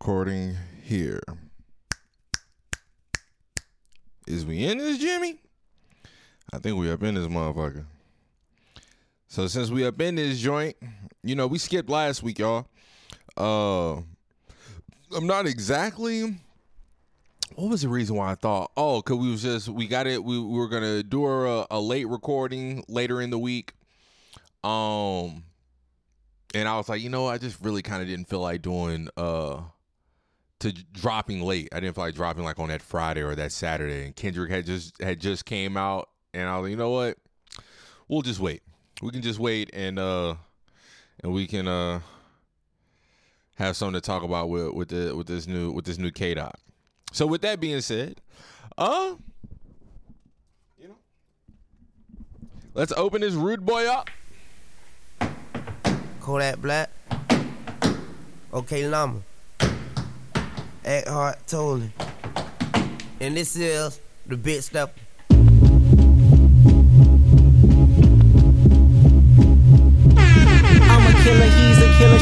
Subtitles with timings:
[0.00, 1.20] recording here.
[4.28, 5.40] Is we in this, Jimmy?
[6.52, 7.84] I think we up in this motherfucker.
[9.26, 10.76] So since we up in this joint,
[11.24, 12.68] you know, we skipped last week, y'all.
[13.36, 13.96] Uh
[15.16, 16.36] I'm not exactly
[17.56, 18.70] what was the reason why I thought?
[18.76, 20.22] Oh, cause we was just we got it.
[20.22, 23.72] We, we were gonna do a, a late recording later in the week.
[24.62, 25.42] Um
[26.54, 29.08] and I was like, you know, I just really kind of didn't feel like doing
[29.16, 29.62] uh
[30.60, 31.68] to dropping late.
[31.72, 34.06] I didn't feel like dropping like on that Friday or that Saturday.
[34.06, 37.16] And Kendrick had just had just came out, and I was like, you know what?
[38.08, 38.62] We'll just wait.
[39.02, 40.34] We can just wait and uh
[41.22, 42.00] and we can uh
[43.56, 46.34] have something to talk about with with the with this new with this new K
[46.34, 46.56] dot.
[47.12, 48.20] So with that being said,
[48.76, 49.14] uh
[50.78, 50.96] you know,
[52.74, 54.10] let's open this rude boy up.
[56.20, 56.90] Kodak Black.
[58.52, 59.22] Okay, Llama.
[60.84, 61.92] Act hard, totally.
[63.20, 64.96] And this is the big step.
[70.90, 72.18] I'm a killer, he's a killer,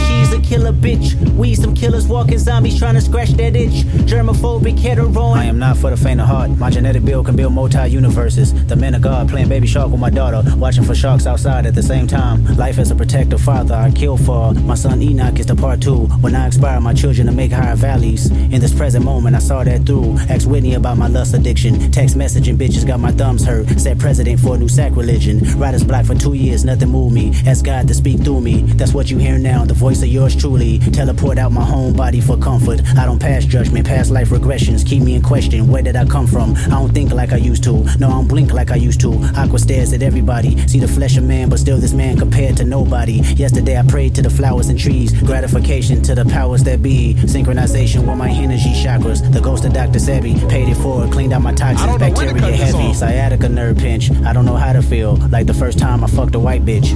[0.46, 1.14] killer bitch.
[1.36, 3.84] We some killers walking zombies trying to scratch that itch.
[4.06, 5.22] Germophobic, hetero.
[5.34, 6.50] I am not for the faint of heart.
[6.50, 8.52] My genetic build can build multi universes.
[8.66, 11.74] The man of God playing baby shark with my daughter, watching for sharks outside at
[11.74, 12.44] the same time.
[12.56, 14.54] Life as a protective father, I kill for.
[14.54, 16.06] My son Enoch is the part two.
[16.22, 18.30] When I inspire my children to make higher valleys.
[18.30, 20.16] In this present moment, I saw that through.
[20.28, 21.90] Asked Whitney about my lust addiction.
[21.90, 23.68] Text messaging bitches got my thumbs hurt.
[23.80, 25.26] Set president for a new sacrilege.
[25.56, 27.32] Writer's block for two years, nothing moved me.
[27.46, 28.62] Ask God to speak through me.
[28.62, 30.78] That's what you hear now, the voice of yours truly.
[30.78, 32.80] Teleport out my home body for comfort.
[32.96, 34.86] I don't pass judgment, past life regressions.
[34.86, 36.54] Keep me in question, where did I come from?
[36.56, 37.84] I don't think like I used to.
[37.98, 39.12] No, I don't blink like I used to.
[39.36, 40.56] Aqua stares at everybody.
[40.68, 43.20] See the flesh of man, but still this man compared to nobody.
[43.36, 45.12] Yesterday I prayed to the flowers and trees.
[45.22, 47.14] Gratification to the powers that be.
[47.14, 49.20] Synchronization with my energy chakras.
[49.32, 49.98] The ghost of Dr.
[49.98, 51.80] Sebi paid it forward, cleaned out my toxins.
[51.86, 54.10] don't know when to Bacteria heavy, sciatica nerve pinch.
[54.10, 55.16] I don't know how to feel.
[55.30, 56.86] Like the first time I fucked a white bitch.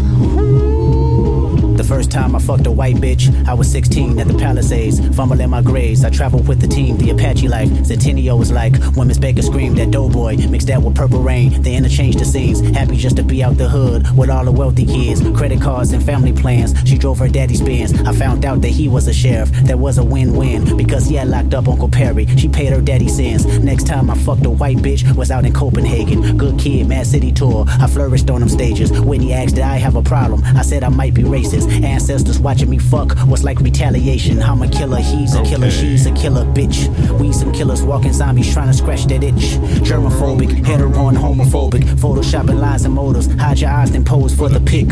[1.81, 5.49] The first time I fucked a white bitch, I was 16 at the Palisades, fumbling
[5.49, 6.05] my grades.
[6.05, 7.71] I traveled with the team, the Apache life.
[7.87, 11.63] Centennial was like when Miss Baker screamed at Doughboy, mixed that with Purple Rain.
[11.63, 14.85] They interchanged the scenes, happy just to be out the hood with all the wealthy
[14.85, 16.75] kids, credit cards and family plans.
[16.85, 17.99] She drove her daddy's Benz.
[18.03, 19.51] I found out that he was a sheriff.
[19.65, 22.27] That was a win-win because he had locked up Uncle Perry.
[22.37, 23.47] She paid her daddy sins.
[23.59, 26.37] Next time I fucked a white bitch was out in Copenhagen.
[26.37, 27.65] Good kid, Mad City tour.
[27.67, 28.93] I flourished on them stages.
[29.01, 30.45] Whitney asked, did I have a problem?
[30.45, 31.70] I said I might be racist.
[31.85, 34.43] Ancestors watching me fuck was like retaliation.
[34.43, 36.89] I'm a killer, he's a killer, she's a killer bitch.
[37.19, 39.59] We some killers walking zombies trying to scratch that itch.
[39.87, 41.83] Germophobic, hetero and homophobic.
[42.01, 43.33] Photoshopping lies and motives.
[43.35, 44.89] Hide your eyes then pose for the pic.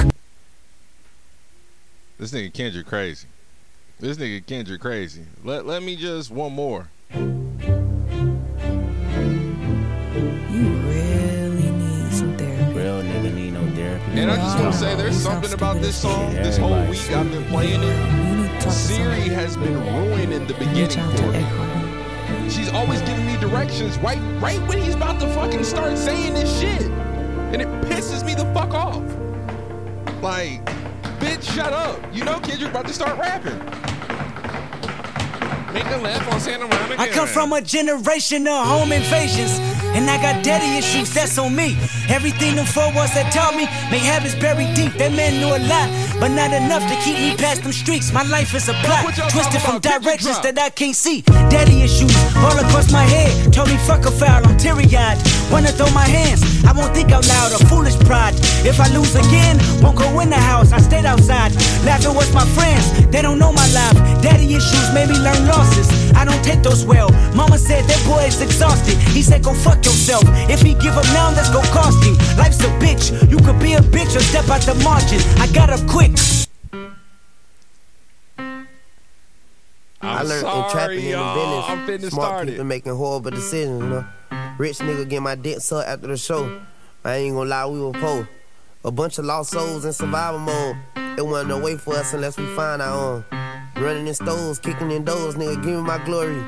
[2.18, 3.28] This nigga Kendrick crazy.
[4.00, 5.22] This nigga Kendrick crazy.
[5.44, 6.88] Let let me just one more.
[14.18, 16.34] And I just want to say there's something about this song.
[16.34, 18.28] This whole week I've been playing it.
[18.28, 22.50] You need to talk to Siri has been ruining the beginning for me.
[22.50, 26.58] She's always giving me directions right right when he's about to fucking start saying this
[26.58, 26.82] shit.
[27.52, 29.04] And it pisses me the fuck off.
[30.20, 30.64] Like,
[31.20, 32.02] bitch, shut up.
[32.12, 33.58] You know Kendrick about to start rapping.
[35.72, 37.00] Make a laugh on Santa Monica.
[37.00, 39.60] I come from a generation of home invasions.
[39.96, 41.76] And I got daddy issues, that's on me.
[42.08, 44.92] Everything them four walls that taught me, may habits buried deep.
[44.94, 45.88] That man knew a lot,
[46.20, 48.12] but not enough to keep me past them streets.
[48.12, 51.22] My life is a plot, twisted from directions that I can't see.
[51.52, 53.52] Daddy issues all across my head.
[53.52, 55.18] Told me fuck a foul, I'm teary eyed.
[55.50, 58.34] Wanna throw my hands, I won't think out loud or foolish pride.
[58.64, 61.52] If I lose again, won't go in the house, I stayed outside.
[61.84, 63.96] Laughing with my friends, they don't know my life.
[64.22, 65.97] Daddy issues made me learn losses.
[66.14, 67.10] I don't take those well.
[67.34, 68.96] Mama said that boy is exhausted.
[69.16, 70.24] He said go fuck yourself.
[70.50, 72.14] If he give up now, that's gonna cost him.
[72.36, 73.10] Life's a bitch.
[73.30, 75.20] You could be a bitch or step out the margin.
[75.40, 76.12] I got up quick.
[80.00, 81.64] I learned sorry, in trapping in the y'all.
[81.64, 82.10] I'm business.
[82.10, 82.64] finna Smart start people it.
[82.64, 84.06] making horrible decisions, you know.
[84.58, 86.60] Rich nigga get my dick sucked after the show.
[87.04, 88.28] I ain't gonna lie, we were poor.
[88.84, 90.76] A bunch of lost souls in survival mode.
[91.18, 93.24] It wasn't no way for us unless we find our own.
[93.80, 96.42] Running in stores, kicking in doors, nigga, give me my glory.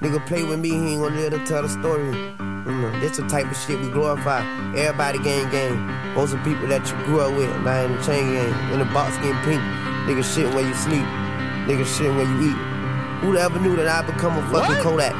[0.00, 2.12] Nigga play with me, he ain't gonna live to tell the story.
[2.66, 4.42] Know, this the type of shit we glorify.
[4.76, 6.14] Everybody gang gang.
[6.14, 8.72] Most of the people that you grew up with, now in the chain gang.
[8.72, 9.62] In the box getting pink.
[10.06, 11.06] Nigga shit where you sleep.
[11.66, 12.58] Nigga shit where you eat.
[13.22, 14.82] Who'd ever knew that I'd become a fucking What?
[14.82, 15.14] Kodak?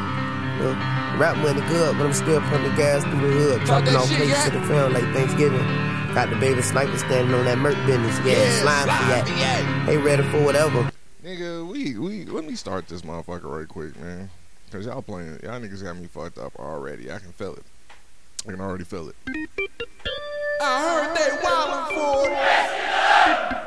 [0.59, 0.71] Know,
[1.19, 3.65] rap money good, but I'm still pumping gas through the hood.
[3.65, 4.45] Dropping off places yeah.
[4.51, 5.67] to the film like Thanksgiving.
[6.15, 8.15] Got the baby sniper standing on that Merc business.
[8.25, 9.89] Yeah, slime for slime for that.
[9.89, 10.91] Ain't ready for whatever.
[11.27, 14.31] Nigga, we we let me start this motherfucker right quick, man.
[14.71, 17.11] Cause y'all playing, y'all niggas got me fucked up already.
[17.11, 17.65] I can feel it.
[18.47, 19.17] I can already feel it.
[20.63, 22.39] I heard they wildin' for it.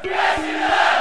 [0.05, 0.98] I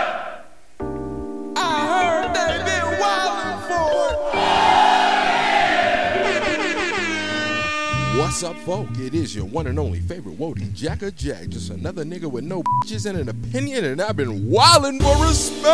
[8.29, 8.91] What's up, folk?
[8.99, 11.49] It is your one and only favorite Wody Jacka Jack.
[11.49, 15.65] Just another nigga with no bitches and an opinion, and I've been wildin' for respect.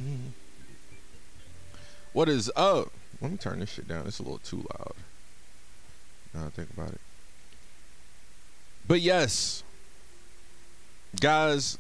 [2.13, 2.92] What is up?
[3.21, 4.06] Let me turn this shit down.
[4.06, 4.94] It's a little too loud.
[6.33, 7.01] Now I think about it.
[8.88, 9.63] But yes,
[11.19, 11.80] guys,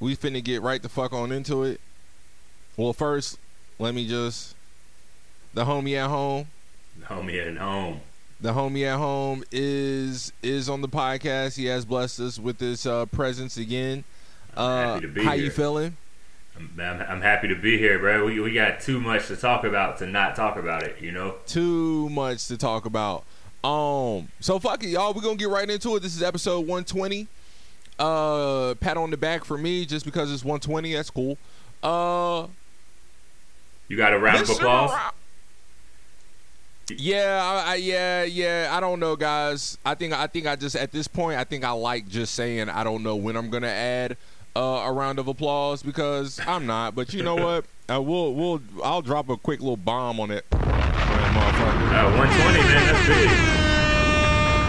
[0.00, 1.80] we finna get right the fuck on into it.
[2.76, 3.38] Well, first,
[3.78, 4.56] let me just
[5.54, 6.48] the homie at home.
[6.98, 8.00] The homie at home.
[8.40, 11.56] The homie at home is is on the podcast.
[11.56, 14.02] He has blessed us with his uh, presence again.
[14.56, 15.96] Uh, happy to be how you feeling?
[16.78, 18.26] I'm, I'm, happy to be here, bro.
[18.26, 21.36] We, we got too much to talk about to not talk about it, you know?
[21.46, 23.24] too much to talk about.
[23.64, 25.14] Um, so fuck it, y'all.
[25.14, 26.00] We're gonna get right into it.
[26.00, 27.28] This is episode 120.
[27.98, 30.94] Uh, pat on the back for me just because it's 120.
[30.94, 31.38] That's cool.
[31.82, 32.48] Uh,
[33.88, 35.12] You got a round of applause?
[36.90, 38.68] Yeah, I, I, yeah, yeah.
[38.72, 39.78] I don't know, guys.
[39.84, 42.68] I think I think I just at this point I think I like just saying
[42.68, 44.16] I don't know when I'm gonna add
[44.54, 46.94] uh, a round of applause because I'm not.
[46.94, 47.64] But you know what?
[47.90, 50.44] Uh, we'll we'll I'll drop a quick little bomb on it.
[50.52, 51.92] on that motherfucker.
[51.92, 53.28] Uh, 120, man, that's big.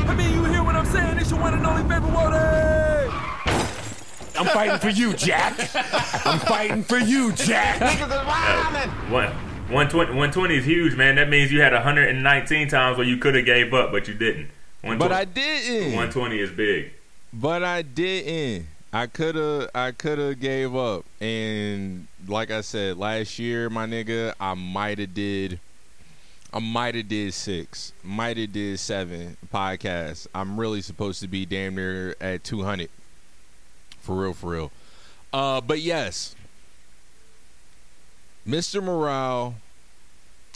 [0.10, 1.18] I mean, you hear what I'm saying?
[1.18, 2.74] It's your one and only favorite Wody.
[4.36, 5.58] I'm fighting for you, Jack.
[6.26, 7.80] I'm fighting for you, Jack.
[9.12, 9.28] One,
[9.70, 11.16] 120, 120 is huge, man.
[11.16, 14.50] That means you had 119 times where you could have gave up, but you didn't.
[14.82, 15.92] But I didn't.
[15.94, 16.92] 120 is big.
[17.32, 18.68] But I didn't.
[18.96, 21.04] I coulda I coulda gave up.
[21.20, 25.60] And like I said, last year, my nigga, I might have did
[26.54, 27.92] I might have did six.
[28.04, 30.28] Might have did seven podcasts.
[30.36, 32.90] I'm really supposed to be damn near at two hundred.
[34.00, 34.72] For real, for real.
[35.34, 36.36] Uh but yes.
[38.48, 38.84] Mr.
[38.84, 39.56] Morale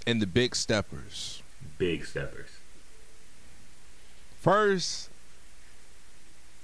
[0.06, 1.42] and the Big Steppers.
[1.80, 2.50] Big steppers.
[4.42, 5.10] First,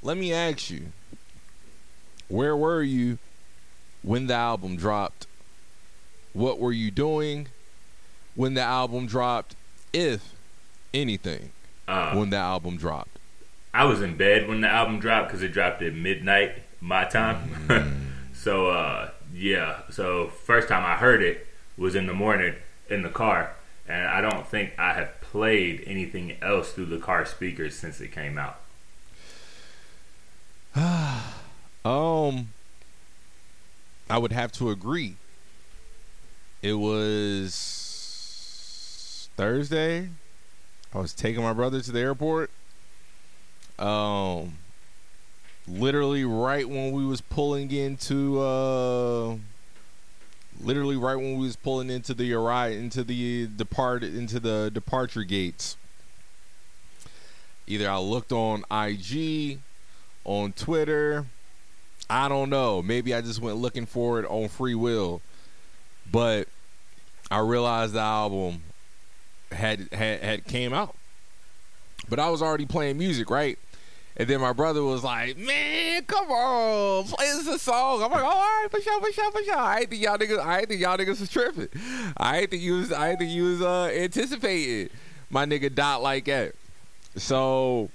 [0.01, 0.91] let me ask you,
[2.27, 3.17] where were you
[4.01, 5.27] when the album dropped?
[6.33, 7.47] What were you doing
[8.35, 9.55] when the album dropped,
[9.91, 10.33] if
[10.93, 11.51] anything,
[11.87, 13.19] Uh, when the album dropped?
[13.73, 18.17] I was in bed when the album dropped because it dropped at midnight my time.
[18.33, 21.47] so uh, yeah, so first time I heard it
[21.77, 22.55] was in the morning
[22.89, 23.55] in the car,
[23.87, 28.11] and I don't think I have played anything else through the car speakers since it
[28.11, 28.59] came out.
[31.85, 32.49] Um,
[34.09, 35.17] I would have to agree.
[36.61, 37.69] It was
[39.35, 40.09] Thursday.
[40.93, 42.51] I was taking my brother to the airport.
[43.79, 44.59] Um,
[45.67, 49.35] literally right when we was pulling into, uh,
[50.61, 55.23] literally right when we was pulling into the arrive into the depart into the departure
[55.23, 55.75] gates.
[57.65, 59.59] Either I looked on IG,
[60.25, 61.25] on Twitter.
[62.09, 62.81] I don't know.
[62.81, 65.21] Maybe I just went looking for it on free will.
[66.11, 66.47] But
[67.31, 68.61] I realized the album
[69.51, 70.95] had had had came out.
[72.09, 73.57] But I was already playing music, right?
[74.15, 78.23] And then my brother was like, "Man, come on, play us a song." I'm like,
[78.23, 80.97] "All right, for sure, for sure, for sure." I think y'all niggas, I think y'all
[80.97, 81.69] niggas was tripping.
[82.17, 84.89] I think you was, I think you was uh, anticipating
[85.31, 86.53] my nigga dot like that.
[87.15, 87.89] So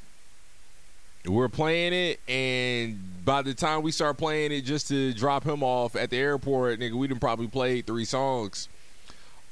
[1.25, 5.63] we're playing it, and by the time we start playing it, just to drop him
[5.63, 8.71] off at the airport, nigga, we done probably played three songs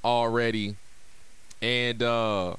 [0.02, 0.76] already,
[1.60, 2.54] and uh,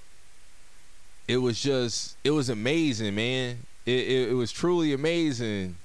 [1.27, 3.57] it was just, it was amazing, man.
[3.88, 5.77] It, it, it was truly amazing,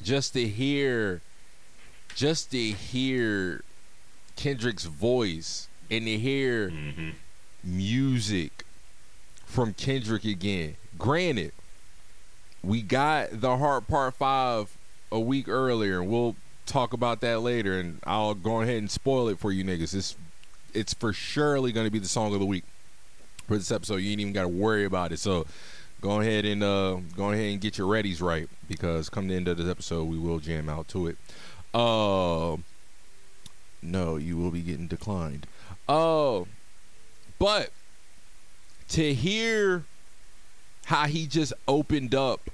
[0.00, 1.22] just to hear,
[2.14, 3.64] just to hear
[4.36, 7.10] Kendrick's voice and to hear hmm
[7.64, 8.64] music
[9.44, 10.76] from Kendrick again.
[10.96, 11.50] Granted,
[12.66, 14.76] we got the Heart Part 5
[15.12, 16.34] a week earlier, and we'll
[16.66, 19.94] talk about that later, and I'll go ahead and spoil it for you niggas.
[19.94, 20.16] It's,
[20.74, 22.64] it's for surely going to be the song of the week
[23.46, 23.96] for this episode.
[23.96, 25.20] You ain't even got to worry about it.
[25.20, 25.46] So
[26.00, 29.46] go ahead and uh, go ahead and get your readies right because come the end
[29.46, 31.16] of this episode, we will jam out to it.
[31.72, 32.56] Uh,
[33.80, 35.46] no, you will be getting declined.
[35.88, 36.42] Uh,
[37.38, 37.70] but
[38.88, 39.84] to hear
[40.86, 42.50] how he just opened up,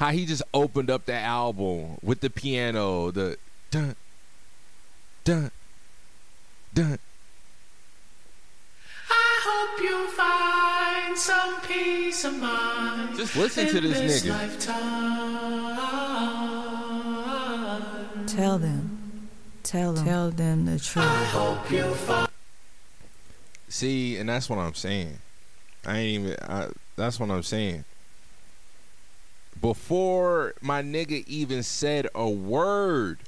[0.00, 3.36] how he just opened up the album with the piano, the
[3.70, 3.94] dun
[5.24, 5.50] dun
[6.72, 6.98] dun.
[9.10, 13.14] I hope you find some peace of mind.
[13.18, 14.30] Just listen to in this nigga.
[14.30, 15.76] lifetime.
[18.26, 19.28] Tell them.
[19.62, 20.04] Tell them.
[20.06, 21.04] Tell them the truth.
[21.04, 22.30] Hope you find.
[23.68, 25.18] See, and that's what I'm saying.
[25.84, 26.36] I ain't even.
[26.40, 27.84] I, that's what I'm saying.
[29.60, 33.18] Before my nigga even said a word.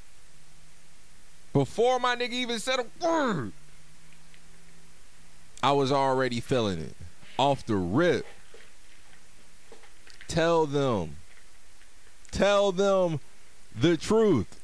[1.53, 3.53] Before my nigga even said a word.
[5.63, 6.97] I was already feeling it.
[7.39, 8.25] Off the rip.
[10.27, 11.17] Tell them.
[12.31, 13.21] Tell them
[13.79, 14.59] the truth.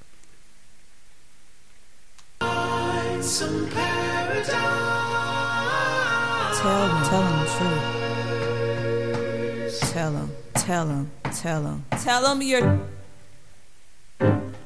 [3.20, 4.48] Some paradise.
[6.58, 7.04] Tell them.
[7.04, 7.50] Tell them the
[9.68, 9.90] truth.
[9.92, 10.37] Tell them.
[10.54, 11.10] Tell them.
[11.32, 11.84] Tell them.
[12.02, 12.80] Tell them you're.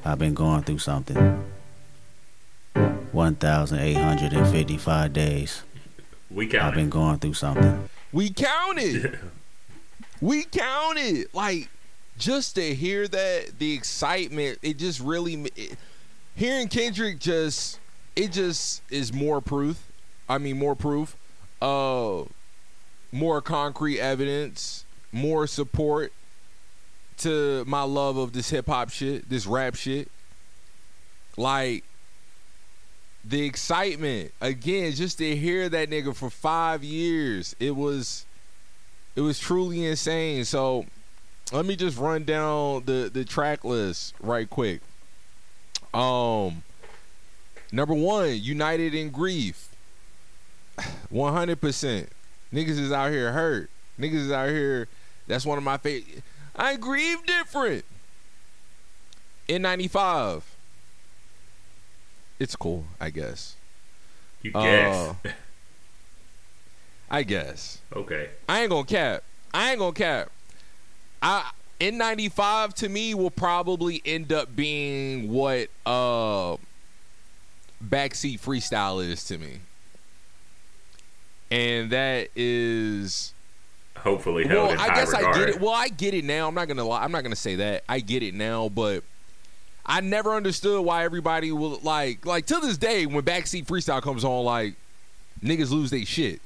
[0.05, 1.43] I've been going through something.
[3.11, 5.61] 1,855 days.
[6.29, 6.65] We counted.
[6.65, 7.87] I've been going through something.
[8.11, 9.19] We counted.
[10.21, 11.27] we counted.
[11.33, 11.69] Like
[12.17, 15.77] just to hear that, the excitement, it just really it,
[16.35, 17.79] hearing Kendrick just
[18.15, 19.91] it just is more proof.
[20.27, 21.15] I mean, more proof.
[21.61, 22.23] Uh,
[23.11, 24.82] more concrete evidence,
[25.13, 26.11] more support
[27.19, 30.09] to my love of this hip hop shit, this rap shit.
[31.37, 31.83] Like
[33.23, 38.25] the excitement again, just to hear that nigga for five years, it was
[39.15, 40.45] it was truly insane.
[40.45, 40.85] So
[41.51, 44.81] let me just run down the the track list right quick.
[45.93, 46.63] Um,
[47.71, 49.69] number one, United in Grief,
[51.09, 52.09] one hundred percent.
[52.53, 53.69] Niggas is out here hurt.
[53.99, 54.87] Niggas is out here.
[55.27, 56.23] That's one of my favorite.
[56.55, 57.85] I grieve different.
[59.49, 60.41] N95,
[62.39, 63.55] it's cool, I guess.
[64.41, 65.33] You Uh, guess.
[67.11, 67.79] I guess.
[67.95, 68.29] okay.
[68.49, 69.23] I ain't gonna cap.
[69.53, 70.31] I ain't gonna cap.
[71.21, 76.55] I N95 to me will probably end up being what uh
[77.83, 79.59] backseat freestyle is to me,
[81.51, 83.33] and that is
[83.97, 84.71] Hopefully held well.
[84.71, 85.35] in I high guess regard.
[85.35, 85.61] I get it.
[85.61, 86.47] Well, I get it now.
[86.47, 87.03] I'm not gonna lie.
[87.03, 87.83] I'm not gonna say that.
[87.87, 89.03] I get it now, but.
[89.85, 94.23] I never understood why everybody will like like to this day when backseat freestyle comes
[94.23, 94.75] on like
[95.43, 96.39] niggas lose their shit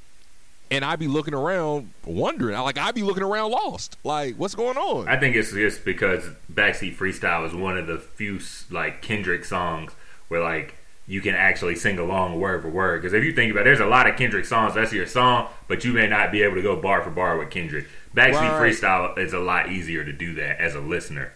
[0.70, 2.58] and I'd be looking around wondering.
[2.58, 3.96] Like I'd be looking around lost.
[4.04, 5.08] Like what's going on?
[5.08, 8.40] I think it's just because Backseat Freestyle is one of the few
[8.70, 9.92] like Kendrick songs
[10.28, 10.76] where like
[11.08, 13.00] you can actually sing along word for word.
[13.00, 15.48] Because if you think about, it, there's a lot of Kendrick songs that's your song,
[15.66, 17.86] but you may not be able to go bar for bar with Kendrick.
[18.14, 18.72] Backseat Right.
[18.72, 21.32] Freestyle is a lot easier to do that as a listener.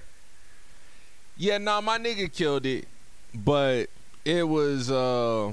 [1.37, 2.87] yeah, nah, my nigga killed it,
[3.35, 3.87] but
[4.25, 5.52] it was uh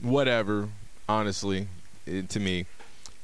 [0.00, 0.68] whatever.
[1.08, 1.68] Honestly,
[2.06, 2.66] it, to me.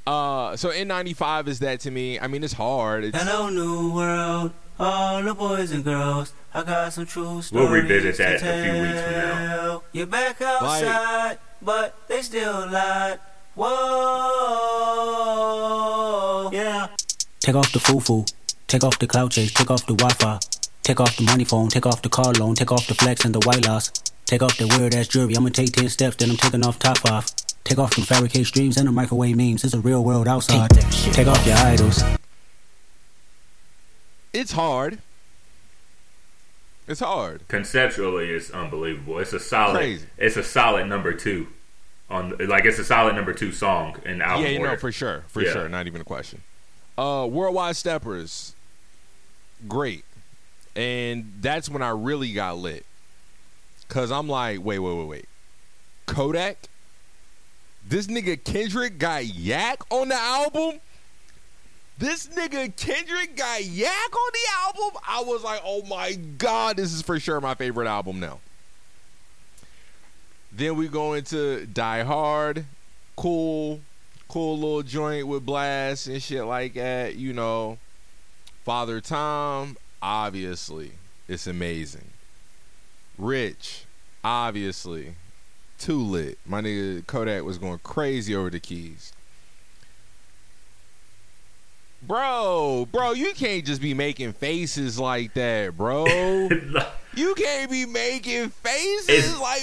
[0.07, 2.19] Uh, so N95 is that to me?
[2.19, 3.05] I mean, it's hard.
[3.05, 6.33] It's, Hello, new world, all the boys and girls.
[6.53, 7.53] I got some true stories.
[7.53, 9.47] We'll revisit to that a few weeks from now.
[9.47, 9.85] tell.
[9.93, 13.19] You're back outside, but they still lied.
[13.55, 13.69] Whoa,
[16.53, 16.89] yeah.
[17.41, 18.25] Take off the foo-foo.
[18.67, 19.53] Take off the cloud chase.
[19.53, 20.39] Take off the Wi-Fi.
[20.83, 21.69] Take off the money phone.
[21.69, 22.55] Take off the car loan.
[22.55, 23.91] Take off the flex and the white loss.
[24.25, 25.37] Take off the weird ass jewelry.
[25.37, 27.27] I'ma take 10 steps, then I'm taking off top five.
[27.65, 29.65] Take off the fabricate streams and the microwave memes.
[29.65, 30.71] It's a real world outside.
[30.71, 32.03] Take, Take off your idols.
[34.33, 34.99] It's hard.
[36.89, 37.47] It's hard.
[37.49, 39.19] Conceptually, it's unbelievable.
[39.21, 39.77] It's a solid.
[39.77, 40.07] Crazy.
[40.19, 41.47] It's a solid number two
[42.11, 44.91] on like it's a solid number two song in the album yeah, you know, for
[44.91, 45.53] sure, for Yeah.
[45.53, 46.43] sure, not even a question.
[46.99, 48.55] Uh, Worldwide Steppers,
[49.69, 50.05] great,
[50.75, 52.85] and that's when I really got lit.
[53.89, 55.29] Cause I'm like, wait, wait, wait, wait,
[56.07, 56.59] Kodak,
[57.87, 60.81] this nigga Kendrick got Yak on the album.
[62.01, 65.03] This nigga Kendrick got Yak on the album.
[65.07, 68.41] I was like, oh my god, this is for sure my favorite album now.
[70.51, 72.65] Then we go into Die Hard,
[73.17, 73.81] cool,
[74.29, 77.17] cool little joint with Blxst and shit like that.
[77.17, 77.77] You know,
[78.65, 80.93] Father Time, obviously,
[81.29, 82.09] it's amazing.
[83.19, 83.85] Rich,
[84.25, 85.17] obviously,
[85.79, 86.39] too lit.
[86.47, 89.13] My nigga Kodak was going crazy over the keys.
[92.03, 96.07] Bro, bro, you can't just be making faces like that, bro.
[97.15, 99.63] you can't be making faces It's- like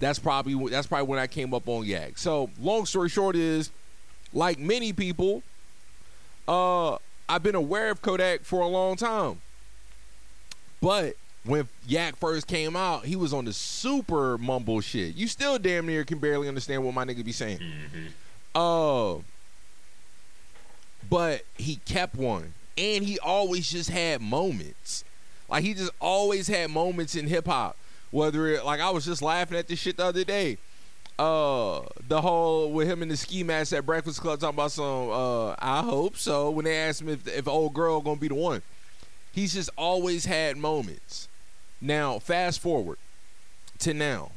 [0.00, 2.18] that's probably that's probably when I came up on Yak.
[2.18, 3.70] So long story short is,
[4.32, 5.42] like many people,
[6.48, 6.96] uh,
[7.28, 9.40] I've been aware of Kodak for a long time.
[10.80, 15.14] But when Yak first came out, he was on the super mumble shit.
[15.14, 17.60] You still damn near can barely understand what my nigga be saying.
[18.54, 19.16] Uh,
[21.08, 25.04] but he kept one, and he always just had moments.
[25.48, 27.76] Like he just always had moments in hip hop.
[28.14, 30.56] Whether it like I was just laughing at this shit the other day.
[31.18, 35.10] Uh, the whole with him in the ski mask at Breakfast Club talking about some.
[35.10, 36.48] Uh, I hope so.
[36.48, 38.62] When they asked him if if old girl gonna be the one,
[39.32, 41.26] he's just always had moments.
[41.80, 42.98] Now fast forward
[43.80, 44.30] to now,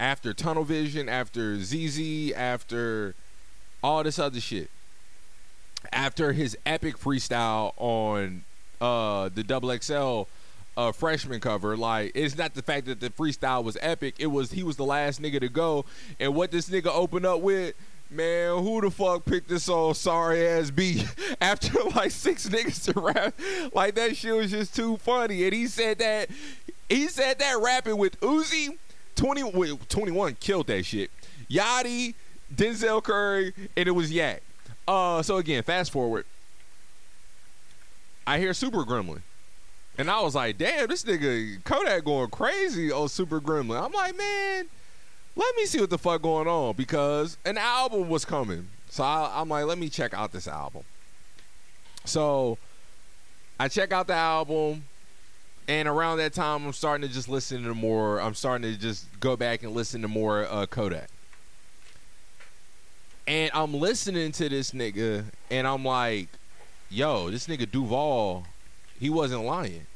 [0.00, 3.14] after Tunnel Vision, after ZEZE, after
[3.84, 4.68] all this other shit,
[5.92, 8.42] after his epic freestyle on
[8.80, 10.22] uh the double XL
[10.76, 14.52] uh freshman cover, like it's not the fact that the freestyle was epic, it was
[14.52, 15.84] he was the last nigga to go.
[16.20, 17.74] And what this nigga opened up with,
[18.10, 21.06] man, who the fuck picked this old sorry ass beat
[21.40, 23.34] after like six niggas to rap?
[23.74, 25.44] Like that shit was just too funny.
[25.44, 26.28] And he said that
[26.88, 28.76] he said that rapping with Uzi,
[29.16, 31.10] 20 wait, 21 killed that shit.
[31.50, 32.14] Yachty,
[32.54, 34.42] Denzel Curry, and it was Yak.
[34.86, 36.26] Uh, so again, fast forward.
[38.26, 39.22] I hear Super Gremlin.
[39.98, 43.82] And I was like, damn, this nigga Kodak going crazy on Super Gremlin.
[43.82, 44.66] I'm like, man,
[45.34, 48.68] let me see what the fuck going on because an album was coming.
[48.90, 50.82] So I, I'm like, let me check out this album.
[52.04, 52.58] So
[53.58, 54.84] I check out the album,
[55.66, 58.20] and around that time, I'm starting to just listen to more.
[58.20, 61.08] I'm starting to just go back and listen to more uh, Kodak.
[63.26, 66.28] And I'm listening to this nigga, and I'm like,
[66.90, 68.46] yo, this nigga Duval,
[68.98, 69.86] he wasn't lying.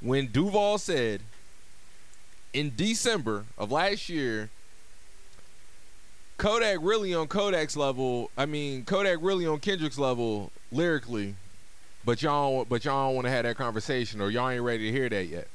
[0.00, 1.20] When Duval said
[2.52, 4.50] in December of last year,
[6.38, 11.34] Kodak really on Kodak's level, I mean, Kodak really on Kendrick's level lyrically,
[12.04, 14.92] but y'all but y'all don't want to have that conversation or y'all ain't ready to
[14.92, 15.48] hear that yet.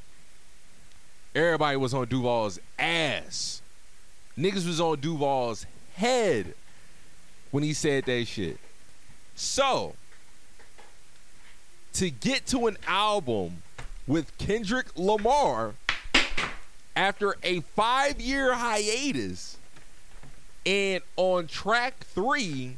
[1.33, 3.61] Everybody was on Duval's ass.
[4.37, 6.53] Niggas was on Duval's head
[7.51, 8.57] when he said that shit.
[9.33, 9.95] So,
[11.95, 13.63] to get to an album
[14.05, 15.75] with Kendrick Lamar
[16.95, 19.57] after a five year hiatus,
[20.65, 22.75] and on track three,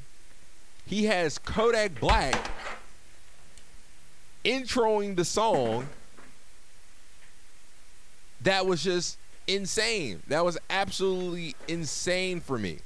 [0.86, 2.52] he has Kodak Black
[4.46, 5.88] introing the song.
[8.42, 10.22] That was just insane.
[10.28, 12.80] That was absolutely insane for me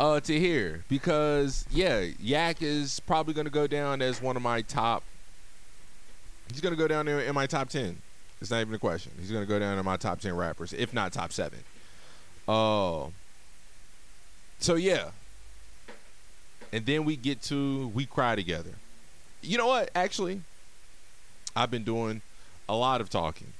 [0.00, 4.42] uh, to hear because yeah, Yak is probably going to go down as one of
[4.42, 5.04] my top.
[6.50, 7.98] He's going to go down there in my top ten.
[8.40, 9.12] It's not even a question.
[9.18, 11.60] He's going to go down in my top ten rappers, if not top seven.
[12.46, 13.06] Uh,
[14.58, 15.10] so yeah,
[16.72, 18.70] and then we get to we cry together.
[19.42, 19.90] You know what?
[19.94, 20.42] Actually,
[21.54, 22.22] I've been doing
[22.68, 23.52] a lot of talking.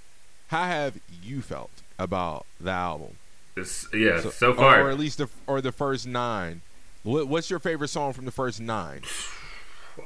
[0.49, 3.17] How have you felt about the album?
[3.57, 6.63] It's, yeah, so, far, or at least the or the first nine.
[7.03, 9.03] What, what's your favorite song from the first nine?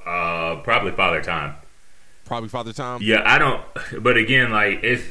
[0.06, 1.56] uh, probably Father Time.
[2.32, 3.00] Probably Father Time.
[3.02, 3.62] Yeah, I don't.
[4.02, 5.04] But again, like it's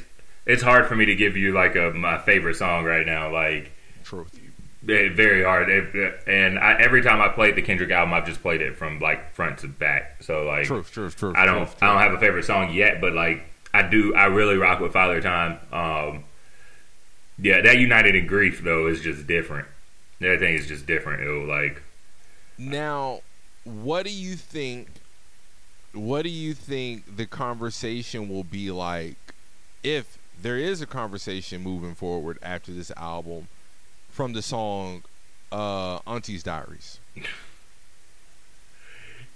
[0.47, 3.31] it's hard for me to give you like a my favorite song right now.
[3.31, 3.71] Like
[4.03, 4.39] Truth.
[4.81, 5.69] very hard.
[5.69, 8.99] It- and I, every time I played the Kendrick album, I've just played it from
[8.99, 10.23] like front to back.
[10.23, 11.35] So like, Truth, truth, truth.
[11.37, 14.25] I don't truth, I don't have a favorite song yet, but like I do I
[14.25, 15.59] really rock with Father Time.
[15.71, 16.23] Um,
[17.37, 19.67] yeah, that United in Grief though is just different.
[20.21, 21.21] That thing is just different.
[21.21, 21.83] It will like
[22.57, 23.19] Now,
[23.63, 24.87] what do you think?
[25.93, 29.17] What do you think the conversation will be like
[29.83, 33.47] if there is a conversation moving forward after this album
[34.09, 35.03] from the song
[35.51, 36.99] uh, "Auntie's Diaries"?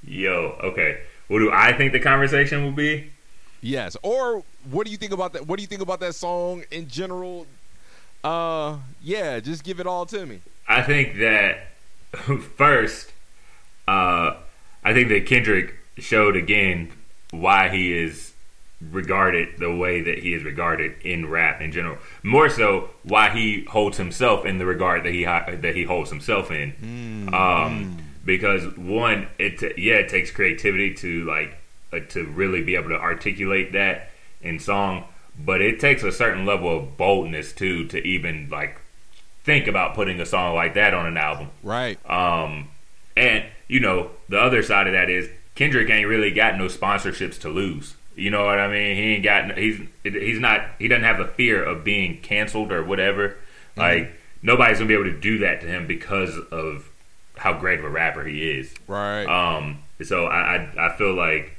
[0.04, 1.02] yo, okay.
[1.28, 3.12] What do I think the conversation will be?
[3.62, 3.98] Yes.
[4.04, 5.48] Or what do you think about that?
[5.48, 7.48] What do you think about that song in general?
[8.24, 10.42] Uh, yeah, just give it all to me.
[10.68, 11.68] I think that
[12.58, 13.12] first,
[13.88, 14.36] uh,
[14.84, 16.92] I think that Kendrick showed again
[17.32, 18.34] why he is
[18.92, 21.98] regarded the way that he is regarded in rap in general.
[22.24, 26.52] More so, why he holds himself in the regard that he that he holds himself
[26.52, 27.30] in.
[27.34, 31.58] Um, because one, it t- yeah, it takes creativity to like
[31.94, 34.10] uh, to really be able to articulate that
[34.42, 35.06] in song,
[35.38, 38.80] but it takes a certain level of boldness too to even like
[39.44, 41.50] think about putting a song like that on an album.
[41.64, 41.98] Right.
[42.10, 42.70] Um,
[43.16, 47.40] and you know, the other side of that is Kendrick ain't really got no sponsorships
[47.42, 47.96] to lose.
[48.16, 48.96] You know what I mean?
[48.96, 49.58] He ain't got.
[49.58, 50.62] He's he's not.
[50.80, 53.38] He doesn't have the fear of being canceled or whatever.
[53.76, 56.90] Like nobody's gonna be able to do that to him because of
[57.38, 58.74] how great of a rapper he is.
[58.88, 59.26] Right.
[59.26, 61.58] Um, so I, I I feel like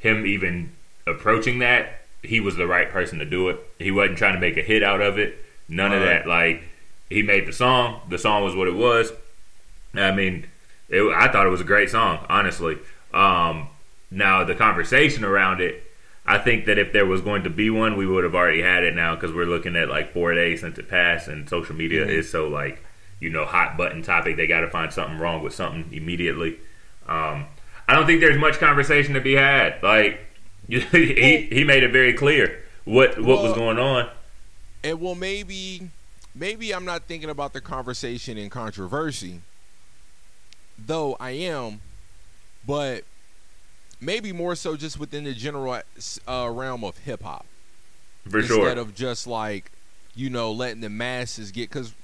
[0.00, 0.72] him even
[1.06, 3.60] approaching that, he was the right person to do it.
[3.78, 5.38] He wasn't trying to make a hit out of it.
[5.68, 6.26] None of that.
[6.26, 6.64] Like
[7.08, 8.00] he made the song.
[8.08, 9.12] The song was what it was.
[9.94, 10.46] I mean,
[10.88, 12.78] it, I thought it was a great song, honestly.
[13.12, 13.68] Um,
[14.10, 15.82] now the conversation around it,
[16.24, 18.84] I think that if there was going to be one, we would have already had
[18.84, 22.06] it now because we're looking at like four days since it passed, and social media
[22.06, 22.84] is so like
[23.20, 24.36] you know hot button topic.
[24.36, 26.58] They got to find something wrong with something immediately.
[27.08, 27.46] Um,
[27.88, 29.82] I don't think there's much conversation to be had.
[29.82, 30.20] Like
[30.68, 34.08] he he made it very clear what what was going on.
[34.84, 35.90] And well, maybe,
[36.34, 39.42] maybe I'm not thinking about the conversation and controversy,
[40.76, 41.80] though I am,
[42.66, 43.04] but
[44.00, 45.80] maybe more so just within the general
[46.26, 47.46] uh, realm of hip hop
[48.28, 48.68] For instead sure.
[48.78, 49.70] of just like
[50.14, 51.94] you know letting the masses get because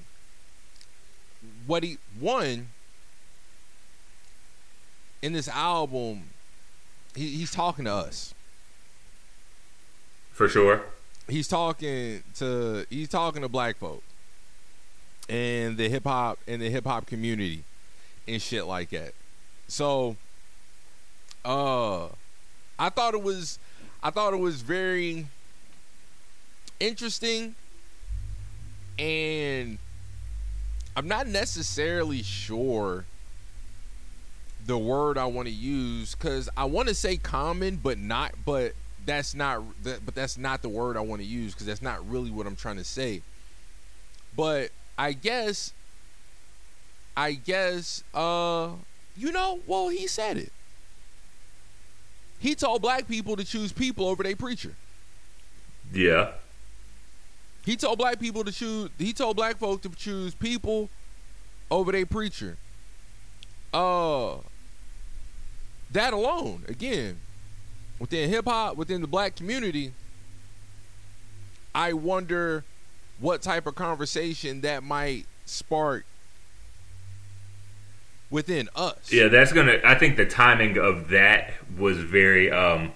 [1.67, 2.69] what he one
[5.21, 6.23] in this album
[7.15, 8.33] he, he's talking to us
[10.31, 10.81] For sure.
[11.27, 14.03] he's talking to he's talking to black folk
[15.29, 17.63] and the hip hop and the hip hop community
[18.27, 19.13] and shit like that.
[19.67, 20.15] So
[21.49, 22.09] uh
[22.77, 23.57] I thought it was
[24.03, 25.25] I thought it was very
[26.79, 27.55] interesting
[28.99, 29.79] and
[30.95, 33.05] I'm not necessarily sure
[34.63, 38.73] the word I want to use cuz I want to say common but not but
[39.03, 42.29] that's not but that's not the word I want to use cuz that's not really
[42.29, 43.23] what I'm trying to say.
[44.35, 45.73] But I guess
[47.17, 48.73] I guess uh
[49.17, 50.53] you know, well he said it.
[52.39, 54.73] He told black people to choose people over their preacher.
[55.93, 56.31] Yeah.
[57.65, 58.89] He told black people to choose.
[58.97, 60.89] He told black folk to choose people
[61.69, 62.57] over their preacher.
[63.73, 64.37] Uh,
[65.91, 67.19] that alone, again,
[67.99, 69.93] within hip hop, within the black community,
[71.75, 72.63] I wonder
[73.19, 76.05] what type of conversation that might spark
[78.29, 79.11] within us.
[79.11, 79.79] Yeah, that's gonna.
[79.83, 82.51] I think the timing of that was very.
[82.51, 82.93] um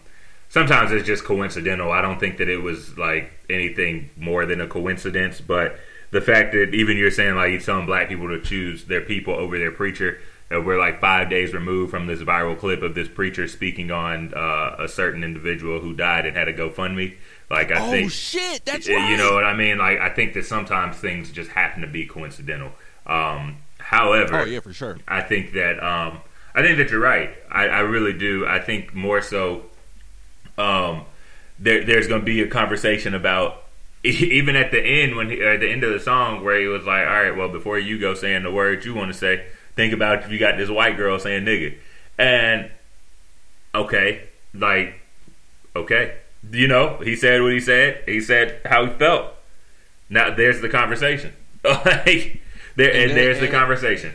[0.49, 1.91] Sometimes it's just coincidental.
[1.91, 5.41] I don't think that it was like anything more than a coincidence.
[5.41, 5.79] But
[6.11, 9.33] the fact that even you're saying like you're telling black people to choose their people
[9.33, 10.19] over their preacher.
[10.53, 14.31] Uh, we're like five days removed from this viral clip of this preacher speaking on
[14.35, 17.15] uh, a certain individual who died and had a GoFundMe.
[17.49, 19.09] Like I oh think shit, that's Y- right.
[19.09, 19.79] You know what I mean?
[19.79, 22.73] Like I think that sometimes things just happen to be coincidental.
[23.07, 23.57] Um,
[23.93, 24.97] however, Oh yeah, for sure.
[25.07, 26.19] I think that um,
[26.55, 27.31] I think that you're right.
[27.49, 28.45] I, I really do.
[28.47, 29.63] I think more so.
[30.57, 31.05] Um,
[31.59, 33.63] there, there's going to be a conversation about
[34.03, 36.83] even at the end when he, at the end of the song where he was
[36.85, 39.93] like, "All right, well, before you go saying the words you want to say, think
[39.93, 41.77] about if you got this white girl saying nigga,"
[42.17, 42.69] and
[43.73, 44.99] okay, like
[45.75, 46.17] okay,
[46.51, 48.03] you know, he said what he said.
[48.05, 49.33] He said how he felt.
[50.09, 51.33] Now there's the conversation.
[51.63, 52.42] like
[52.75, 54.13] there, and, And then- there's the and- conversation.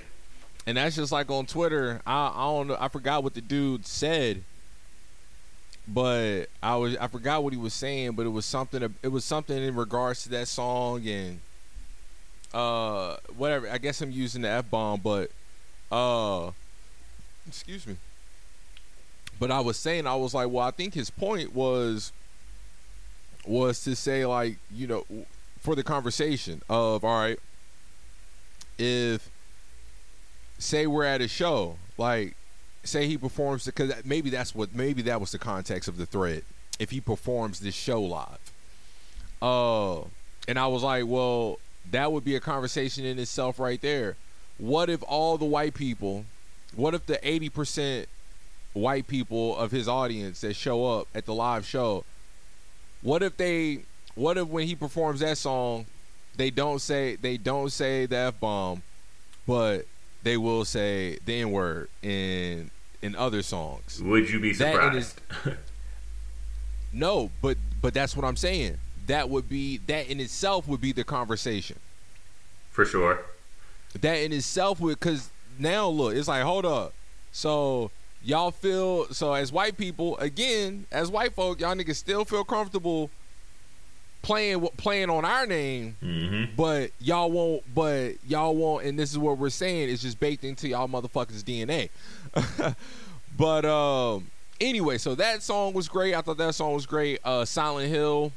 [0.67, 2.03] And that's just like on Twitter.
[2.07, 2.77] I, I don't know.
[2.79, 4.45] I forgot what the dude said,
[5.87, 8.13] but I was I forgot what he was saying.
[8.13, 8.95] But it was something.
[9.03, 11.41] It was something in regards to that song, and
[12.53, 13.71] uh whatever.
[13.71, 15.31] I guess I'm using the f bomb, but
[15.91, 16.51] uh,
[17.47, 17.97] excuse me.
[19.41, 22.13] But I was saying, I was like, well, I think his point was
[23.47, 25.07] was to say like, you know,
[25.61, 27.39] for the conversation of all right,
[28.79, 29.31] if
[30.59, 32.37] say we're at a show, like
[32.85, 36.43] say he performs because maybe that's what maybe that was the context of the thread.
[36.79, 38.53] If he performs this show live,
[39.43, 40.03] uh,
[40.47, 41.59] and I was like, well,
[41.91, 44.17] that would be a conversation in itself right there.
[44.59, 46.25] What if all the white people,
[46.75, 48.09] what if the eighty percent
[48.75, 52.05] white people of his audience that show up at the live show,
[53.03, 53.81] what if they,
[54.15, 55.87] what if when he performs that song,
[56.39, 58.83] they don't say they don't say the f bomb,
[59.47, 59.85] but
[60.23, 62.71] they will say the n word in
[63.03, 64.01] in other songs.
[64.03, 65.21] Would you be surprised?
[65.45, 65.55] is-
[66.93, 68.79] No, but but that's what I'm saying.
[69.07, 71.79] That would be that in itself would be the conversation.
[72.71, 73.21] For sure.
[74.01, 76.95] That in itself would because now look, it's like hold up.
[77.31, 77.91] So
[78.25, 83.11] y'all feel so as white people again as white folk, y'all niggas still feel comfortable
[84.29, 86.55] playing playing on our name, Mm-hmm.
[86.55, 87.63] but y'all won't.
[87.75, 88.85] But y'all won't.
[88.85, 89.89] And this is what we're saying.
[89.89, 91.89] It's just baked into y'all motherfuckers' DNA.
[93.39, 96.15] but um, anyway, so that song was great.
[96.15, 97.21] I thought that song was great.
[97.25, 98.33] Uh, Silent Hill,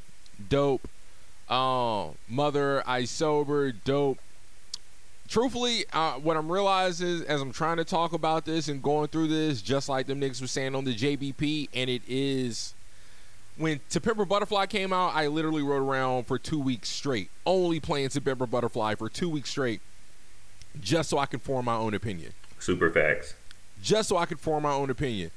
[0.48, 0.88] dope.
[1.50, 4.18] Um, Mother I Sober, dope.
[5.28, 9.08] Truthfully, uh, what I'm realizing is, as I'm trying to talk about this and going
[9.08, 12.74] through this, just like them niggas were saying on the JBP, and it is
[13.56, 17.80] when To Pimp Butterfly came out, I literally rode around for two weeks straight, only
[17.80, 19.80] playing To Pimp Butterfly for two weeks straight,
[20.80, 22.32] just so I could form my own opinion.
[22.58, 23.34] Super facts.
[23.82, 25.30] Just so I could form my own opinion.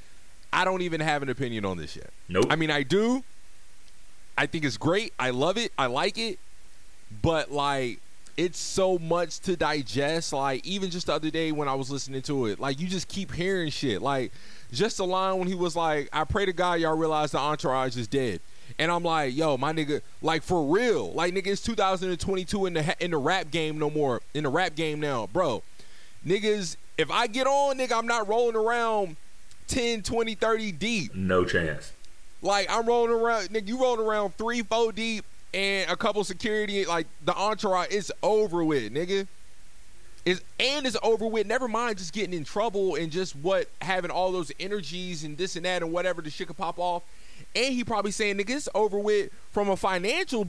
[0.53, 2.11] I don't even have an opinion on this yet.
[2.29, 2.45] Nope.
[2.49, 3.23] I mean, I do.
[4.37, 5.13] I think it's great.
[5.19, 5.71] I love it.
[5.77, 6.39] I like it.
[7.21, 7.99] But like,
[8.37, 10.31] it's so much to digest.
[10.33, 13.07] Like, even just the other day when I was listening to it, like you just
[13.07, 14.01] keep hearing shit.
[14.01, 14.31] Like,
[14.71, 17.97] just the line when he was like, "I pray to God y'all realize the entourage
[17.97, 18.41] is dead."
[18.77, 22.95] And I'm like, yo, my nigga, like for real, like nigga, it's 2022 in the
[23.03, 24.21] in the rap game no more.
[24.33, 25.63] In the rap game now, bro.
[26.25, 29.17] Niggas, if I get on, nigga, I'm not rolling around
[29.67, 31.15] 10, 20, 30 deep.
[31.15, 31.93] No chance.
[32.41, 33.67] Like I'm rolling around, nigga.
[33.67, 36.85] You rolling around three, four deep, and a couple security.
[36.85, 39.27] Like the entourage, it's over with, nigga.
[40.25, 41.45] It's and it's over with.
[41.45, 45.55] Never mind just getting in trouble and just what having all those energies and this
[45.55, 47.03] and that and whatever the shit could pop off.
[47.55, 50.45] And he probably saying, nigga, it's over with from a financial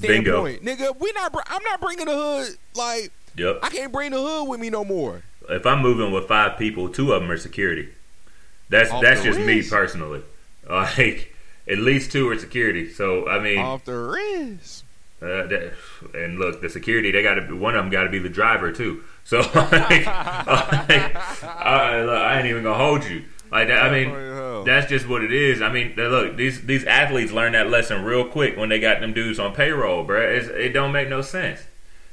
[0.00, 0.46] Bingo.
[0.56, 0.98] standpoint, nigga.
[0.98, 1.32] We not.
[1.32, 2.56] br- I'm not bringing the hood.
[2.74, 3.60] Like Yep.
[3.62, 5.22] I can't bring the hood with me no more.
[5.48, 7.88] If I'm moving with five people, two of them are security.
[8.68, 10.22] That's Off that's just me personally.
[10.68, 11.34] Like
[11.66, 12.92] at least two are security.
[12.92, 14.84] So I mean, Off the wrist.
[15.20, 15.72] Uh, that,
[16.14, 18.70] and look, the security they got to one of them got to be the driver
[18.72, 19.02] too.
[19.30, 20.06] So like, like,
[21.44, 23.80] I, look, I ain't even gonna hold you like that.
[23.80, 25.62] I mean, that's just what it is.
[25.62, 29.12] I mean, look, these these athletes learn that lesson real quick when they got them
[29.12, 30.36] dudes on payroll, bruh.
[30.36, 31.60] It's, it don't make no sense.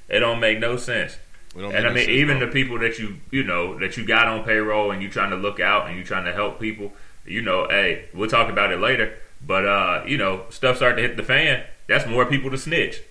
[0.07, 1.17] It don't make no sense.
[1.55, 2.45] And I mean, sense, even bro.
[2.45, 5.37] the people that you you know that you got on payroll and you trying to
[5.37, 6.93] look out and you trying to help people,
[7.25, 9.17] you know, hey, we'll talk about it later.
[9.43, 11.63] But uh, you know, stuff start to hit the fan.
[11.87, 13.01] That's more people to snitch.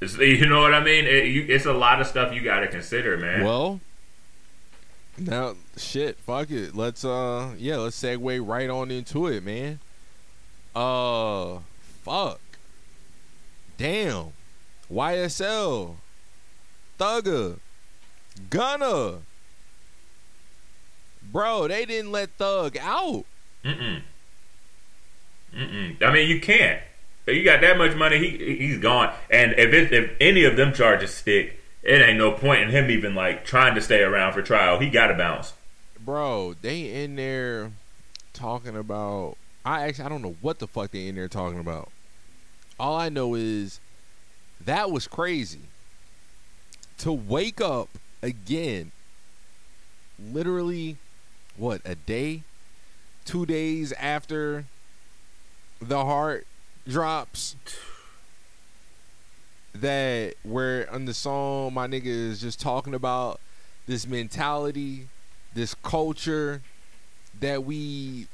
[0.00, 1.06] It's, you know what I mean?
[1.06, 3.44] It, you, it's a lot of stuff you got to consider, man.
[3.44, 3.80] Well,
[5.18, 6.74] now shit, fuck it.
[6.74, 9.80] Let's uh yeah, let's segue right on into it, man.
[10.74, 11.58] Uh
[12.02, 12.40] fuck.
[13.78, 14.32] Damn.
[14.92, 15.96] YSL.
[16.98, 17.58] Thugger.
[18.50, 19.18] Gunna.
[21.32, 23.24] Bro, they didn't let Thug out.
[23.64, 24.02] Mm-mm.
[25.54, 26.02] Mm-mm.
[26.02, 26.80] I mean, you can't.
[27.26, 29.12] If you got that much money, he he's gone.
[29.30, 32.90] And if it, if any of them charges stick, it ain't no point in him
[32.90, 34.78] even like trying to stay around for trial.
[34.78, 35.52] He got to bounce.
[35.98, 37.72] Bro, they in there
[38.32, 41.90] talking about I actually I don't know what the fuck they in there talking about.
[42.78, 43.80] All I know is
[44.64, 45.62] that was crazy.
[46.98, 47.88] To wake up
[48.22, 48.92] again
[50.18, 50.96] literally
[51.56, 52.42] what, a day?
[53.24, 54.66] Two days after
[55.80, 56.46] the heart
[56.88, 57.56] drops
[59.74, 63.40] that where on the song my nigga is just talking about
[63.86, 65.08] this mentality,
[65.54, 66.62] this culture
[67.40, 68.28] that we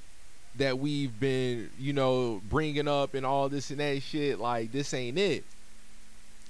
[0.57, 4.39] that we've been, you know, bringing up and all this and that shit.
[4.39, 5.45] Like this ain't it.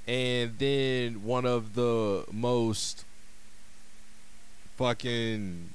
[0.07, 3.05] And then one of the most
[4.77, 5.71] fucking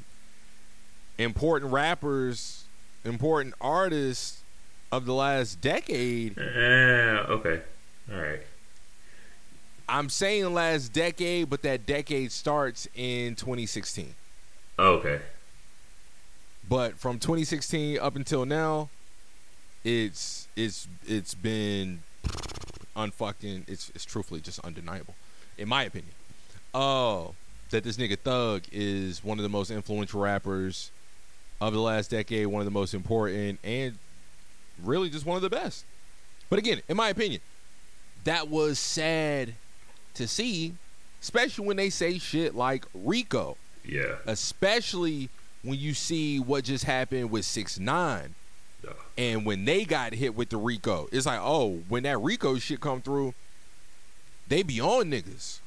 [1.17, 2.65] important rappers,
[3.05, 4.43] important artists
[4.91, 6.41] of the last decade Uh,
[7.29, 7.61] okay,
[8.11, 8.41] all right.
[9.89, 14.15] I'm saying last decade, but that decade starts in 2016.
[14.77, 15.21] Okay.
[16.67, 18.89] But from 2016 up until now,
[19.85, 22.03] it's it's it's been
[22.97, 23.69] unfucking.
[23.69, 25.15] It's it's truthfully just undeniable,
[25.57, 26.11] in my opinion.
[26.73, 27.27] Uh,
[27.69, 30.91] that this nigga Thug is one of the most influential rappers
[31.61, 33.97] of the last decade, one of the most important, and
[34.83, 35.85] really just one of the best.
[36.49, 37.41] But again, in my opinion,
[38.23, 39.53] that was sad
[40.15, 40.73] to see,
[41.21, 43.57] especially when they say shit like Rico.
[43.87, 44.15] Yeah.
[44.25, 45.29] especially
[45.63, 48.35] when you see what just happened with six nine
[49.17, 51.07] and when they got hit with the rico.
[51.11, 53.33] It's like oh when that rico shit come through
[54.47, 55.59] they be on niggas.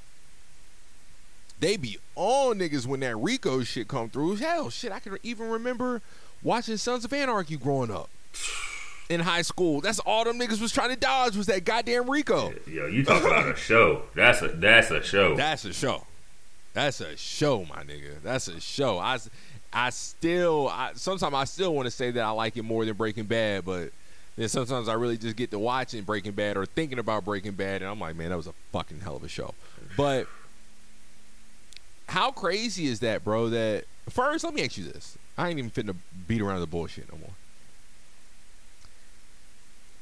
[1.58, 4.36] They be on niggas when that rico shit come through.
[4.36, 6.02] Hell shit i can even remember
[6.42, 8.10] watching sons of anarchy growing up
[9.10, 12.52] in high school that's all them niggas was trying to dodge was that goddamn rico
[12.66, 14.02] Yo, you talk about a show.
[14.14, 15.36] That's a that's a show.
[15.36, 16.06] That's a show.
[16.72, 18.22] That's a show, my nigga.
[18.22, 18.98] That's a show.
[18.98, 19.18] I,
[19.72, 22.94] I still, I, sometimes I still want to say that I like it more than
[22.94, 23.90] Breaking Bad, but
[24.36, 27.82] then sometimes I really just get to watching Breaking Bad or thinking about Breaking Bad,
[27.82, 29.54] and I'm like, man, that was a fucking hell of a show.
[29.96, 30.28] But
[32.08, 33.48] how crazy is that, bro?
[33.50, 35.18] That first, let me ask you this.
[35.36, 37.30] I ain't even fitting to beat around the bullshit no more.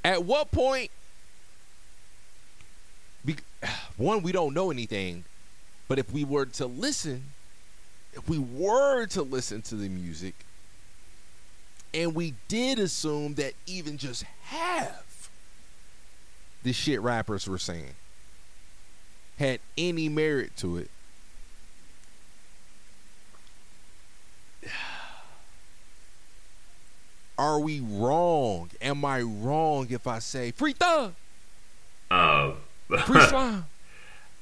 [0.08, 0.90] At what point?
[3.26, 3.36] Be,
[3.98, 5.24] one, we don't know anything,
[5.86, 7.24] but if we were to listen,
[8.14, 10.34] if we were to listen to the music,
[11.92, 15.30] and we did assume that even just half
[16.62, 17.94] the shit rappers were saying
[19.38, 20.90] had any merit to it,
[27.38, 28.70] are we wrong?
[28.82, 31.14] Am I wrong if I say free thug,
[32.10, 32.52] Uh,
[33.06, 33.66] free slime?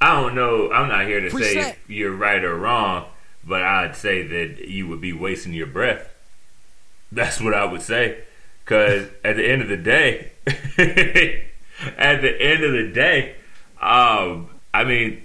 [0.01, 0.71] I don't know.
[0.73, 1.79] I'm not here to Free say set.
[1.85, 3.07] if you're right or wrong,
[3.45, 6.13] but I'd say that you would be wasting your breath.
[7.13, 8.25] That's what I would say.
[8.65, 13.37] Because at the end of the day, at the end of the day,
[13.81, 15.23] um, I mean,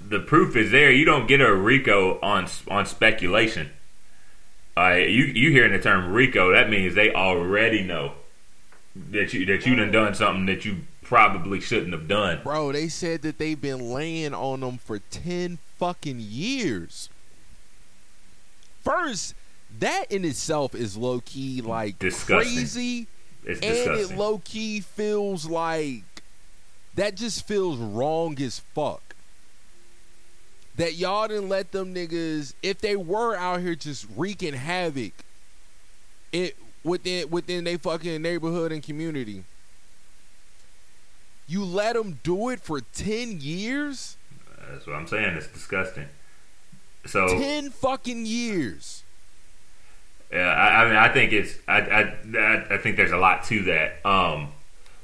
[0.00, 0.90] the proof is there.
[0.92, 3.70] You don't get a RICO on on speculation.
[4.76, 6.52] Uh, you you hearing the term RICO?
[6.52, 8.12] That means they already know
[9.10, 12.40] that you that you done done something that you probably shouldn't have done.
[12.42, 17.10] Bro, they said that they've been laying on them for 10 fucking years.
[18.82, 19.34] First,
[19.78, 22.54] that in itself is low key like Disgusting.
[22.56, 23.06] crazy.
[23.44, 24.16] It's and disgusting.
[24.16, 26.04] it low key feels like
[26.94, 29.11] that just feels wrong as fuck.
[30.76, 35.12] That y'all didn't let them niggas, if they were out here just wreaking havoc,
[36.32, 39.44] it within within their fucking neighborhood and community.
[41.46, 44.16] You let them do it for ten years.
[44.70, 45.36] That's what I'm saying.
[45.36, 46.06] It's disgusting.
[47.04, 49.02] So Ten fucking years.
[50.32, 52.00] yeah, I, I mean, I think it's I, I
[52.38, 54.06] I I think there's a lot to that.
[54.06, 54.48] Um,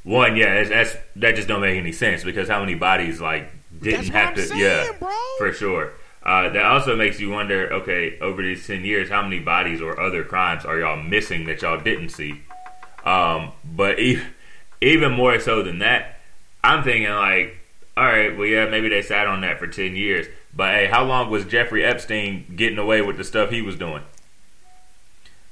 [0.04, 3.50] one, yeah, it's, that's that just don't make any sense because how many bodies like
[3.81, 4.43] didn't That's have to?
[4.43, 5.11] saying, yeah, bro.
[5.38, 5.93] for sure.
[6.23, 7.73] Uh, that also makes you wonder.
[7.73, 11.62] Okay, over these ten years, how many bodies or other crimes are y'all missing that
[11.62, 12.43] y'all didn't see?
[13.05, 14.23] Um, but e-
[14.81, 16.19] even more so than that,
[16.62, 17.57] I'm thinking like,
[17.97, 21.05] all right, well, yeah, maybe they sat on that for ten years, but hey, how
[21.05, 24.03] long was Jeffrey Epstein getting away with the stuff he was doing?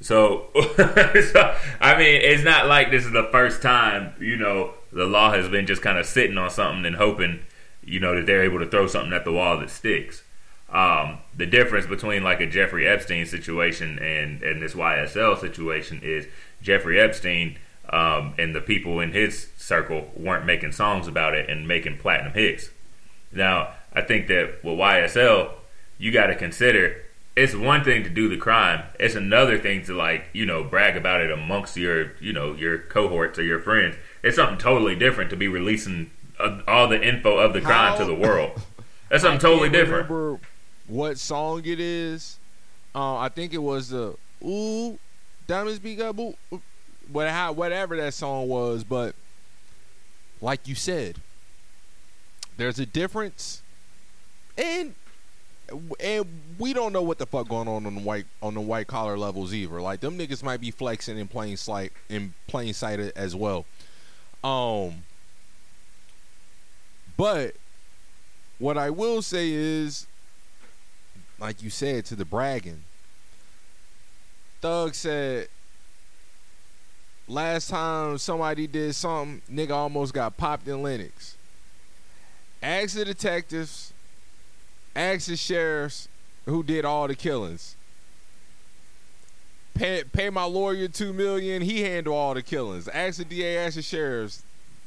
[0.01, 5.07] So, so, I mean, it's not like this is the first time, you know, the
[5.07, 7.41] law has been just kind of sitting on something and hoping,
[7.87, 10.23] you know, that they're able to throw something at the wall that sticks.
[10.69, 16.27] Um, the difference between like a Jeffrey Epstein situation and, and this YSL situation is
[16.61, 21.69] Jeffrey Epstein um, and the people in his circle weren't making songs about it and
[21.69, 22.71] making platinum hits.
[23.33, 25.53] Now, I think that with YSL,
[25.99, 27.03] you got to consider
[27.37, 28.83] it's one thing to do the crime.
[28.99, 32.79] It's another thing to like you know brag about it amongst your you know your
[32.79, 33.97] cohorts or your friends.
[34.23, 36.11] It's something totally different to be releasing
[36.67, 38.61] all the info of the crime How- to the world.
[39.09, 40.11] That's something totally different.
[40.11, 40.41] Remember
[40.89, 42.39] what song it is?
[42.95, 44.99] Uh, I think it was the "Ooh
[45.47, 46.35] Diamonds Be Got Boo,"
[47.11, 48.85] what how whatever that song was.
[48.85, 49.15] But
[50.41, 51.21] like you said,
[52.57, 53.63] there's a difference,
[54.59, 54.95] and
[56.01, 56.27] and
[56.59, 59.19] we don't know what the fuck going on on the white on the white collar
[59.19, 59.81] levels either.
[59.81, 63.67] Like them niggas might be flexing in plain sight in plain sight as well.
[64.43, 65.03] Um,
[67.17, 67.55] but
[68.59, 70.07] what I will say is,
[71.39, 72.85] like you said, to the bragging.
[74.61, 75.49] Thug said,
[77.29, 81.37] last time somebody did something, nigga almost got popped in Lenox.
[82.63, 83.93] Ask the detectives.
[84.95, 86.09] Ask the sheriffs
[86.47, 87.77] who did all the killings.
[89.75, 91.61] Pay, pay my lawyer two million.
[91.61, 92.89] He handle all the killings.
[92.89, 93.59] Ask the DA.
[93.59, 94.43] Ask the sheriffs.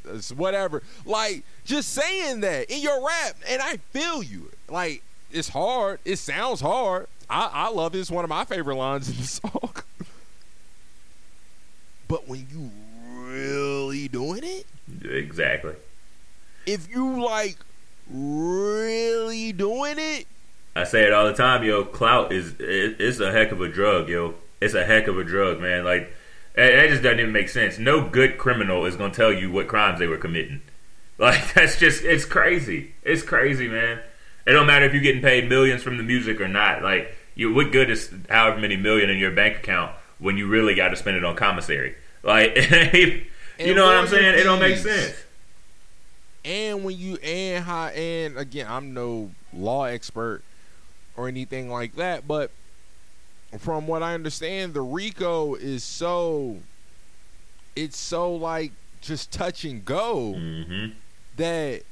[0.05, 0.81] It's whatever.
[1.05, 4.51] Like just saying that in your rap, and I feel you.
[4.69, 5.99] Like it's hard.
[6.05, 7.07] It sounds hard.
[7.29, 7.99] I, I love it.
[7.99, 9.71] It's one of my favorite lines in the song.
[12.07, 12.71] but when you
[13.27, 14.65] really doing it,
[15.07, 15.73] Exactly.
[16.65, 17.57] if you like
[18.11, 20.25] really doing it,
[20.75, 21.83] I say it all the time, yo.
[21.85, 24.35] Clout is it, it's a heck of a drug, yo.
[24.61, 25.83] It's a heck of a drug, man.
[25.83, 26.11] Like
[26.67, 27.77] that, just doesn't even make sense.
[27.79, 30.61] No good criminal is gonna tell you what crimes they were committing.
[31.19, 32.93] Like that's just it's crazy.
[33.03, 33.99] It's crazy, man.
[34.47, 36.81] It don't matter if you're getting paid millions from the music or not.
[36.81, 40.75] Like you, what good is however many million in your bank account when you really
[40.75, 41.95] got to spend it on commissary?
[42.23, 42.55] Like
[42.93, 43.25] you
[43.59, 44.39] And know what I'm saying?
[44.39, 45.13] It don't make sense.
[46.45, 50.41] and when you and high and again, I'm no law expert
[51.17, 52.51] or anything like that, but
[53.57, 56.57] from what I understand, the RICO is so
[57.75, 58.71] it's so like
[59.01, 60.87] just touch and go hmm
[61.37, 61.83] that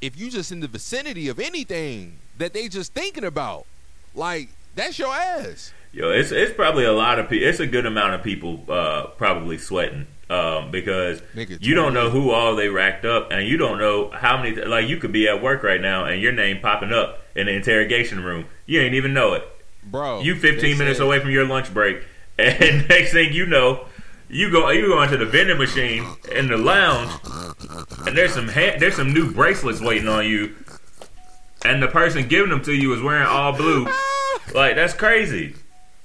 [0.00, 3.66] if you just in the vicinity of anything that they just thinking about,
[4.14, 5.72] like that's your ass.
[5.92, 7.46] Yo, it's it's probably a lot of people.
[7.46, 12.08] It's a good amount of people uh, probably sweating um, because Nigga, you don't know
[12.08, 14.56] who all they racked up, and you don't know how many.
[14.56, 17.52] Like you could be at work right now, and your name popping up in the
[17.52, 18.46] interrogation room.
[18.64, 19.44] You ain't even know it.
[19.84, 20.20] Bro.
[20.22, 22.02] You 15 minutes said- away from your lunch break,
[22.38, 23.86] and next thing you know,
[24.28, 27.10] you go you go into the vending machine in the lounge,
[28.06, 30.54] and there's some ha- there's some new bracelets waiting on you,
[31.64, 33.86] and the person giving them to you is wearing all blue.
[34.54, 35.54] Like that's crazy.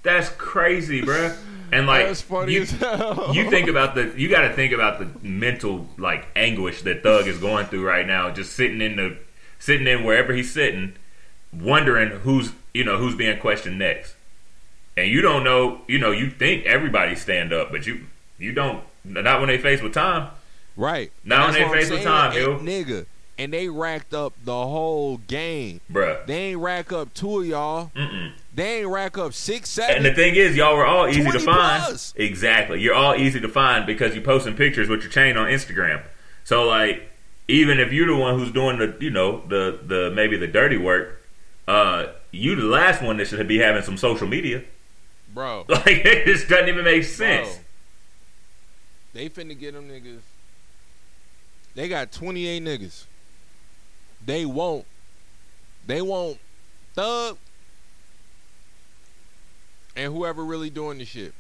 [0.04, 1.34] That's crazy, bro.
[1.72, 3.32] And like funny you, as hell.
[3.34, 7.28] you think about the you got to think about the mental like anguish that Thug
[7.28, 9.18] is going through right now, just sitting in the
[9.60, 10.96] sitting in wherever he's sitting,
[11.54, 14.14] wondering who's you know who's being questioned next.
[14.96, 18.06] And you don't know, you know, you think everybody stand up, but you
[18.38, 18.84] you don't.
[19.04, 20.30] Not when they face with time.
[20.76, 21.12] Right.
[21.24, 22.34] Now That's they face with time.
[22.34, 23.06] Nigga.
[23.40, 25.82] And they racked up the whole game.
[25.92, 26.26] Bruh.
[26.26, 27.92] They ain't rack up two of y'all.
[27.96, 28.34] Mm-mm.
[28.54, 29.98] They ain't rack up six, seven.
[29.98, 31.84] And the thing is, y'all were all easy to find.
[31.84, 32.14] plus.
[32.16, 32.82] Exactly.
[32.82, 36.02] You're all easy to find because you're posting pictures with your chain on Instagram.
[36.44, 37.10] So like,
[37.48, 40.78] even if you're the one who's doing the, you know, the the maybe the dirty
[40.78, 41.17] work,
[41.68, 44.64] uh, you the last one that should be having some social media.
[45.34, 45.66] Bro.
[45.70, 47.56] Like it just doesn't even make sense.
[47.56, 47.64] Bro.
[49.14, 50.22] They finna get them niggas.
[51.76, 53.06] They got 28 niggas.
[54.26, 54.86] They won't.
[55.86, 56.38] They won't.
[56.94, 57.38] Thug.
[59.96, 61.34] And whoever really doing the shit.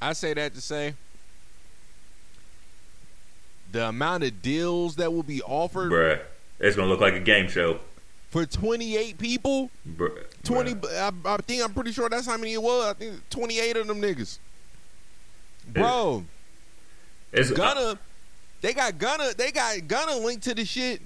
[0.00, 0.94] I say that to say
[3.70, 6.20] the amount of deals that will be offered Bruh,
[6.60, 7.80] it's gonna look like a game show.
[8.32, 9.70] For 28 people.
[9.86, 11.12] Bruh, 20 bruh.
[11.26, 12.86] I, I think I'm pretty sure that's how many it was.
[12.86, 14.38] I think 28 of them niggas.
[15.68, 16.24] Bro,
[17.30, 17.98] It's Gunna,
[18.62, 21.02] they got Gunna, they got Gunna linked to the shit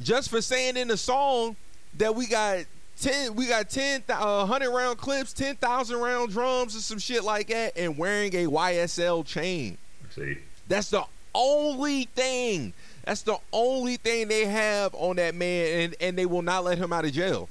[0.00, 1.56] just for saying in the song
[1.96, 2.66] that we got
[3.00, 7.48] 10, we got 10, uh, 100 round clips, 10,000 round drums and some shit like
[7.48, 9.78] that and wearing a YSL chain.
[10.14, 11.04] See, That's the
[11.34, 12.74] only thing.
[13.06, 16.76] That's the only thing they have on that man and, and they will not let
[16.76, 17.48] him out of jail.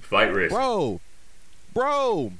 [0.00, 0.54] Fight risk.
[0.54, 1.00] Bro,
[1.72, 2.32] bro,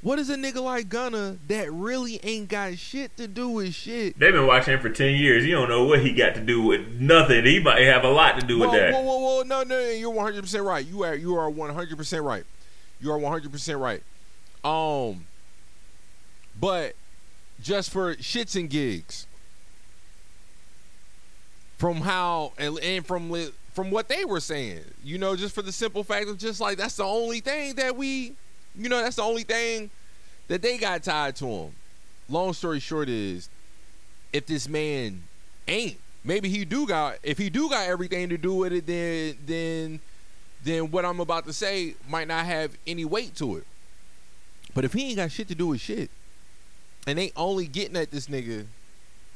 [0.00, 4.18] what is a nigga like Gunna that really ain't got shit to do with shit?
[4.18, 5.44] They've been watching him for ten years.
[5.44, 7.44] You don't know what he got to do with nothing.
[7.44, 8.94] He might have a lot to do with that.
[8.94, 10.84] Whoa, whoa, whoa, no, no, no, you're 100 percent right.
[10.86, 12.44] You are, you are 100 percent right.
[12.98, 14.02] You are 100 percent right.
[14.64, 15.26] Um,
[16.58, 16.94] but
[17.60, 19.26] just for shits and gigs,
[21.82, 23.34] from how and, and from
[23.72, 26.78] from what they were saying, you know, just for the simple fact of just like
[26.78, 28.34] that's the only thing that we,
[28.78, 29.90] you know, that's the only thing
[30.46, 31.72] that they got tied to him.
[32.28, 33.48] Long story short is,
[34.32, 35.24] if this man
[35.66, 39.36] ain't, maybe he do got, if he do got everything to do with it, then
[39.44, 40.00] then
[40.62, 43.66] then what I'm about to say might not have any weight to it.
[44.72, 46.10] But if he ain't got shit to do with shit,
[47.08, 48.66] and they only getting at this nigga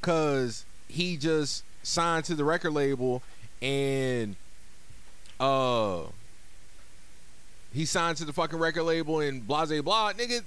[0.01, 3.23] cause he just signed to the record label
[3.63, 4.35] and
[5.39, 6.01] uh
[7.73, 10.43] he signed to the fucking record label and blah blah blah, nigga,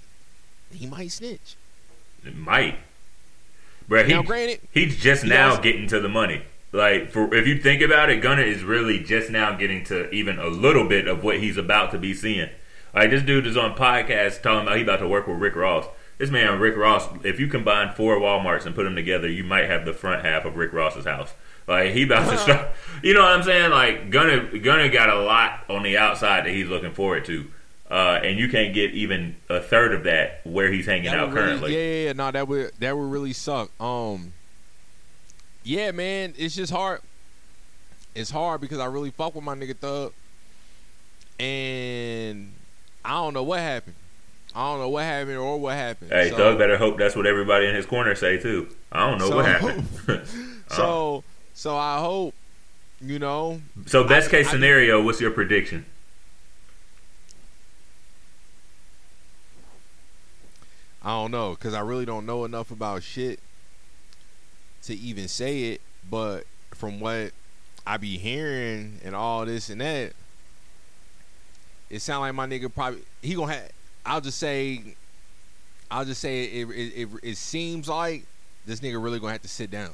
[0.71, 1.55] he might snitch.
[2.25, 2.77] It might.
[3.87, 6.43] Bro, he, Now, granted, he's just he now also- getting to the money.
[6.71, 10.37] Like, for if you think about it, Gunna is really just now getting to even
[10.37, 12.49] a little bit of what he's about to be seeing.
[12.93, 15.85] Like, this dude is on podcast talking about he about to work with Rick Ross.
[16.19, 17.07] This man Rick Ross.
[17.23, 20.45] If you combine four WalMarts and put them together, you might have the front half
[20.45, 21.33] of Rick Ross's house.
[21.67, 22.69] Like he about to start.
[23.01, 23.71] You know what I'm saying?
[23.71, 27.47] Like Gunna, Gunna got a lot on the outside that he's looking forward to.
[27.89, 31.33] Uh, and you can't get even a third of that where he's hanging That out
[31.33, 31.73] really- currently.
[31.73, 33.71] yeah, yeah, yeah, no, that would that would really suck.
[33.81, 34.33] Um,
[35.63, 37.01] yeah, man, it's just hard.
[38.13, 40.11] It's hard because I really fuck with my nigga Thug,
[41.39, 42.51] and
[43.05, 43.95] I don't know what happened.
[44.55, 46.11] I don't know what happened or what happened.
[46.11, 48.67] Hey, So- Thug better hope that's what everybody in his corner say too.
[48.91, 49.87] I don't know what happened.
[50.71, 51.23] So,
[51.55, 52.35] so I hope,
[53.01, 55.85] you know, so best case I- scenario, what's your prediction?
[61.01, 63.39] I don't know because I really don't know enough about shit
[64.83, 65.81] to even say it.
[66.09, 67.31] But from what
[67.87, 70.13] I be hearing and all this and that,
[71.89, 73.69] it sound like my nigga probably he gonna have.
[74.09, 74.95] I'll just say,
[75.91, 76.69] I'll just say it.
[76.69, 78.25] It, it, it seems like
[78.65, 79.91] this nigga really gonna have to sit down.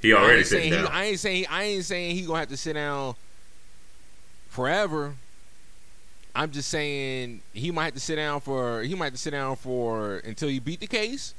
[0.00, 0.86] He already sitting he- down.
[0.86, 3.14] I ain't saying I ain't saying he gonna have to sit down
[4.48, 5.14] forever.
[6.34, 9.30] I'm just saying he might have to sit down for he might have to sit
[9.30, 11.34] down for until you beat the case,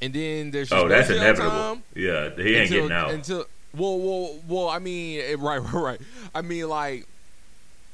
[0.00, 1.50] and then there's oh, that's inevitable.
[1.50, 3.10] time Yeah, he ain't until, getting out.
[3.10, 3.44] until
[3.76, 4.68] well, well, well.
[4.68, 6.00] I mean, right, right, right.
[6.34, 7.06] I mean, like,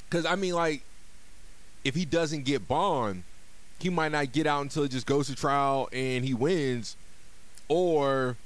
[0.09, 0.83] because I mean, like,
[1.85, 3.25] if he doesn't get bond,
[3.79, 6.97] he might not get out until it just goes to trial and he wins,
[7.69, 8.37] or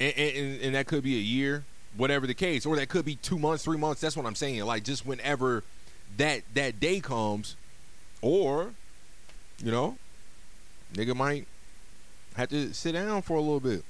[0.00, 1.64] and, and, and that could be a year,
[1.96, 4.00] whatever the case, or that could be two months, three months.
[4.00, 4.64] That's what I'm saying.
[4.64, 5.62] Like, just whenever
[6.16, 7.56] that that day comes,
[8.22, 8.70] or
[9.62, 9.96] you know,
[10.94, 11.46] nigga might
[12.36, 13.84] have to sit down for a little bit.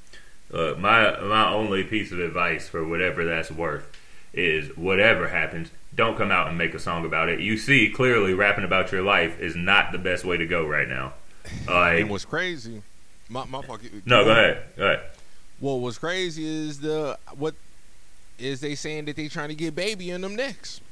[0.53, 3.91] Uh, my my only piece of advice for whatever that's worth
[4.33, 7.41] is whatever happens, don't come out and make a song about it.
[7.41, 10.89] You see clearly rapping about your life is not the best way to go right
[10.89, 11.15] now.
[11.69, 12.83] Like, And what's crazy,
[13.29, 15.01] my my fucking no, go ahead, go ahead.
[15.61, 17.55] Well, what's crazy is the what
[18.39, 20.83] is they saying that they trying to get baby in them next,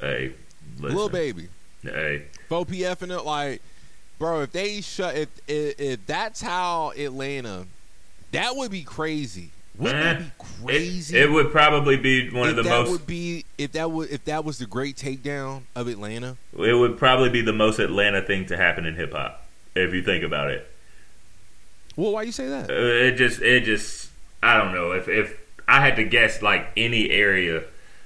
[0.00, 0.34] Hey,
[0.78, 0.94] listen.
[0.96, 1.48] little baby,
[1.82, 3.62] Hey, 4PF and it like,
[4.18, 4.42] bro.
[4.42, 7.66] If they shut if if, if that's how Atlanta,
[8.32, 9.50] that would be crazy.
[9.76, 11.16] Wouldn't that Eh, be crazy?
[11.16, 12.90] It, it would probably be one if of the that most.
[12.90, 16.36] would be if that would if that was the great takedown of Atlanta.
[16.56, 19.44] It would probably be the most Atlanta thing to happen in hip hop,
[19.74, 20.70] if you think about it.
[21.96, 22.70] Well, why you say that?
[22.70, 24.10] Uh, It just, it just,
[24.42, 24.92] I don't know.
[24.92, 27.62] If if I had to guess, like any area,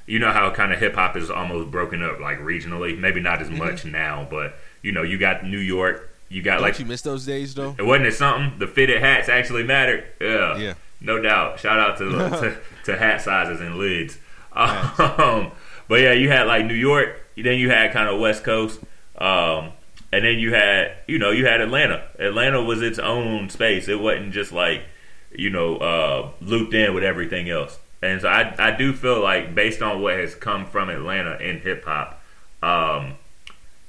[0.06, 2.98] you know how kind of hip hop is almost broken up, like regionally.
[2.98, 6.62] Maybe not as much now, but you know, you got New York, you got Don't
[6.62, 7.74] like, you miss those days though?
[7.78, 8.58] it wasn't it something?
[8.58, 10.04] The fitted hats actually mattered.
[10.20, 10.74] Yeah, Yeah.
[11.01, 11.61] No doubt.
[11.61, 12.09] Shout out to
[12.40, 14.18] to, to hat sizes and lids.
[14.59, 15.53] Um,
[15.86, 17.24] but yeah, you had like New York.
[17.36, 18.80] Then you had kind of West Coast.
[19.16, 19.72] Um,
[20.12, 22.09] and then you had, you know, you had Atlanta.
[22.18, 23.88] Atlanta was its own space.
[23.88, 24.82] It wasn't just like,
[25.30, 27.78] you know, uh, looped in with everything else.
[28.03, 31.61] And so I, I do feel like based on what has come from Atlanta in
[31.61, 32.22] hip hop,
[32.62, 33.14] um,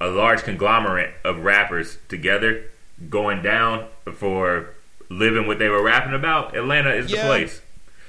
[0.01, 2.65] a large conglomerate of rappers together
[3.09, 4.73] going down for
[5.09, 7.61] living what they were rapping about, Atlanta is the place.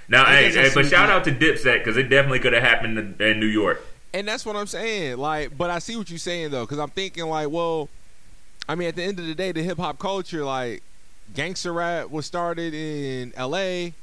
[0.08, 3.16] Now, hey, hey, but shout out to Dipset because it definitely could have happened in,
[3.20, 3.80] in New York.
[4.12, 5.18] And that's what I'm saying.
[5.18, 7.88] Like, but I see what you're saying though, because I'm thinking like, well,
[8.68, 10.82] I mean, at the end of the day, the hip hop culture, like,
[11.34, 13.94] gangster rap was started in L.A.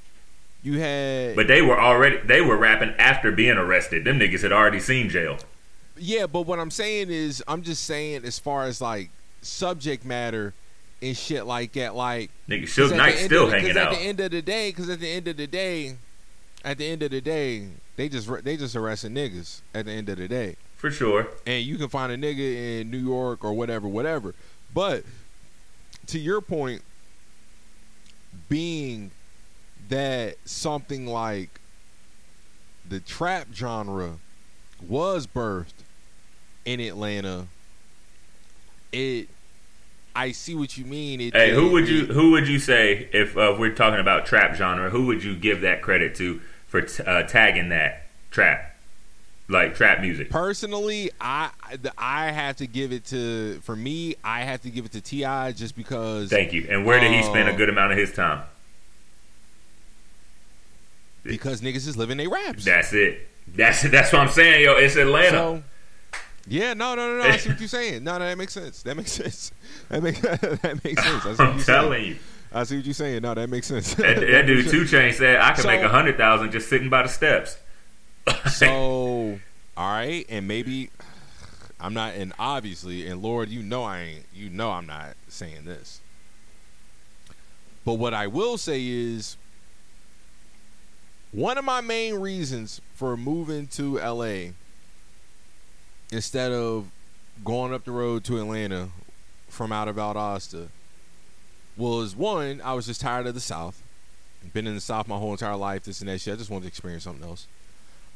[0.64, 4.06] You had, But they were already they were rapping after being arrested.
[4.06, 5.38] Them niggas had already seen jail.
[5.98, 6.26] yeah.
[6.26, 9.10] But what I'm saying is, I'm just saying as far as like
[9.41, 10.54] subject matter
[11.02, 13.93] and shit like that, like, Nigga, Suge Knight still the- hanging out.
[13.93, 15.98] At the end of the day, because at the end of the day,
[16.66, 19.62] at the end of the day, they just they just arresting niggas.
[19.74, 20.56] At the end of the day.
[20.76, 21.28] For sure.
[21.48, 24.36] and you can find a nigga in New York or whatever, whatever.
[24.74, 25.04] But
[26.08, 26.84] to your point,
[28.48, 29.10] being
[29.89, 31.60] that something like
[32.88, 34.20] the trap genre
[34.88, 35.74] was birthed
[36.66, 37.48] in Atlanta,
[38.91, 39.28] it
[40.18, 41.22] I see what you mean.
[41.22, 44.55] It, Hey, who would you who would you say if uh, we're talking about trap
[44.55, 44.89] genre?
[44.89, 48.76] Who would you give that credit to for t- uh, tagging that trap,
[49.47, 50.30] like trap music?
[50.32, 51.51] Personally, I
[51.97, 54.15] I have to give it to for me.
[54.24, 55.51] I have to give it to T.I.
[55.51, 56.30] just because.
[56.32, 56.65] Thank you.
[56.70, 58.43] And where did he spend a Uh, good amount of his time?
[61.24, 62.63] Because niggas is living their raps.
[62.65, 63.28] That's it.
[63.55, 64.74] That's that's what I'm saying, yo.
[64.78, 65.30] It's Atlanta.
[65.30, 65.63] So,
[66.48, 67.30] yeah, no, no, no, no.
[67.30, 68.04] I see what you're saying.
[68.04, 68.82] No, no, that makes sense.
[68.84, 69.52] That makes sense.
[69.89, 71.26] That makes that makes sense.
[71.26, 72.06] I see what I'm you're telling saying.
[72.14, 72.18] you.
[72.54, 73.22] I see what you're saying.
[73.22, 73.93] No, that makes sense.
[73.95, 76.89] That, that dude Two Chain said I could So- make a hundred thousand just sitting
[76.89, 77.58] by the steps.
[78.52, 79.39] so,
[79.78, 80.89] all right, and maybe
[81.80, 85.64] I'm not, and obviously, and Lord, you know I ain't, you know I'm not saying
[85.66, 86.02] this.
[87.86, 89.38] But what I will say is,
[91.32, 94.52] one of my main reasons for moving to LA
[96.12, 96.89] instead of
[97.43, 98.89] going up the road to Atlanta
[99.47, 100.70] from out of Valdosta
[101.76, 103.82] was one, I was just tired of the South.
[104.53, 106.34] Been in the South my whole entire life, this and that shit.
[106.34, 107.47] I just wanted to experience something else.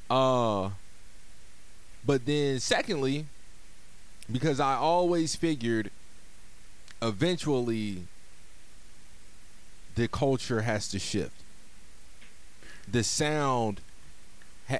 [0.09, 0.71] Uh,
[2.05, 3.25] but then secondly,
[4.31, 5.91] because I always figured
[7.01, 8.03] eventually
[9.95, 11.35] the culture has to shift.
[12.89, 13.81] The sound,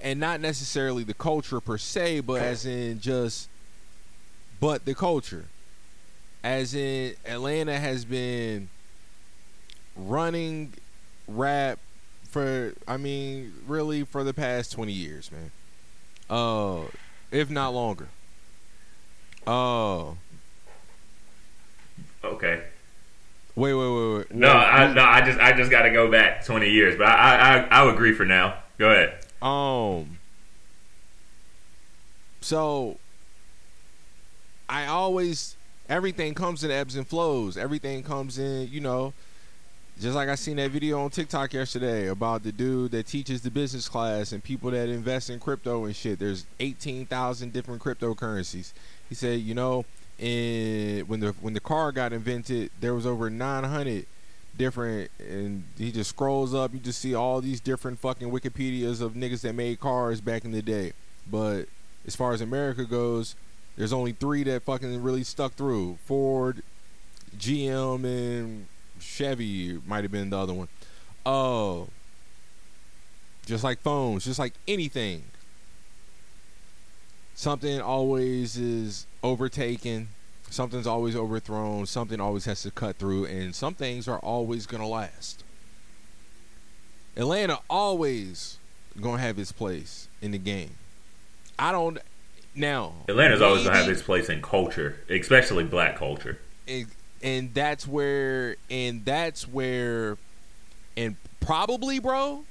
[0.02, 3.50] and not necessarily the culture per se, but as in just,
[4.60, 5.46] but the culture.
[6.44, 8.70] As in, Atlanta has been
[9.96, 10.74] running
[11.28, 11.78] rap
[12.30, 15.52] for, I mean, really for the past 20 years, man.
[16.30, 16.86] Uh,
[17.32, 18.08] if not longer.
[19.46, 20.12] Uh,
[22.24, 22.62] Okay.
[23.56, 24.32] wait, wait, wait, wait.
[24.34, 27.36] No, I no, I just I just got to go back twenty years, but I
[27.36, 28.60] I I, I would agree for now.
[28.78, 29.26] Go ahead.
[29.42, 30.20] Um.
[32.42, 32.98] So,
[34.68, 35.56] I always
[35.90, 37.58] everything comes in ebbs and flows.
[37.58, 39.14] Everything comes in, you know.
[40.00, 43.52] Just like I seen that video on TikTok yesterday about the dude that teaches the
[43.52, 46.18] business class and people that invest in crypto and shit.
[46.18, 48.72] There's 18,000 different cryptocurrencies.
[49.10, 49.86] He said, you know,
[50.18, 54.06] in when the when the car got invented, there was over 900
[54.58, 56.74] different and he just scrolls up.
[56.74, 60.52] You just see all these different fucking wikipedias of niggas that made cars back in
[60.52, 60.94] the day.
[61.30, 61.66] But
[62.06, 63.36] as far as america goes
[63.78, 65.98] there's only three that fucking really stuck through.
[66.06, 66.64] Ford
[67.38, 68.68] gm and
[69.00, 70.68] chevy might have been the other one.
[71.26, 71.88] Oh
[73.46, 75.24] just like phones just like anything.
[77.34, 80.10] Something always is overtaken
[80.52, 81.86] something's always overthrown.
[81.86, 85.44] Something always has to cut through and some things are always gonna last.
[87.18, 88.58] Atlanta always
[89.00, 90.72] gonna have its place in the game.
[91.58, 91.98] I don't
[92.54, 96.38] now Atlanta's always gonna have its place in culture, especially black culture.
[96.68, 96.88] and,
[97.24, 100.18] and that's where and that's where
[100.98, 102.44] and probably bro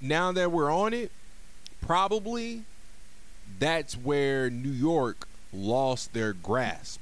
[0.00, 1.10] now that we're on it
[1.80, 2.62] probably
[3.58, 7.00] that's where new york lost their grasp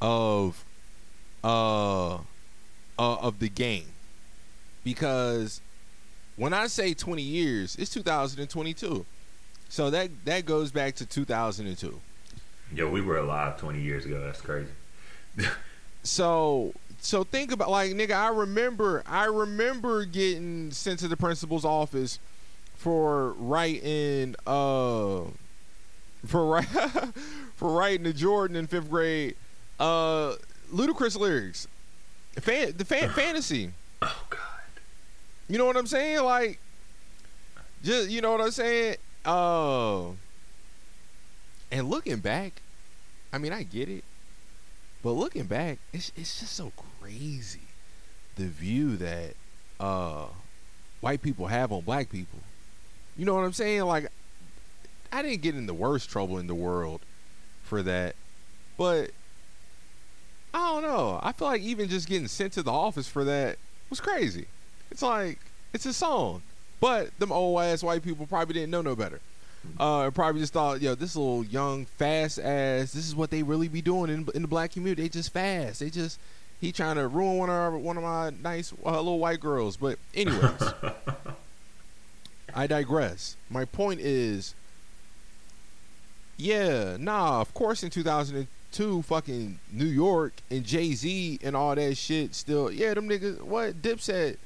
[0.00, 0.64] of
[1.42, 2.18] uh, uh
[2.98, 3.86] of the game
[4.84, 5.60] because
[6.36, 9.04] when i say 20 years it's 2022
[9.68, 12.00] so that that goes back to 2002
[12.74, 14.20] Yo, we were alive twenty years ago.
[14.20, 14.68] That's crazy.
[16.02, 21.64] so so think about like nigga i remember i remember getting sent to the principal's
[21.64, 22.18] office
[22.74, 25.20] for writing uh
[26.26, 26.62] for
[27.56, 29.34] for writing to jordan in fifth grade
[29.80, 30.34] uh
[30.72, 31.66] Ludacris lyrics
[32.40, 34.40] fan the fan fantasy Oh God.
[35.48, 36.58] you know what i'm saying like
[37.82, 40.06] just you know what i'm saying uh
[41.70, 42.62] and looking back
[43.32, 44.04] i mean i get it
[45.02, 47.60] but looking back, it's it's just so crazy
[48.36, 49.34] the view that
[49.78, 50.26] uh
[51.00, 52.40] white people have on black people.
[53.16, 53.82] You know what I'm saying?
[53.82, 54.10] Like
[55.12, 57.00] I didn't get in the worst trouble in the world
[57.62, 58.14] for that.
[58.76, 59.10] But
[60.54, 61.20] I don't know.
[61.22, 63.58] I feel like even just getting sent to the office for that
[63.90, 64.46] was crazy.
[64.90, 65.38] It's like
[65.72, 66.42] it's a song.
[66.80, 69.20] But them old ass white people probably didn't know no better.
[69.78, 72.92] Uh, probably just thought, yo, this little young, fast ass.
[72.92, 75.02] This is what they really be doing in, in the black community.
[75.02, 75.80] They just fast.
[75.80, 76.18] They just
[76.60, 79.76] he trying to ruin one of our, one of my nice uh, little white girls.
[79.76, 80.62] But anyways,
[82.54, 83.36] I digress.
[83.50, 84.54] My point is,
[86.38, 87.40] yeah, nah.
[87.40, 92.34] Of course, in 2002, fucking New York and Jay Z and all that shit.
[92.34, 93.42] Still, yeah, them niggas.
[93.42, 94.36] What Dipset?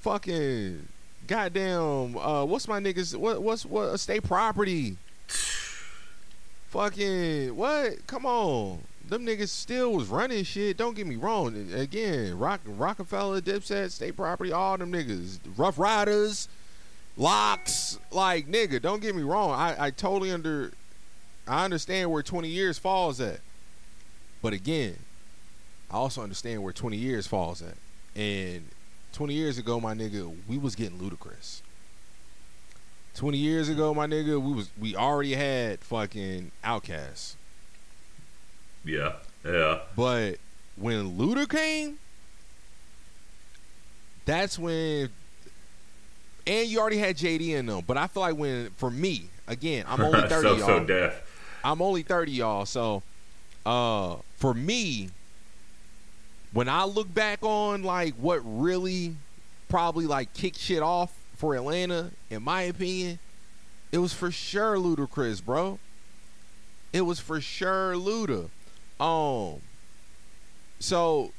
[0.00, 0.88] Fucking
[1.26, 2.16] goddamn.
[2.16, 3.14] Uh, what's my niggas?
[3.16, 3.98] What what's what?
[4.00, 4.96] State property.
[6.68, 8.06] Fucking what?
[8.06, 8.80] Come on.
[9.08, 10.76] Them niggas still was running shit.
[10.76, 11.72] Don't get me wrong.
[11.72, 16.48] Again, Rock, Rockefeller, Dipset, State Property, all them niggas, Ruff Ryders,
[17.16, 18.00] LOX.
[18.10, 19.52] Like nigga, don't get me wrong.
[19.52, 20.72] I, I totally under,
[21.46, 23.40] I understand where 20 years falls at.
[24.42, 24.96] But again,
[25.90, 27.74] I also understand where 20 years falls at.
[28.14, 28.68] And
[29.12, 31.60] 20 years ago, my nigga, we was getting Ludacris.
[33.14, 37.34] 20 years ago, my nigga, we was we already had fucking OutKast.
[38.84, 39.80] Yeah, yeah.
[39.96, 40.36] But
[40.76, 41.98] when Luda came,
[44.26, 45.08] that's when
[46.46, 47.84] and you already had JD in them.
[47.86, 50.66] But I feel like when for me, again, I'm only 30, so y'all.
[50.66, 51.22] so deaf.
[51.66, 52.64] I'm only 30, y'all.
[52.64, 53.02] So,
[53.64, 55.10] uh, for me,
[56.52, 59.16] when I look back on like what really
[59.68, 63.18] probably like kicked shit off for Atlanta, in my opinion,
[63.90, 65.80] it was for sure Ludacris, bro.
[66.92, 68.48] It was for sure Luda.
[69.00, 69.60] Um,
[70.78, 71.32] so,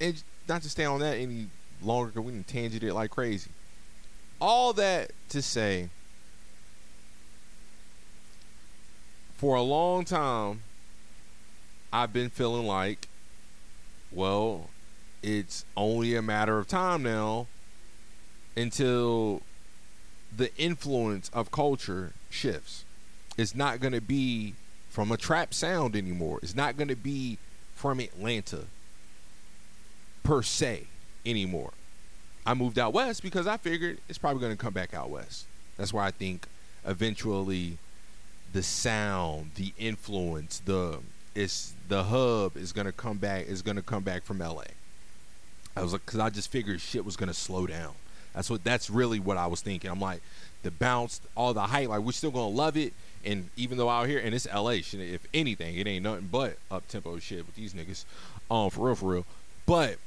[0.00, 1.48] and not to stay on that any
[1.82, 3.50] longer, because we can tangent it like crazy.
[4.40, 5.88] All that to say,
[9.36, 10.62] for a long time,
[11.92, 13.08] I've been feeling like,
[14.10, 14.70] well,
[15.22, 17.46] it's only a matter of time now
[18.56, 19.42] until
[20.34, 22.84] the influence of culture shifts.
[23.36, 24.54] It's not going to be
[24.88, 26.38] from a trap sound anymore.
[26.42, 27.38] It's not going to be
[27.74, 28.64] from Atlanta
[30.22, 30.86] per se
[31.26, 31.72] anymore.
[32.46, 35.44] I moved out west because I figured it's probably going to come back out west.
[35.76, 36.46] That's why I think
[36.86, 37.78] eventually
[38.56, 40.98] the sound, the influence, the
[41.34, 44.64] it's the hub is to come back is to come back from LA.
[45.76, 47.92] I was like cuz I just figured shit was to slow down.
[48.34, 49.90] That's what that's really what I was thinking.
[49.90, 50.22] I'm like
[50.62, 52.94] the bounce, all the hype, like we're still to love it
[53.26, 56.56] and even though out here and it's LA shit, if anything, it ain't nothing but
[56.70, 58.06] up tempo shit with these niggas.
[58.50, 59.26] Um for real for real.
[59.66, 59.98] But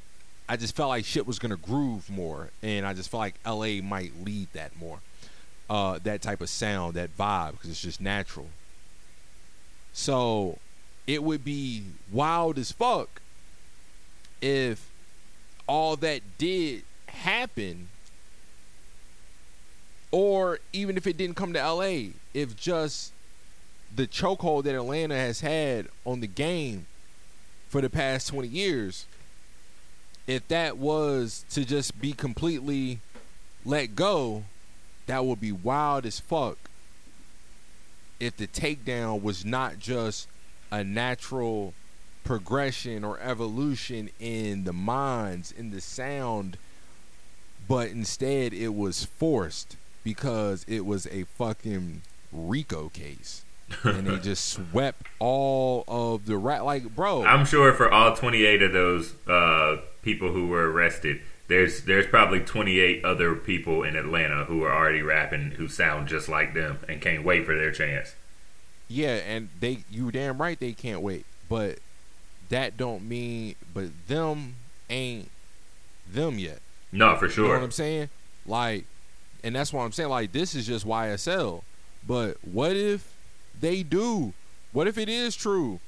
[0.48, 3.84] I just felt like shit was gonna groove more, and I just felt like LA
[3.84, 5.02] might lead that more,
[5.70, 8.48] uh, that type of sound, that vibe, because it's just natural.
[9.94, 10.60] So,
[11.08, 13.22] it would be wild as fuck
[14.42, 14.90] if
[15.68, 17.90] all that did happen,
[20.12, 23.12] or even if it didn't come to LA, if just
[23.96, 26.86] the chokehold that Atlanta has had on the game
[27.68, 29.06] for the past 20 years
[30.30, 33.00] if that was to just be completely
[33.66, 34.44] let go,
[35.10, 36.58] that would be wild as fuck.
[38.20, 40.28] If the takedown was not just
[40.72, 41.74] a natural
[42.24, 46.58] progression or evolution in the minds, in the sound,
[47.68, 53.44] but instead it was forced because it was a fucking Rico case.
[53.84, 58.64] and they just swept all of the rap like bro I'm sure for all 28
[58.64, 64.46] of those uh, people who were arrested, there's there's probably 28 other people in Atlanta
[64.46, 68.16] who are already rapping who sound just like them and can't wait for their chance.
[68.88, 71.26] Yeah, and they you damn right they can't wait.
[71.50, 71.80] But
[72.50, 74.56] that don't mean but them
[74.90, 75.30] ain't
[76.10, 76.60] them yet.
[76.92, 77.48] No, for You know sure.
[77.58, 78.10] what I'm saying?
[78.46, 78.86] Like
[79.44, 81.64] and that's why I'm saying like this is just YSL.
[82.08, 83.12] But what if
[83.60, 84.34] they do?
[84.72, 85.80] What if it is true?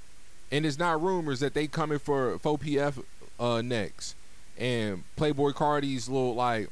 [0.51, 3.03] And it's not rumors that they coming for 4PF
[3.39, 4.16] uh next.
[4.62, 6.70] And Playboy Cardi's little like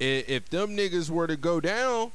[0.00, 2.10] if them niggas were to go down,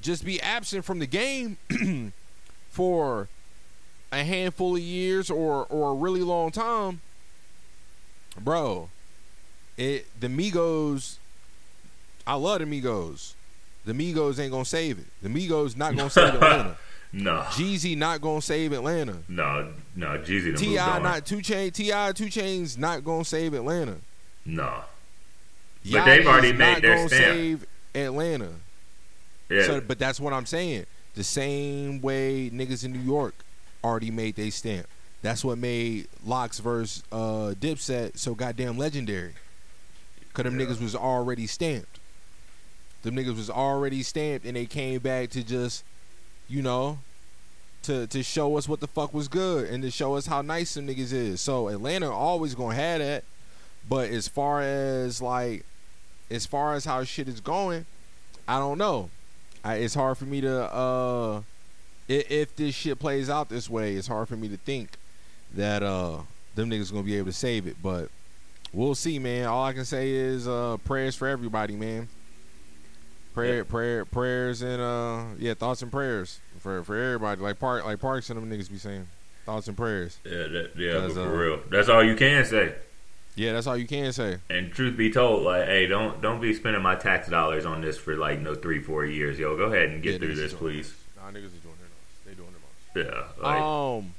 [0.00, 1.58] just be absent from the game
[2.70, 3.28] for
[4.12, 7.00] a handful of years or or a really long time,
[8.40, 8.90] bro.
[9.76, 11.16] It the Migos.
[12.28, 13.34] I love the Migos.
[13.84, 15.06] The Migos ain't gonna save it.
[15.20, 16.76] The Migos not gonna save Atlanta.
[17.12, 19.18] No, Jeezy not gonna save Atlanta.
[19.28, 20.18] no, no.
[20.18, 20.98] Jeezy T.I.
[20.98, 21.70] not two chain.
[21.70, 22.12] T.I.
[22.12, 23.96] 2 Chainz not gonna save Atlanta.
[24.44, 24.82] no.
[25.90, 27.08] But they've Yachty's already not made their.
[27.08, 28.50] Save Atlanta.
[29.48, 30.84] Yeah, So, but that's what I'm saying.
[31.14, 33.34] The same way niggas in New York
[33.82, 34.86] already made they stamp.
[35.22, 39.34] That's what made LOX versus uh, Dipset so goddamn legendary.
[40.34, 41.98] Cause them niggas was already stamped.
[43.02, 45.84] Them niggas was already stamped, and they came back to just,
[46.48, 46.98] you know,
[47.82, 50.70] to to show us what the fuck was good and to show us how nice
[50.70, 51.40] some niggas is.
[51.40, 53.24] So Atlanta always gonna have that.
[53.88, 55.64] But as far as like,
[56.30, 57.86] as far as how shit is going,
[58.46, 59.10] I don't know.
[59.64, 61.42] I, it's hard for me to uh
[62.06, 64.96] if, if this shit plays out this way, it's hard for me to think
[65.54, 66.18] that uh
[66.54, 67.76] them niggas gonna be able to save it.
[67.82, 68.10] But
[68.72, 69.46] we'll see, man.
[69.46, 72.08] All I can say is uh prayers for everybody, man.
[73.38, 77.40] Prayer, prayer, prayers, and uh yeah, thoughts and prayers for for everybody.
[77.40, 79.06] Like Park, like Parks and them niggas be saying,
[79.46, 80.18] thoughts and prayers.
[80.24, 81.08] yeah, that, yeah.
[81.08, 82.74] For uh, real, that's all you can say.
[83.36, 84.38] Yeah, that's all you can say.
[84.50, 87.96] And truth be told, like, hey, don't don't be spending my tax dollars on this
[87.96, 89.56] for like no three, four years, yo.
[89.56, 90.92] Go ahead and get Yeah, through this, please.
[91.16, 92.24] Nah, niggas is doing their most.
[92.26, 92.50] They doing
[92.94, 93.30] their most.
[93.38, 94.14] Yeah, like, Um.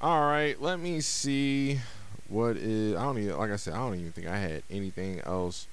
[0.00, 1.78] All right, let me see
[2.26, 2.96] what is.
[2.96, 3.74] I don't even like I said.
[3.74, 5.68] I don't even think I had anything else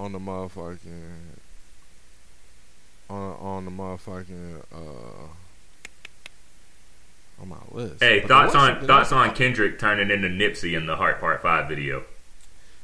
[0.00, 0.78] on the motherfucking
[3.10, 5.26] on on the motherfucking uh
[7.40, 8.00] on my list.
[8.02, 11.68] hey, But thoughts on thoughts on Kendrick turning into Nipsey in the Heart Part Five
[11.68, 12.04] video.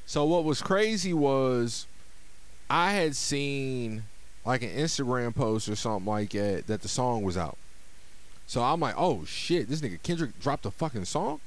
[0.05, 1.87] So what was crazy was
[2.69, 4.05] I had seen
[4.45, 7.57] like an Instagram post or something like that that the song was out.
[8.47, 11.41] So I'm like, oh shit, this nigga Kendrick dropped a fucking song.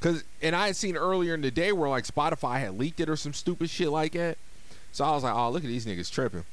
[0.00, 3.08] Cause and I had seen earlier in the day where like Spotify had leaked it
[3.08, 4.38] or some stupid shit like that.
[4.94, 6.44] So I was like, oh look at these niggas tripping.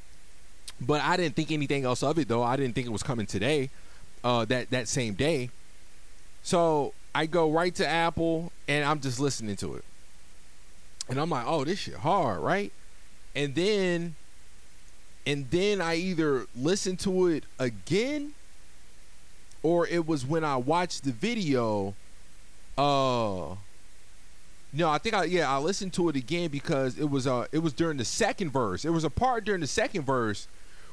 [0.80, 2.42] But I didn't think anything else of it though.
[2.42, 3.70] I didn't think it was coming today,
[4.24, 5.50] uh, that that same day.
[6.42, 9.84] So I go right to Apple and I'm just listening to it.
[11.08, 12.72] And I'm like, oh, this shit hard, right?
[13.36, 14.16] And then
[15.24, 18.32] and then I either listen to it again
[19.62, 21.94] or it was when I watched the video
[22.76, 23.54] uh
[24.72, 27.58] no, I think I yeah, I listened to it again because it was uh it
[27.58, 28.84] was during the second verse.
[28.84, 30.48] It was a part during the second verse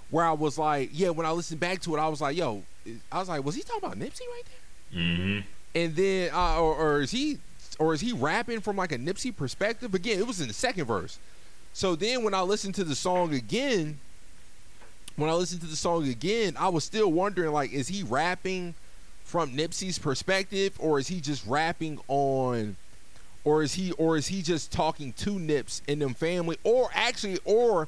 [0.09, 2.63] where I was like, yeah, when I listened back to it, I was like, yo,
[3.11, 5.01] I was like, was he talking about Nipsey right there?
[5.01, 5.39] Mm-hmm.
[5.75, 7.37] And then, uh, or, or is he,
[7.77, 9.93] or is he rapping from like a Nipsey perspective?
[9.93, 11.19] Again, it was in the second verse.
[11.73, 13.99] So then, when I listened to the song again,
[15.15, 18.73] when I listened to the song again, I was still wondering, like, is he rapping
[19.23, 22.75] from Nipsey's perspective, or is he just rapping on,
[23.49, 27.39] or is he, or is he just talking to Nips and them family, or actually,
[27.45, 27.87] or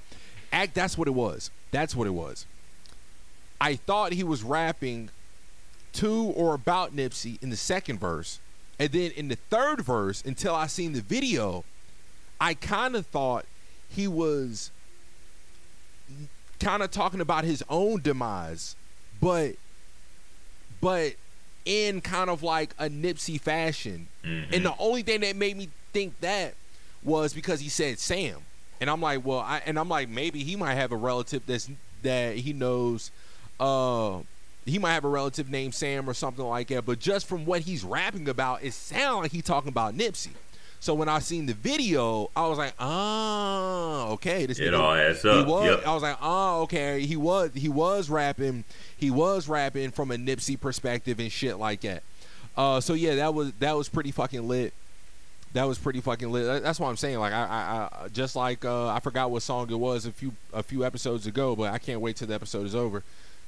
[0.51, 0.73] act?
[0.73, 1.51] That's what it was.
[1.69, 2.47] That's what it was.
[3.59, 5.11] I thought he was rapping
[5.93, 8.39] to or about Nipsey in the second verse.
[8.79, 11.63] And then in the third verse, until I seen the video,
[12.39, 13.45] I kind of thought
[13.87, 14.71] he was
[16.59, 18.75] kind of talking about his own demise,
[19.21, 19.57] but
[20.81, 21.13] but
[21.65, 24.07] in kind of like a Nipsey fashion.
[24.23, 24.53] Mm-hmm.
[24.53, 26.55] And the only thing that made me think that
[27.03, 28.37] was because he said Sam.
[28.79, 31.69] And I'm like, well, I and I'm like, maybe he might have a relative that's
[32.03, 33.11] that he knows
[33.59, 34.19] uh
[34.65, 37.61] he might have a relative named Sam or something like that, but just from what
[37.61, 40.31] he's rapping about, it sounds like he's talking about Nipsey.
[40.81, 44.93] So when I seen the video, I was like, oh, okay, this It nigga- all
[44.93, 45.47] adds he up.
[45.47, 45.87] was, Yep.
[45.87, 48.63] I was like, oh, okay, he was he was rapping,
[48.97, 52.01] he was rapping from a Nipsey perspective and shit like that.
[52.57, 54.73] Uh, so yeah, that was that was pretty fucking lit.
[55.53, 56.63] That was pretty fucking lit.
[56.63, 57.19] That's what I'm saying.
[57.19, 60.33] Like I, I, I just like uh, I forgot what song it was a few
[60.51, 63.03] a few episodes ago, but I can't wait till the episode is over,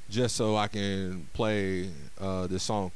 [0.09, 1.89] just so I can play
[2.21, 2.91] uh, this song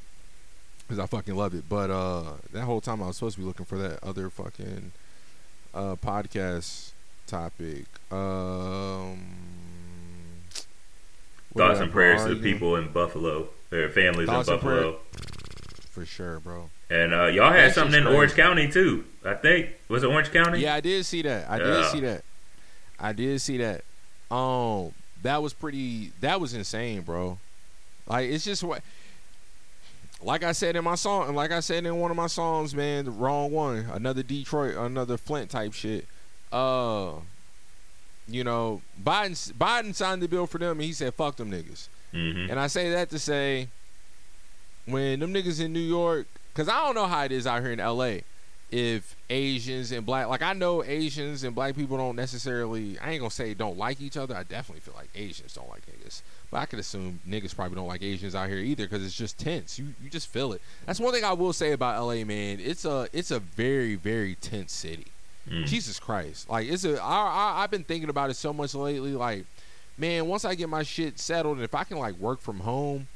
[0.87, 1.65] because I fucking love it.
[1.67, 2.23] But uh,
[2.53, 4.91] that whole time I was supposed to be looking for that other fucking
[5.73, 6.91] uh, podcast
[7.27, 7.85] topic.
[8.11, 9.19] Um,
[11.55, 14.99] Thoughts and prayers to the people in Buffalo, their families Thoughts in Buffalo.
[15.89, 16.69] for sure, bro.
[16.89, 18.33] And uh, y'all had That something in Orange.
[18.35, 19.05] County too.
[19.25, 20.59] I think was it Orange County?
[20.59, 21.49] Yeah, I did see that.
[21.49, 22.23] I did see that.
[22.99, 23.83] I did see that.
[24.33, 24.91] Um,
[25.23, 26.11] that was pretty.
[26.21, 27.39] That was insane, bro.
[28.07, 28.81] Like it's just what.
[30.21, 32.73] Like I said in my song, and like I said in one of my songs,
[32.73, 36.07] man, the wrong one, another Detroit, another Flint type shit.
[36.51, 37.13] Uh,
[38.27, 41.87] you know, Biden Biden signed the bill for them, and he said, "Fuck them niggas."
[42.13, 42.49] Mm-hmm.
[42.49, 43.67] And I say that to say,
[44.85, 47.71] when them niggas in New York, because I don't know how it is out here
[47.71, 48.19] in LA,
[48.71, 53.19] if Asians and black, like I know Asians and black people don't necessarily, I ain't
[53.19, 54.35] gonna say don't like each other.
[54.35, 56.21] I definitely feel like Asians don't like niggas.
[56.49, 59.37] But I could assume niggas probably don't like Asians out here either because it's just
[59.37, 59.77] tense.
[59.77, 60.61] You you just feel it.
[60.85, 62.59] That's one thing I will say about LA, man.
[62.61, 65.07] It's a it's a very very tense city.
[65.49, 65.65] Mm.
[65.65, 67.01] Jesus Christ, like it's a.
[67.01, 69.11] I, I I've been thinking about it so much lately.
[69.11, 69.45] Like,
[69.97, 73.07] man, once I get my shit settled and if I can like work from home,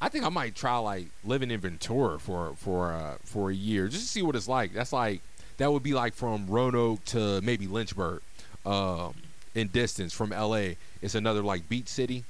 [0.00, 3.88] I think I might try like living in Ventura for for uh, for a year
[3.88, 4.72] just to see what it's like.
[4.72, 5.20] That's like
[5.58, 8.22] that would be like from Roanoke to maybe Lynchburg,
[8.64, 9.10] uh,
[9.54, 10.76] in distance from L.A.
[11.00, 12.24] It's another like beach city.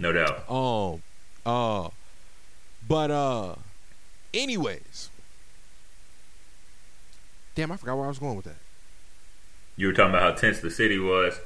[0.00, 0.50] No doubt.
[0.50, 1.02] Um,
[1.44, 1.90] uh,
[2.88, 3.54] but uh,
[4.32, 5.10] anyways,
[7.54, 8.56] damn, I forgot where I was going with that.
[9.76, 11.38] You were talking about how tense the city was.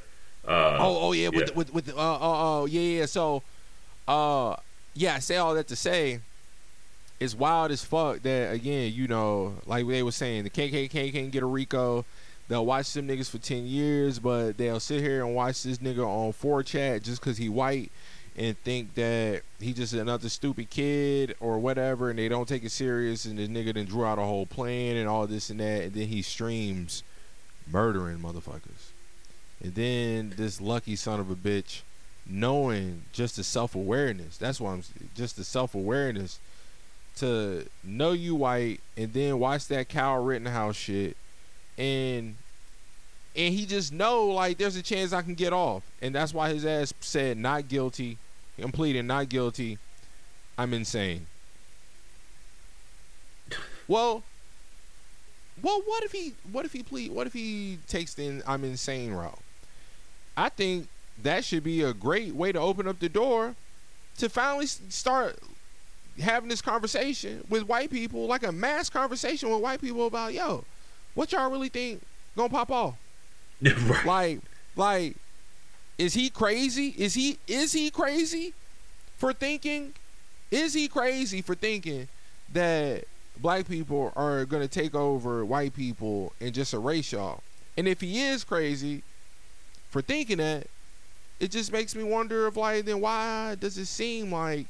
[0.46, 3.06] Uh, oh, oh yeah, with with with uh, uh, oh yeah, yeah.
[3.06, 3.42] So,
[4.06, 4.56] uh,
[4.94, 6.20] yeah, I say all that to say,
[7.18, 11.30] it's wild as fuck that again, you know, like they were saying, the KKK can't
[11.32, 12.04] get a RICO.
[12.46, 16.06] They'll watch them niggas for ten years, but they'll sit here and watch this nigga
[16.06, 17.90] on 4chan just because he white
[18.36, 22.70] and think that he just another stupid kid or whatever, and they don't take it
[22.70, 23.24] serious.
[23.24, 25.92] And this nigga then drew out a whole plan and all this and that, and
[25.94, 27.02] then he streams
[27.70, 28.90] murdering motherfuckers.
[29.62, 31.82] And then this lucky son of a bitch,
[32.26, 34.36] knowing just the self awareness.
[34.36, 34.82] That's why I'm
[35.14, 36.38] just the self awareness
[37.16, 41.16] to know you white and then watch that Kyle Rittenhouse shit
[41.78, 42.34] and
[43.36, 45.82] and he just know like there's a chance I can get off.
[46.00, 48.18] And that's why his ass said not guilty.
[48.62, 49.78] I'm pleading not guilty.
[50.56, 51.26] I'm insane.
[53.88, 54.22] Well,
[55.62, 59.12] well, what if he what if he plead what if he takes the I'm insane
[59.12, 59.38] route?
[60.36, 60.88] I think
[61.22, 63.54] that should be a great way to open up the door
[64.18, 65.38] to finally start
[66.20, 70.64] having this conversation with white people, like a mass conversation with white people about, yo,
[71.14, 72.02] what y'all really think
[72.36, 72.96] gonna pop off?
[73.62, 74.06] right.
[74.06, 74.40] Like,
[74.76, 75.16] like,
[75.98, 76.94] is he crazy?
[76.96, 78.54] Is he is he crazy
[79.16, 79.92] for thinking?
[80.50, 82.08] Is he crazy for thinking
[82.52, 83.04] that
[83.40, 87.42] black people are gonna take over white people and just erase y'all?
[87.76, 89.02] And if he is crazy
[89.90, 90.66] for thinking that,
[91.40, 94.66] it just makes me wonder of like, then why does it seem like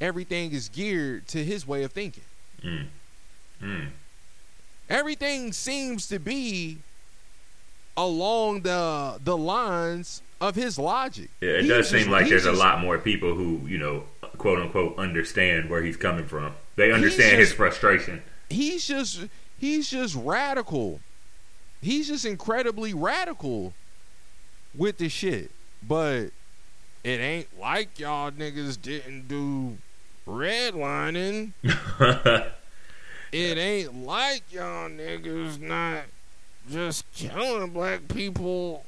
[0.00, 2.24] everything is geared to his way of thinking?
[2.62, 2.86] Mm.
[3.62, 3.88] Mm.
[4.90, 6.78] everything seems to be
[7.96, 11.30] along the the lines of his logic.
[11.40, 14.04] Yeah, it He's does just- seem like there's a lot more people who, you know,
[14.38, 16.52] quote unquote, understand where he's coming from.
[16.76, 18.22] They understand his frustration.
[18.50, 19.24] He's just
[19.58, 21.00] he's just radical.
[21.82, 23.72] He's just incredibly radical
[24.76, 25.50] with the shit.
[25.86, 26.30] But
[27.04, 29.78] it ain't like y'all niggas didn't do
[30.26, 31.52] redlining.
[33.32, 36.04] It ain't like y'all niggas not
[36.70, 38.85] just killing black people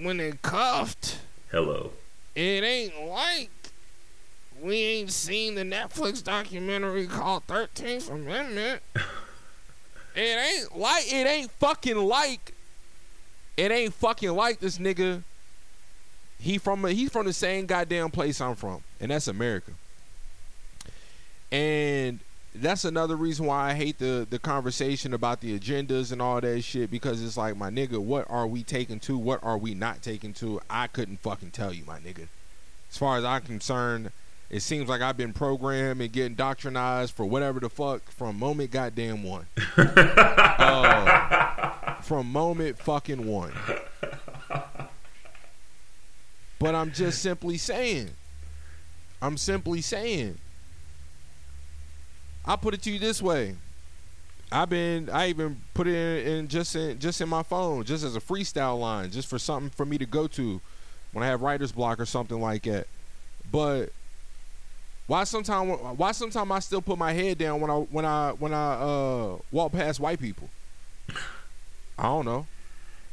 [0.00, 1.18] when they cuffed.
[1.50, 1.92] Hello.
[2.34, 3.50] It ain't like
[4.60, 8.82] we ain't seen the Netflix documentary called 13th Amendment.
[10.14, 12.54] it ain't like it ain't fucking like
[13.56, 15.22] it ain't fucking like this nigga.
[16.40, 19.72] He from he's from the same goddamn place I'm from, and that's America.
[21.50, 22.20] And
[22.54, 26.62] that's another reason why I hate the the conversation about the agendas and all that
[26.62, 29.16] shit because it's like my nigga, what are we taking to?
[29.18, 30.60] What are we not taking to?
[30.68, 32.28] I couldn't fucking tell you, my nigga.
[32.90, 34.10] As far as I'm concerned,
[34.50, 38.70] it seems like I've been programmed and getting doctrinized for whatever the fuck from moment
[38.70, 39.46] goddamn one.
[40.58, 43.52] Uh, from moment fucking one.
[46.58, 48.10] But I'm just simply saying.
[49.22, 50.38] I'm simply saying.
[52.48, 53.56] I'll put it to you this way.
[54.50, 58.02] I've been I even put it in, in just in just in my phone, just
[58.02, 60.58] as a freestyle line, just for something for me to go to
[61.12, 62.86] when I have writer's block or something like that.
[63.52, 63.90] But
[65.06, 68.54] why sometime why sometime I still put my head down when I when I when
[68.54, 70.48] I uh walk past white people?
[71.98, 72.46] I don't know.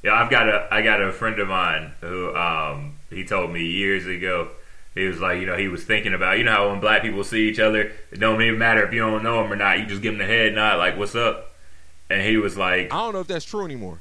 [0.02, 3.66] Yeah, I've got a I got a friend of mine who um he told me
[3.66, 4.52] years ago.
[4.96, 7.24] He was like, you know, he was thinking about, you know, how when black people
[7.24, 9.78] see each other, it don't even matter if you don't know them or not.
[9.78, 11.52] You just give them the head nod, like, "What's up?"
[12.10, 14.00] And he was like, I don't know if that's true anymore.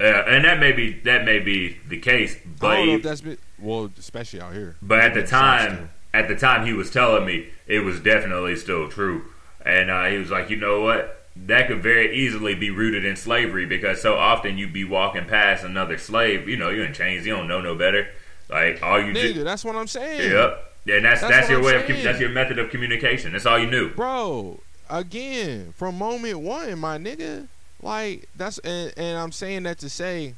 [0.00, 3.02] Yeah, and that may be that may be the case, but I don't know if
[3.02, 4.76] that's been well, especially out here.
[4.82, 8.88] but at the time, at the time he was telling me, it was definitely still
[8.88, 9.24] true,
[9.64, 11.22] and uh, he was like, you know what?
[11.36, 15.64] That could very easily be rooted in slavery because so often you'd be walking past
[15.64, 18.08] another slave, you know, you're in chains, you don't know no better.
[18.54, 20.30] Like all you nigga, do, that's what I'm saying.
[20.30, 23.32] yep, and that's That's that's, your I'm way of com- that's your method of communication.
[23.32, 23.92] That's all you knew.
[23.94, 27.48] bro again from moment one my nigga
[27.82, 30.34] like that's and, and i'm saying that to say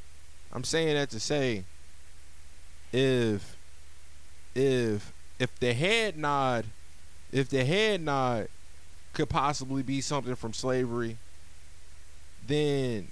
[0.52, 1.64] i'm saying that to say
[2.92, 3.56] if
[4.54, 6.64] if if the head nod
[7.32, 8.46] if the head nod
[9.12, 11.18] could possibly be something from slavery
[12.46, 13.08] then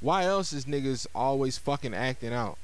[0.00, 2.56] why else is niggas always fucking acting out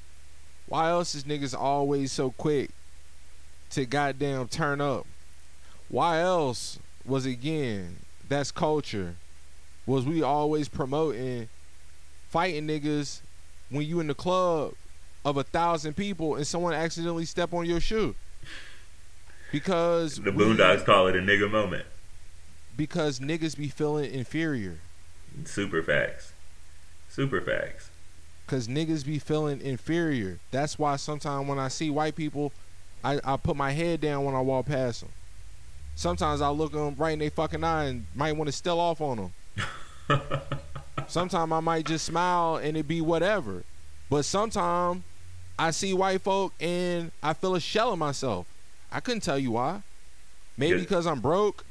[0.68, 2.70] why else is niggas always so quick
[3.70, 5.06] to goddamn turn up
[5.88, 7.96] why else was again
[8.28, 9.14] that's culture
[9.86, 11.48] was we always promoting
[12.28, 13.20] fighting niggas
[13.70, 14.72] when you in the club
[15.24, 18.14] of a thousand people and someone accidentally step on your shoe
[19.52, 21.86] because The we- Boondocks call it a nigga moment.
[22.76, 24.78] because niggas be feeling inferior
[25.44, 26.32] Super facts.
[27.10, 27.90] Super facts.
[28.46, 32.52] Because niggas be feeling inferior that's why sometimes when i see white people
[33.04, 35.10] I, I put my head down when i walk past them
[35.94, 39.00] sometimes i look them right in their fucking eye and might want to steal off
[39.00, 39.32] on them
[41.08, 43.64] sometimes I might just smile and it be whatever.
[44.08, 45.02] But sometimes
[45.58, 48.46] I see white folk and I feel a shell of myself.
[48.90, 49.82] I couldn't tell you why.
[50.56, 51.66] Maybe because I'm broke,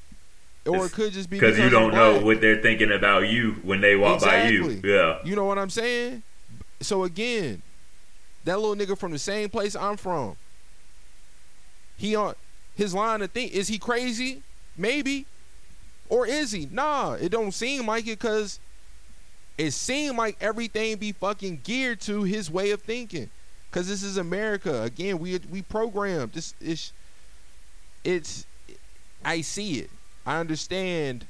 [0.68, 3.82] or it could just be Because you don't know what they're thinking about you when
[3.82, 4.82] they walk by you.
[4.84, 5.20] Yeah.
[5.24, 6.22] You know what I'm saying?
[6.86, 7.62] So again,
[8.44, 10.36] that little nigga from the same place I'm from.
[11.98, 12.36] He on
[12.76, 14.44] his line of think is he crazy?
[14.78, 15.26] Maybe.
[16.10, 16.68] Or is he?
[16.72, 18.60] Nah, it don't seem like it cause
[19.58, 23.30] it seemed like everything be fucking geared to his way of thinking.
[23.72, 24.84] Cause this is America.
[24.84, 26.34] Again, we we programmed.
[26.34, 26.92] This is
[28.04, 28.46] it's
[29.24, 29.90] I see it.
[30.26, 31.26] I understand.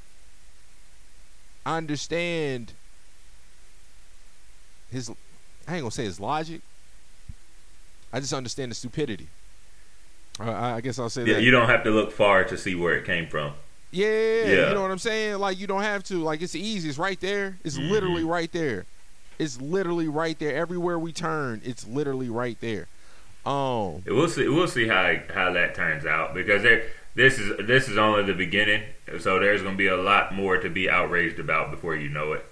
[1.66, 2.74] I understand
[4.91, 5.12] his
[5.68, 6.61] I ain't gonna say his logic,
[8.13, 9.28] I just understand the stupidity.
[10.39, 11.41] Uh, I I guess I'll say Yeah, that.
[11.43, 13.53] you don't have to look far to see where it came from.
[13.91, 14.68] Yeah, Yeah.
[14.70, 15.39] you know what I'm saying?
[15.39, 16.16] Like you don't have to.
[16.22, 16.89] Like it's easy.
[16.89, 17.57] It's right there.
[17.63, 18.30] It's literally Mm-hmm.
[18.32, 18.86] right there.
[19.39, 20.55] It's literally right there.
[20.55, 22.88] Everywhere we turn, it's literally right there.
[23.45, 24.47] Um, We'll see.
[24.47, 26.84] We'll see how how that turns out because there.
[27.16, 28.84] This is this is only the beginning,
[29.20, 32.34] so there's going to be a lot more to be outraged about before you know
[32.34, 32.45] it.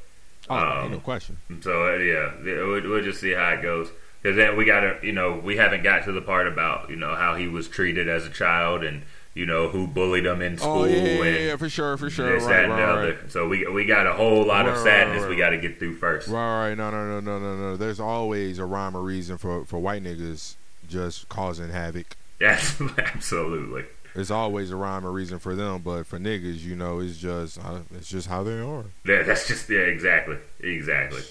[0.50, 1.38] Oh, Um, no question.
[1.62, 3.90] So uh, yeah, we'll, we'll just see how it goes.
[4.22, 6.96] Because then we got to, you know, we haven't got to the part about you
[6.96, 10.58] know how he was treated as a child and you know who bullied him in
[10.58, 12.34] school Oh yeah, yeah, and yeah, yeah, for sure, for sure.
[12.34, 13.16] this, right, that, and right, the right.
[13.18, 13.30] other.
[13.30, 16.28] So we we got a whole lot of sadness we got to get through first.
[16.30, 16.78] Right, right.
[16.78, 17.78] No, no, no, no, no, no.
[17.78, 20.56] There's always a rhyme or reason for for white niggas
[20.88, 22.16] just causing havoc.
[22.40, 23.86] Yes, absolutely.
[24.14, 27.58] There's always a rhyme or reason for them, but for niggas, you know, it's just
[27.64, 28.86] uh, it's just how they are.
[29.06, 31.22] Yeah, that's just yeah, exactly, exactly.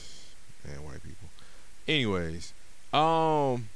[0.66, 1.28] Man, white people.
[1.86, 2.52] Anyways,
[2.92, 3.68] um,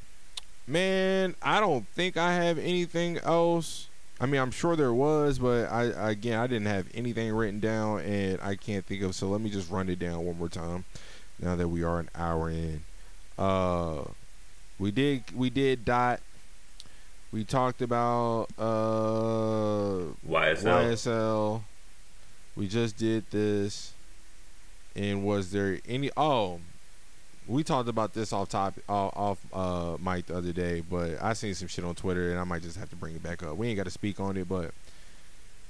[0.66, 3.88] man, I don't think I have anything else.
[4.20, 8.00] I mean, I'm sure there was, but I again, I didn't have anything written down,
[8.00, 9.14] and I can't think of.
[9.14, 10.84] So let me just run it down one more time.
[11.38, 12.82] Now that we are an hour in,
[13.38, 14.02] uh,
[14.80, 16.20] we did we did dot.
[17.36, 20.62] We talked about uh YSL.
[20.64, 21.62] YSL.
[22.56, 23.92] We just did this.
[24.94, 26.10] And was there any?
[26.16, 26.60] Oh,
[27.46, 31.34] we talked about this off top off, off uh mic the other day, but I
[31.34, 33.58] seen some shit on Twitter, and I might just have to bring it back up.
[33.58, 34.70] We ain't got to speak on it, but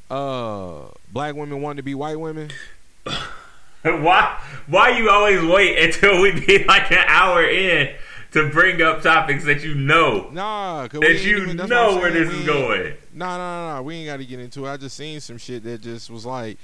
[0.09, 2.53] uh, black women want to be white women.
[3.83, 7.93] why why you always wait until we be like an hour in
[8.33, 12.41] to bring up topics that you know Nah, that you even- know where this we
[12.41, 12.95] is going?
[13.13, 13.83] Nah, nah, nah.
[13.83, 14.71] We ain't got to get into it.
[14.71, 16.59] I just seen some shit that just was like,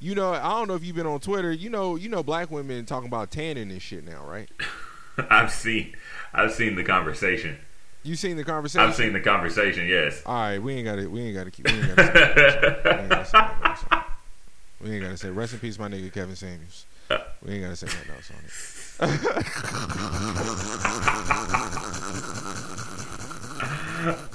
[0.00, 1.52] you know, I don't know if you've been on Twitter.
[1.52, 4.48] You know, you know, black women talking about tanning and shit now, right?
[5.30, 5.94] I've seen
[6.32, 7.58] I've seen the conversation.
[8.04, 8.88] You seen the conversation?
[8.88, 9.86] I've seen the conversation.
[9.88, 10.22] Yes.
[10.24, 11.08] All right, we ain't got to.
[11.08, 11.66] We ain't got to keep.
[11.68, 12.90] We ain't got to say.
[12.94, 14.04] nothing else on it.
[14.80, 15.30] We ain't got to say.
[15.30, 16.86] Rest in peace, my nigga Kevin Samuels.
[17.44, 18.50] We ain't got to say nothing else on it.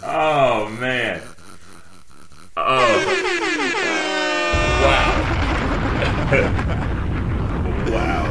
[0.05, 1.22] Oh man.
[2.55, 2.61] Oh.
[4.84, 5.11] wow.
[7.91, 8.26] wow.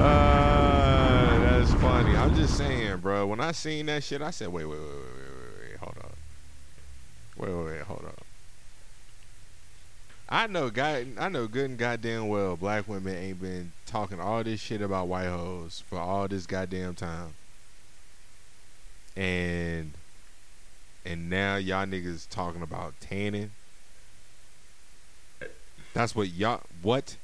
[0.00, 2.16] Uh, that's funny.
[2.16, 3.26] I'm just saying, bro.
[3.26, 6.10] When I seen that shit, I said, wait, wait, wait, wait, wait, wait, hold on.
[7.36, 8.23] Wait, wait, wait, hold on.
[10.34, 11.06] I know, guy.
[11.16, 15.06] I know good and goddamn well, black women ain't been talking all this shit about
[15.06, 17.34] white hoes for all this goddamn time.
[19.16, 19.92] And
[21.06, 23.52] and now y'all niggas talking about tanning.
[25.92, 27.16] That's what y'all what?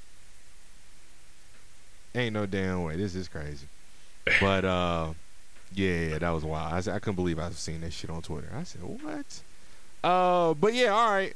[2.15, 2.95] Ain't no damn way.
[2.95, 3.67] This is crazy.
[4.41, 5.15] But uh
[5.75, 6.89] yeah, that was wild.
[6.89, 8.53] I, I couldn't believe I've seen that shit on Twitter.
[8.55, 9.43] I said, "What?"
[10.05, 11.35] Uh, but yeah, all right.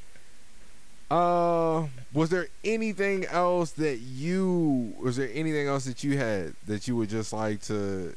[1.10, 6.88] Uh, was there anything else that you was there anything else that you had that
[6.88, 8.14] you would just like to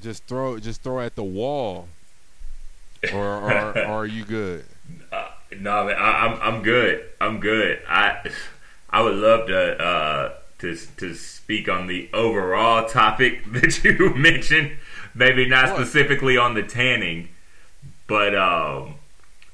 [0.00, 1.88] just throw just throw at the wall,
[3.12, 4.64] or or, or are you good?
[5.12, 5.28] Uh,
[5.58, 7.04] no, man, I, I'm I'm good.
[7.20, 7.80] I'm good.
[7.88, 8.28] I
[8.90, 14.72] I would love to uh, to to speak on the overall topic that you mentioned.
[15.14, 15.76] Maybe not What?
[15.76, 17.28] specifically on the tanning,
[18.06, 18.94] but um,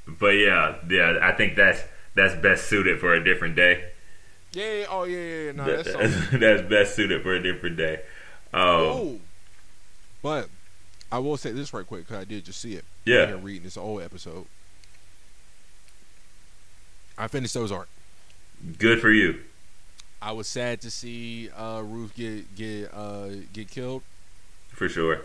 [0.06, 1.18] but yeah, yeah.
[1.20, 1.82] I think that's
[2.18, 3.84] that's best suited for a different day.
[4.52, 4.72] Yeah.
[4.80, 5.16] yeah, Oh yeah.
[5.18, 5.42] Yeah.
[5.44, 5.52] yeah.
[5.52, 6.00] No, that's all.
[6.00, 7.94] That's, that's best suited for a different day.
[8.52, 9.20] Um, Oh.
[10.22, 10.48] But
[11.12, 12.84] I will say this right quick because I did just see it.
[13.04, 13.24] Yeah.
[13.34, 14.46] I'm reading this old episode.
[17.16, 17.88] I finished Ozark.
[18.78, 19.40] good for you.
[20.20, 24.02] I was sad to see uh, Ruth get get uh, get killed.
[24.70, 25.20] For sure.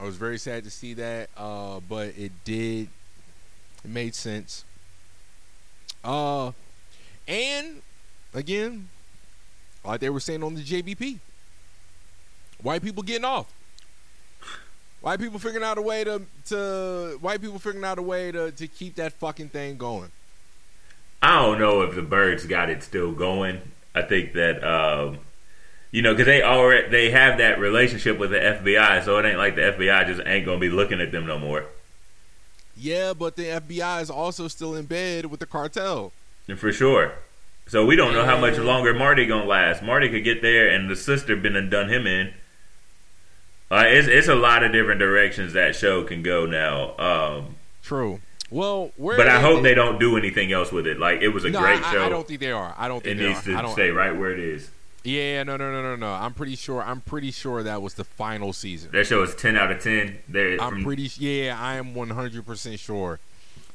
[0.00, 2.88] I was very sad to see that, uh, but it did.
[3.84, 4.64] It made sense.
[6.04, 6.52] Uh,
[7.28, 7.82] and
[8.34, 8.88] again,
[9.84, 11.18] like they were saying on the JBP,
[12.62, 13.52] white people getting off.
[15.00, 18.52] White people figuring out a way to to white people figuring out a way to
[18.52, 20.10] to keep that fucking thing going.
[21.20, 23.60] I don't know if the Byrdes got it still going.
[23.94, 25.18] I think that um,
[25.90, 29.38] you know because they already they have that relationship with the FBI, so it ain't
[29.38, 31.66] like the FBI just ain't gonna be looking at them no more.
[32.82, 36.12] Yeah, but the FBI is also still in bed with the cartel.
[36.48, 37.12] And for sure.
[37.68, 39.84] So we don't know how much longer Marty gonna last.
[39.84, 42.34] Marty could get there, and the sister been and done him in.
[43.70, 46.96] Uh, it's it's a lot of different directions that show can go now.
[46.98, 47.54] Um,
[47.84, 48.20] True.
[48.50, 50.98] Well, where but I hope ended- they don't do anything else with it.
[50.98, 52.04] Like it was a no, great I, show.
[52.04, 52.74] I don't think they are.
[52.76, 53.52] I don't it think they needs are.
[53.52, 54.68] I to don't, stay right where it is.
[55.04, 56.12] Yeah, no, no, no, no, no.
[56.12, 56.82] I'm pretty sure.
[56.82, 58.90] I'm pretty sure that was the final season.
[58.92, 60.18] That show is ten out of ten.
[60.28, 61.10] There, I'm from- pretty.
[61.16, 63.18] Yeah, I am 100 percent sure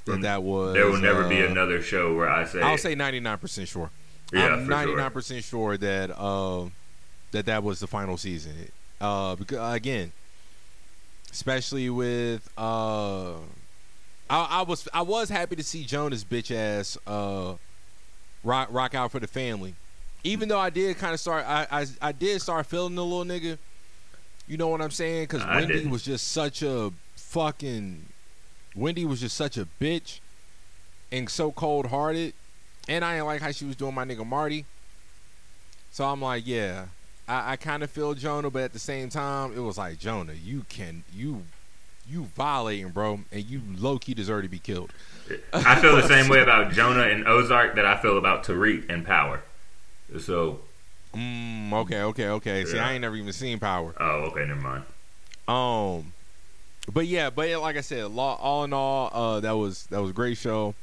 [0.06, 0.74] that From- that was.
[0.74, 3.90] there will never be uh, another show where I say I'll say 99 percent sure.
[4.32, 4.86] Yeah, I'm for sure.
[4.86, 6.66] 99 percent sure that uh,
[7.32, 8.54] that that was the final season.
[9.02, 10.12] Uh, because again,
[11.32, 13.34] especially with uh,
[14.30, 17.56] I, I was I was happy to see Jonah's bitch ass uh
[18.44, 19.76] rock rock out for the family.
[20.28, 23.26] Even though I did kind of start, I, I I did start feeling the little
[23.26, 23.58] nigga.
[24.48, 25.24] You know what I'm saying?
[25.24, 28.06] Because I Wendy was just such a fucking.
[28.76, 30.20] Wendy was just such a bitch
[31.12, 32.34] and so cold hearted.
[32.88, 34.66] And I didn't like how she was doing my nigga Marty.
[35.92, 36.86] So I'm like, yeah,
[37.28, 40.34] I, I kind of feel Jonah, but at the same time, it was like Jonah,
[40.34, 41.44] you can you
[42.10, 44.92] you violating, bro, and you low key deserve to be killed.
[45.52, 49.06] I feel the same way about Jonah and Ozark that I feel about Tariq and
[49.06, 49.44] Power.
[50.20, 50.62] So,
[51.14, 52.66] Mm, okay, okay, okay.
[52.66, 52.88] See, Yeah.
[52.88, 53.96] I ain't never even seen Power.
[54.00, 54.84] oh, okay, never mind.
[55.48, 56.14] Um,
[56.92, 60.12] but yeah, but yeah, like I said, all in all, uh, that was that was
[60.12, 60.76] a great show.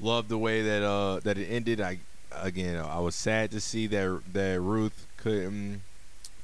[0.00, 1.80] Loved the way that uh that it ended.
[1.80, 1.98] I
[2.32, 5.82] again, I was sad to see that that Ruth couldn't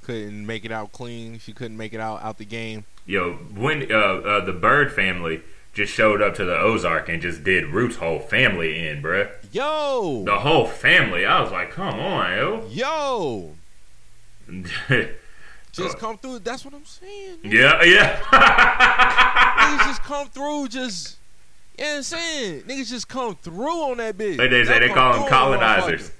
[0.02, 1.38] couldn't make it out clean.
[1.38, 2.84] She couldn't make it out out the game.
[3.06, 5.42] Yo, when uh, uh, the Byrde family
[5.72, 9.30] just showed up to the Ozark and just did Ruth's whole family in, bruh.
[9.52, 11.24] Yo, The whole family.
[11.26, 12.66] I was like, come on, yo.
[12.70, 13.54] yo,
[15.72, 16.40] just come through.
[16.40, 17.38] That's what I'm saying.
[17.44, 17.82] yeah.
[17.84, 18.20] Yeah.
[18.20, 20.68] niggas just come through.
[20.68, 21.18] Just
[21.78, 22.62] you know what I'm saying.
[22.62, 24.38] Niggas just come through on that bitch.
[24.38, 26.10] Like they say, they call them colonizers.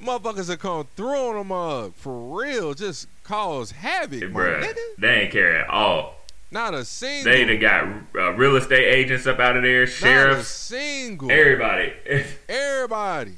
[0.00, 4.74] Motherfuckers that come through on them uh, for real, just cause havoc, my Bruh, nigga.
[4.98, 6.16] they ain't care at all.
[6.52, 7.32] Not a single.
[7.32, 11.30] They done got uh, real estate agents up out of there, not a sheriffs, single.
[11.32, 11.92] everybody.
[12.48, 13.32] Everybody,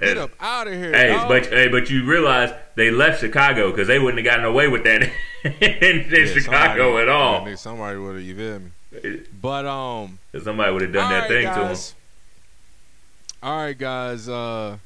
[0.00, 0.92] get up out of here.
[0.92, 1.28] Hey, dog.
[1.28, 4.82] but hey, but you realize they left Chicago because they wouldn't have gotten away with
[4.84, 5.10] that in,
[5.52, 7.48] in Yeah, Chicago somebody- at all.
[7.48, 9.20] yeah, somebody would have, you feel me?
[9.40, 11.66] But um, Somebody would have done that All thing right, to him.
[11.68, 11.94] guys.
[13.42, 14.28] All right, guys.
[14.28, 14.78] Uh,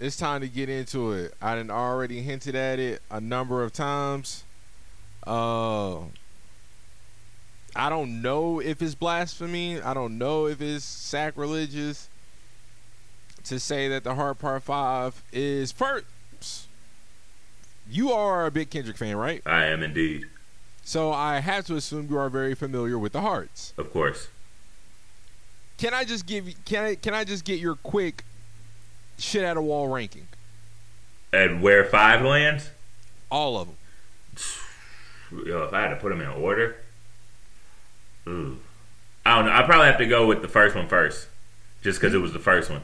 [0.00, 1.34] it's time to get into it.
[1.42, 4.44] I done already hinted at it a number of times.
[5.26, 5.98] Uh,
[7.74, 9.80] I don't know if it's blasphemy.
[9.80, 12.08] I don't know if it's sacrilegious
[13.44, 16.06] to say that the Heart Part Five is first.
[17.90, 19.42] You are a big Kendrick fan, right?
[19.44, 20.26] I am indeed,
[20.84, 23.72] So I have to assume you are very familiar with the Hearts.
[23.76, 24.28] of course.
[25.78, 28.24] Can I just give can I can I just get your quick
[29.18, 30.28] shit out of wall ranking?
[31.32, 32.70] And where five lands?
[33.30, 33.76] All of them.
[35.46, 36.76] Yo, if I had to put them in order,
[38.28, 38.58] ooh,
[39.24, 39.52] I don't know.
[39.52, 41.28] I probably have to go with the first one first,
[41.82, 42.82] just because it was the first one.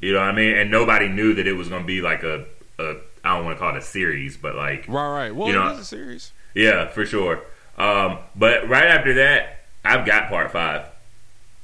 [0.00, 0.56] You know what I mean?
[0.56, 2.44] And nobody knew that it was gonna be like a,
[2.78, 5.34] a I don't want to call it a series, but like Right, right.
[5.34, 6.32] Well, You know- it is a series.
[6.54, 7.40] Yeah, for sure.
[7.78, 10.86] Um, but right after that, I've got part five,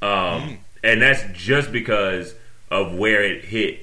[0.01, 2.35] um, and that's just because
[2.71, 3.81] of where it hit.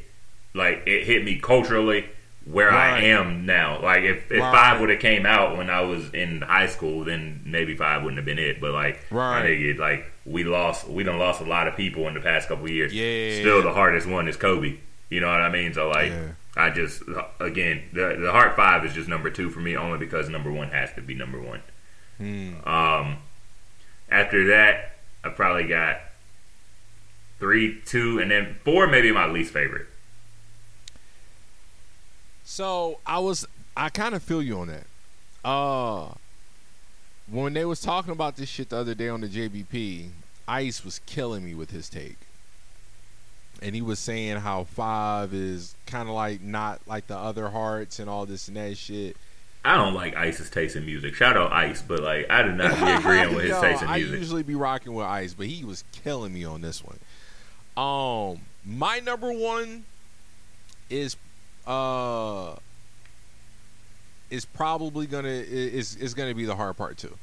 [0.54, 2.06] Like it hit me culturally,
[2.46, 2.94] where Right.
[3.04, 3.82] I am now.
[3.82, 4.54] Like if, if Right.
[4.54, 8.18] five would have came out when I was in high school, then maybe five wouldn't
[8.18, 8.62] have been it.
[8.62, 9.40] But like, Right.
[9.40, 12.48] I think like we lost, we done lost a lot of people in the past
[12.48, 12.94] couple years.
[12.94, 13.40] Yeah.
[13.42, 14.76] Still, the hardest one is Kobe.
[15.10, 15.74] You know what I mean?
[15.74, 16.12] So like.
[16.12, 16.28] Yeah.
[16.58, 17.04] I just
[17.42, 20.70] again the the heart five is just number two for me only because number one
[20.70, 21.62] has to be number one.
[22.18, 22.54] Hmm.
[22.66, 23.18] Um,
[24.10, 26.00] after that, I probably got
[27.40, 28.88] three, two, and then four.
[28.88, 29.88] Maybe my least favorite.
[32.46, 33.46] So I was
[33.76, 34.86] I kind of feel you on that.
[35.44, 36.10] Uh
[37.30, 40.10] when they was talking about this shit the other day on the JBP,
[40.48, 42.18] Ice was killing me with his take.
[43.64, 47.98] And he was saying how five is kind of like not like the other hearts
[48.00, 49.18] and all this and that shit.
[49.64, 51.16] I don't like Ice's taste in music.
[51.16, 53.88] Shout out Ice, but like I did not be agreeing with his No, taste in
[53.88, 54.20] I music.
[54.20, 57.00] usually be rocking with Ice, but he was killing me on this one.
[57.76, 59.86] Um, my number one
[60.92, 61.16] is
[61.68, 62.56] uh
[64.30, 67.18] is probably gonna is is gonna be the heart part two.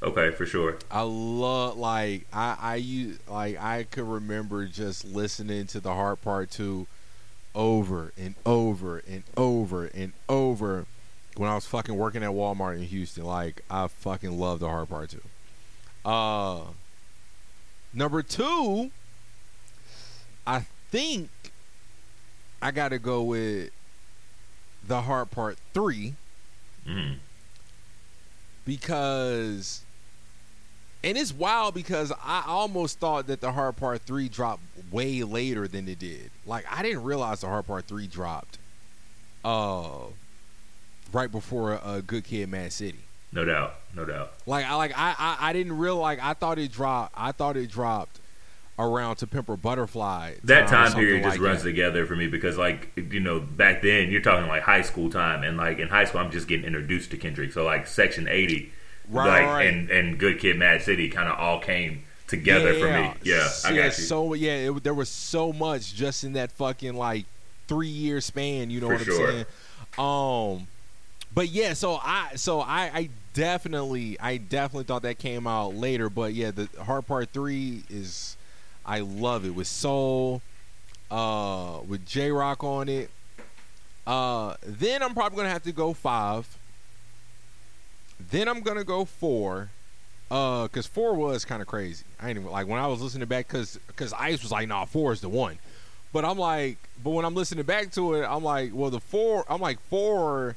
[0.00, 0.78] Okay, for sure.
[0.90, 6.22] I love like I I use like I could remember just listening to the heart
[6.22, 6.86] part two
[7.54, 10.86] over and over and over and over
[11.36, 13.24] when I was fucking working at Walmart in Houston.
[13.24, 15.22] Like I fucking love the heart part two.
[16.08, 16.60] Uh,
[17.92, 18.90] number two,
[20.46, 20.60] I
[20.90, 21.30] think
[22.62, 23.70] I got to go with
[24.88, 26.14] the heart part three
[26.86, 27.16] Mm.
[28.64, 29.82] because
[31.04, 35.68] and it's wild because I almost thought that the heart part three dropped way later
[35.68, 36.30] than it did.
[36.46, 38.58] Like I didn't realize the heart part three dropped
[39.44, 39.90] uh,
[41.12, 42.98] right before uh, Good Kid, M.A.A.D City.
[43.30, 44.32] No doubt, no doubt.
[44.46, 47.12] Like I like I, I I didn't realize like I thought it dropped.
[47.16, 48.18] I thought it dropped
[48.78, 50.34] around to Pimp a Butterfly.
[50.44, 51.70] That time period just like runs that.
[51.70, 55.42] together for me because, like, you know, back then you're talking like high school time,
[55.42, 57.52] and like in high school I'm just getting introduced to Kendrick.
[57.52, 58.72] So like Section 80,
[59.10, 59.66] Right, like right.
[59.66, 63.12] and and Good Kid, M.A.A.D City kind of all came together for me.
[63.24, 64.04] Yeah, I yeah, got you.
[64.04, 67.24] So yeah, it, there was so much just in that fucking like
[67.66, 68.70] three year span.
[68.70, 69.28] You know For what sure.
[69.28, 69.46] I'm saying?
[70.60, 70.66] Um,
[71.34, 76.08] but yeah, so I so I I definitely I definitely thought that came out later.
[76.10, 78.36] But yeah, the Heart Part Three is
[78.88, 80.40] I love it with Soul,
[81.10, 83.10] uh, with Jay Rock on it.
[84.06, 86.46] Uh, then I'm probably gonna have to go five.
[88.30, 89.68] Then I'm gonna go four.
[90.30, 92.04] Uh, cause four was kind of crazy.
[92.20, 94.84] I ain't even like when I was listening back, cause cause Ice was like, nah,
[94.84, 95.58] four is the one.
[96.12, 99.44] But I'm like, but when I'm listening back to it, I'm like, well, the four,
[99.48, 100.56] I'm like four,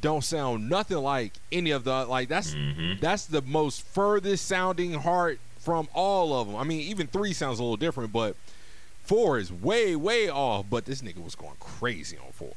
[0.00, 2.28] don't sound nothing like any of the like.
[2.28, 3.00] That's Mm-hmm.
[3.00, 6.56] that's the most furthest sounding heart from all of them.
[6.56, 8.36] I mean, even three sounds a little different, but
[9.04, 10.66] four is way way off.
[10.68, 12.52] But this nigga was going crazy on four.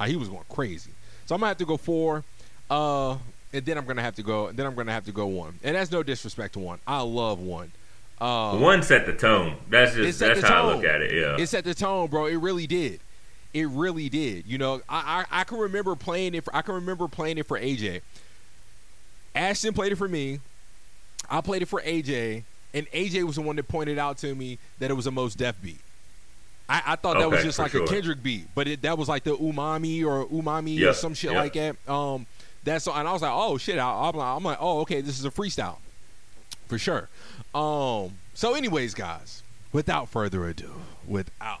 [0.00, 0.90] Uh, he was going crazy.
[1.26, 2.24] So I'm gonna have to go four.
[2.70, 3.16] Uh,
[3.52, 4.48] and then I'm gonna have to go.
[4.48, 5.58] and Then I'm gonna have to go one.
[5.62, 6.78] And that's no disrespect to one.
[6.86, 7.72] I love one.
[8.18, 9.56] Uh, One set the tone.
[9.68, 11.12] That's just that's how I look at it.
[11.12, 11.36] Yeah.
[11.38, 12.24] It set the tone, bro.
[12.26, 13.00] It really did.
[13.52, 14.46] It really did.
[14.46, 16.44] You know, I, I I can remember playing it.
[16.44, 18.00] For, I can remember playing it for AJ.
[19.34, 20.40] Ashton played it for me.
[21.30, 22.44] I played it for AJ,
[22.74, 25.34] and AJ was the one that pointed out to me that it was a Mos
[25.34, 25.80] Def beat.
[26.68, 27.84] I, I thought that was just like sure.
[27.84, 31.14] a Kendrick beat, but it, that was like the umami or umami Yeah, or some
[31.14, 31.38] shit yeah.
[31.38, 31.76] like that.
[31.88, 32.26] Um,
[32.64, 33.78] that's and I was like, oh shit.
[33.78, 35.76] I, I'm like, I'm like, oh okay, this is a freestyle
[36.66, 37.08] for sure.
[37.54, 38.18] Um.
[38.34, 39.42] So, anyways, guys,
[39.72, 40.70] without further ado,
[41.06, 41.60] without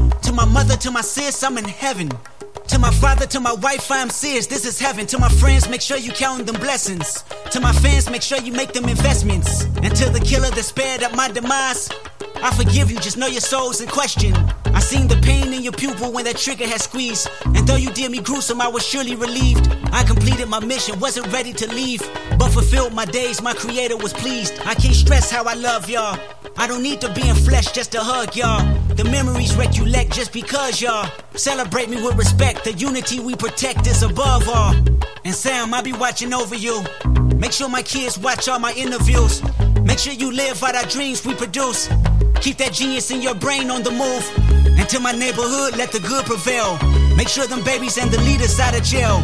[0.23, 2.09] To my mother, to my sis, I'm in heaven.
[2.67, 4.47] To my father, to my wife, I am serious.
[4.47, 5.05] This is heaven.
[5.07, 7.23] To my friends, make sure you count them blessings.
[7.51, 9.65] To my fans, make sure you make them investments.
[9.83, 11.89] And to the killer that spared up my demise,
[12.43, 12.97] I forgive you.
[12.97, 14.33] Just know your soul's in question.
[14.65, 17.29] I seen the pain in your pupil when that trigger had squeezed.
[17.45, 19.67] And though you did me gruesome, I was surely relieved.
[19.91, 22.01] I completed my mission, wasn't ready to leave,
[22.39, 23.41] but fulfilled my days.
[23.41, 24.53] My creator was pleased.
[24.65, 26.17] I can't stress how I love y'all.
[26.57, 28.80] I don't need to be in flesh just to hug y'all.
[28.95, 32.63] The memories recollect just because y'all celebrate me with respect.
[32.63, 34.75] The unity we protect is above all.
[35.23, 36.83] And Sam, I'll be watching over you.
[37.35, 39.41] Make sure my kids watch all my interviews.
[39.81, 41.87] Make sure you live out our dreams we produce.
[42.41, 44.23] Keep that genius in your brain on the move.
[44.77, 46.77] And to my neighborhood, let the good prevail.
[47.15, 49.23] Make sure them babies and the leaders out of jail.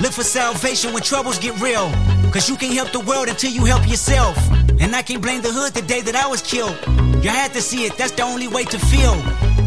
[0.00, 1.90] Look for salvation when troubles get real.
[2.32, 4.36] Cause you can't help the world until you help yourself.
[4.80, 7.03] And I can't blame the hood the day that I was killed.
[7.24, 9.14] You had to see it, that's the only way to feel.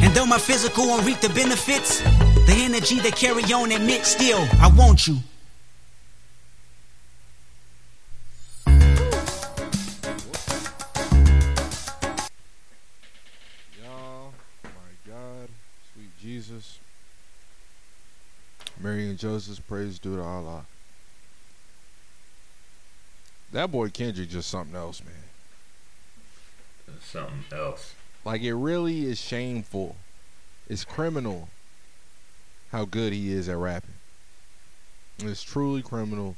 [0.03, 4.47] And though my physical won't reap the benefits, the energy they carry on admit still,
[4.61, 5.17] I want you.
[13.81, 15.49] Y'all, my God,
[15.95, 16.77] sweet Jesus.
[18.79, 20.63] Mary and Joseph, praise due to Allah.
[23.51, 25.16] That boy Kendrick just something else, man.
[27.11, 27.93] Something else.
[28.25, 29.95] Like it really is shameful.
[30.67, 31.47] It's criminal
[32.71, 33.93] how good he is at rapping.
[35.19, 36.35] It's truly criminal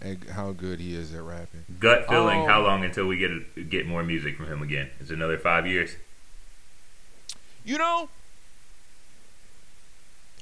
[0.00, 1.64] at how good he is at rapping.
[1.78, 2.40] Gut feeling.
[2.40, 4.90] Um, how long until we get get more music from him again?
[5.00, 5.96] Is it another five years?
[7.64, 8.08] You know,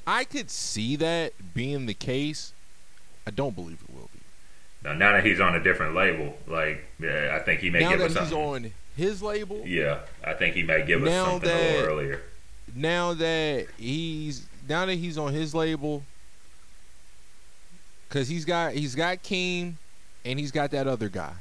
[0.06, 2.52] I could see that being the case.
[3.27, 4.20] I don't believe it will be.
[4.82, 7.90] Now, now that he's on a different label, like yeah, I think he may now
[7.90, 8.39] give that us he's something.
[8.39, 12.20] on his label, Yeah, I think he may give us Now something a little earlier.
[12.74, 16.02] now that he's now that he's on his label,
[18.08, 19.74] because he's got he's got Keem,
[20.24, 21.32] and he's got that other guy,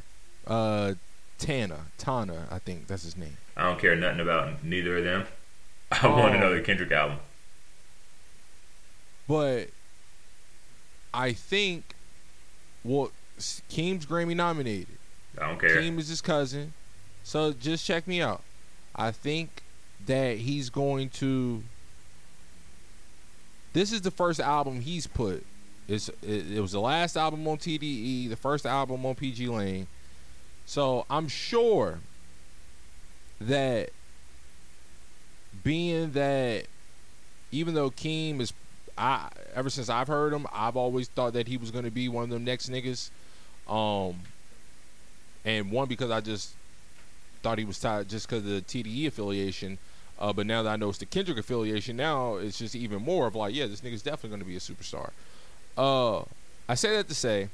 [0.47, 0.93] uh,
[1.37, 3.37] Tana Tana, I think that's his name.
[3.57, 5.25] I don't care nothing about neither of them.
[5.91, 6.37] I want Oh.
[6.37, 7.17] another Kendrick album.
[9.27, 9.69] But
[11.13, 11.83] I think,
[12.83, 14.97] well, Keem's Grammy nominated.
[15.39, 15.77] I don't care.
[15.81, 16.73] Keem is his cousin.
[17.29, 18.41] So just check me out.
[18.95, 19.61] I think
[20.07, 21.61] that he's going to.
[23.71, 25.45] This is the first album he's put.
[25.87, 29.85] It's it, it was the last album on TDE, the first album on PG Lang.
[30.65, 31.99] So I'm sure
[33.39, 33.91] that
[35.63, 36.65] being that
[37.51, 38.53] even though Keem is
[38.97, 42.23] I ever since I've heard him, I've always thought that he was gonna be one
[42.23, 43.11] of them next niggas.
[43.67, 44.21] Um
[45.45, 46.55] and one because I just
[47.41, 49.77] thought he was tied just because of the TDE affiliation.
[50.19, 53.27] Uh, but now that I know it's the Kendrick affiliation, now it's just even more
[53.27, 55.11] of like, yeah, this nigga's definitely going to be a superstar.
[55.77, 56.23] Uh,
[56.67, 57.49] I say that to say,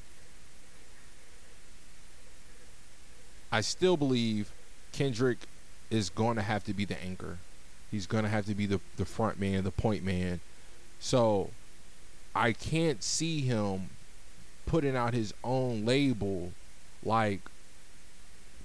[3.52, 4.52] I still believe
[4.92, 5.40] Kendrick
[5.92, 7.38] is going to have to be the anchor.
[7.92, 10.40] He's going to have to be the the front man, the point man.
[11.00, 11.52] So
[12.34, 13.90] I can't see him
[14.66, 16.52] putting out his own label
[17.04, 17.42] like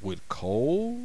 [0.00, 1.00] with Cole,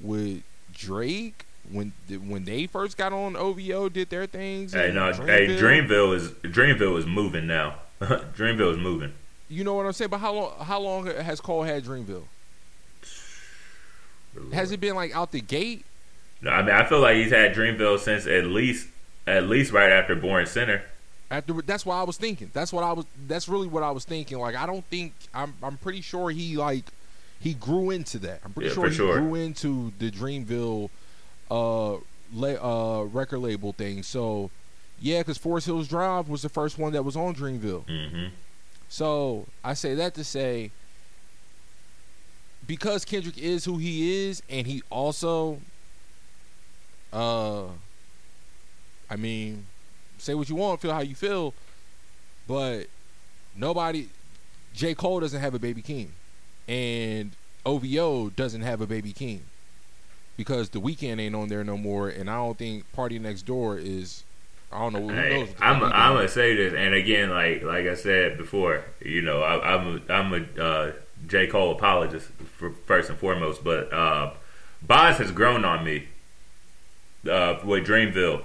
[0.00, 0.42] with
[0.72, 1.92] Drake, when
[2.26, 4.72] when they first got on OVO, did their things.
[4.72, 5.26] Hey, no, Dreamville.
[5.26, 7.76] hey, Dreamville is Dreamville is moving now.
[8.00, 9.12] Dreamville is moving.
[9.48, 10.10] You know what I'm saying?
[10.10, 10.52] But how long?
[10.60, 12.24] How long has Cole had Dreamville?
[14.52, 15.84] Has it been like out the gate?
[16.42, 18.88] No, I mean I feel like he's had Dreamville since at least
[19.26, 20.82] at least right after Born Sinner.
[21.30, 22.50] After that's what I was thinking.
[22.52, 23.06] That's what I was.
[23.26, 24.38] That's really what I was thinking.
[24.38, 25.54] Like I don't think I'm.
[25.62, 26.84] I'm pretty sure he like
[27.44, 28.40] he grew into that.
[28.44, 29.18] I'm pretty Yeah, sure he sure.
[29.20, 30.88] grew into the Dreamville
[31.50, 31.98] uh,
[32.32, 34.02] la- uh record label thing.
[34.02, 34.50] So
[35.00, 37.84] yeah, because Forest Hills Drive was the first one that was on Dreamville.
[37.86, 38.26] Mm-hmm.
[38.88, 40.70] So I say that to say
[42.66, 45.60] because Kendrick is who he is, and he also,
[47.12, 47.64] uh,
[49.10, 49.66] I mean,
[50.16, 51.52] say what you want, feel how you feel,
[52.48, 52.86] but
[53.54, 54.08] nobody,
[54.74, 56.08] J Cole doesn't have a baby Keem,
[56.68, 57.32] and
[57.66, 59.40] OVO doesn't have a baby Keem
[60.36, 64.24] because the Weeknd ain't on there no more, and I don't think PartyNextDoor is.
[64.72, 65.00] I don't know.
[65.00, 68.36] Who knows Hey, I'm he I'm gonna say this, and again, like like I said
[68.36, 70.92] before, you know, I, I'm a, I'm a uh,
[71.26, 74.32] J Cole apologist for first and foremost, but uh,
[74.82, 76.08] Bas has grown on me
[77.30, 78.42] uh, with Dreamville.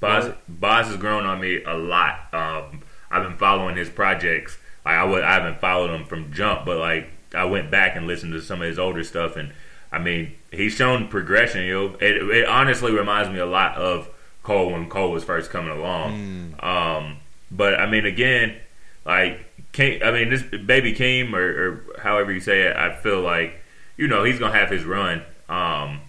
[0.00, 0.34] Bas Right.
[0.48, 2.32] Bas has grown on me a lot.
[2.32, 4.58] Um, I've been following his projects.
[4.84, 8.06] Like I would I haven't followed him from jump, but like I went back and
[8.06, 9.52] listened to some of his older stuff, and
[9.92, 11.62] I mean he's shown progression.
[11.64, 14.08] You know, it, it honestly reminds me a lot of
[14.42, 16.54] Cole when Cole was first coming along.
[16.60, 17.16] Um,
[17.50, 18.56] but I mean, again,
[19.04, 19.40] like,
[19.72, 23.60] King, I mean, this baby Keem or, or however you say it, I feel like,
[23.96, 25.22] you know, he's gonna have his run.
[25.48, 26.00] Um,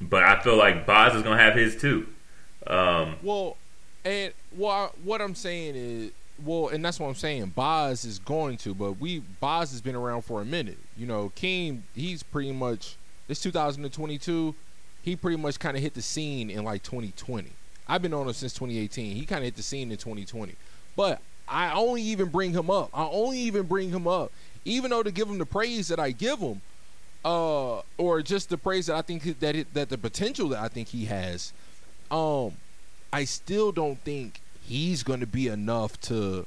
[0.00, 2.06] but I feel like Bas is gonna have his too.
[2.66, 3.56] Um, Well,
[4.04, 6.10] and well, what I'm saying is,
[6.44, 7.52] well, and that's what I'm saying.
[7.54, 10.78] Bas is going to, but we Bas has been around for a minute.
[10.96, 12.96] You know, Keem, he's pretty much
[13.26, 14.54] this 2022.
[15.02, 17.50] He pretty much kind of hit the scene in like 2020.
[17.88, 19.16] I've been on him since 2018.
[19.16, 20.54] He kind of hit the scene in 2020,
[20.96, 22.90] but I only even bring him up.
[22.92, 24.30] I only even bring him up,
[24.64, 26.60] even though to give him the praise that I give him,
[27.24, 30.68] uh, or just the praise that I think that it, that the potential that I
[30.68, 31.52] think he has.
[32.10, 32.52] Um,
[33.12, 36.46] I still don't think he's going to be enough to,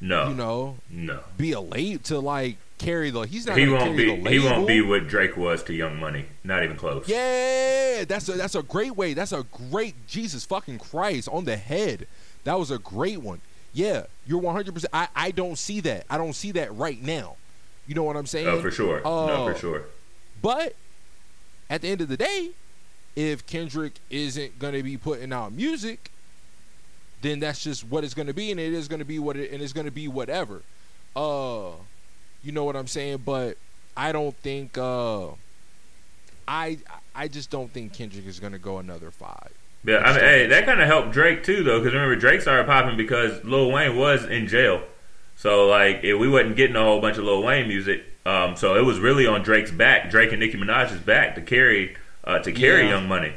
[0.00, 3.22] no, you know, no, be a late to like carry the.
[3.22, 3.56] He's not.
[3.58, 4.16] he won't be.
[4.30, 6.24] He won't be what Drake was to Young Money.
[6.42, 7.06] Not even close.
[7.08, 9.14] Yeah, that's a that's a great way.
[9.14, 12.06] That's a great Jesus fucking Christ on the head.
[12.44, 13.40] That was a great one.
[13.72, 14.72] Yeah, you're 100.
[14.74, 16.04] percent I I don't see that.
[16.10, 17.36] I don't see that right now.
[17.86, 18.46] You know what I'm saying?
[18.46, 19.00] Oh, for sure.
[19.04, 19.10] no,
[19.48, 19.82] Uh, for sure.
[20.40, 20.74] But
[21.68, 22.50] at the end of the day,
[23.16, 26.10] if Kendrick isn't going to be putting out music,
[27.22, 29.36] then that's just what it's going to be, and it is going to be what
[29.36, 30.62] it, and it's going to be whatever.
[31.14, 31.70] Uh,
[32.42, 33.22] you know what I'm saying?
[33.24, 33.56] But
[33.96, 34.76] I don't think.
[34.78, 35.28] Uh,
[36.48, 36.78] I
[37.14, 39.50] I just don't think Kendrick is going to go another five.
[39.84, 42.66] Yeah, I mean, hey, that kind of helped Drake too, though, because remember Drake started
[42.66, 44.82] popping because Lil Wayne was in jail,
[45.36, 48.74] so like if we wasn't getting a whole bunch of Lil Wayne music, um, so
[48.76, 52.52] it was really on Drake's back, Drake and Nicki Minaj's back to carry uh, to
[52.52, 52.90] carry Yeah.
[52.90, 53.32] Young Money.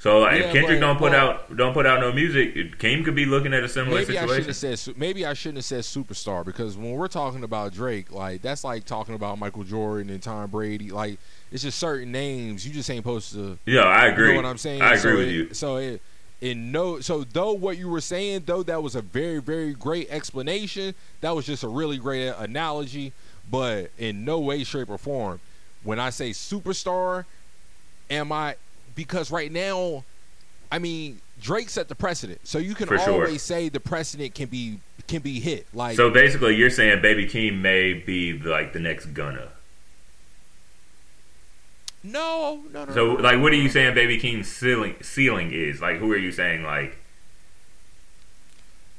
[0.00, 2.78] So like, Yeah, if Kendrick but- don't put but- out don't put out no music,
[2.78, 4.46] Keem could be looking at a similar Maybe I situation.
[4.70, 8.40] have said maybe I shouldn't have said superstar because when we're talking about Drake, like
[8.40, 10.90] that's like talking about Michael Jordan and Tom Brady.
[10.90, 11.18] Like
[11.52, 13.58] it's just certain names you just ain't supposed to.
[13.66, 14.28] Yeah, I agree.
[14.28, 14.80] You know what I'm saying?
[14.80, 15.54] I agree So with it- you.
[15.54, 16.02] So it,
[16.40, 20.08] in no, so though what you were saying, though that was a very very great
[20.10, 20.94] explanation.
[21.20, 23.12] That was just a really great analogy,
[23.50, 25.40] but in no way, shape, or form,
[25.84, 27.26] when I say superstar,
[28.08, 28.56] am I?
[29.00, 30.04] Because right now,
[30.70, 33.14] I mean Drake set the precedent, so you can For sure.
[33.24, 34.78] always say the precedent can be
[35.08, 35.66] can be hit.
[35.72, 39.48] Like So basically, you're saying Baby Keem may be like the next Gunna.
[42.02, 42.92] no, no, no.
[42.92, 43.94] So no, like, what are you saying?
[43.94, 45.96] Baby Keem's ceiling ceiling is like.
[45.96, 46.98] Who are you saying like?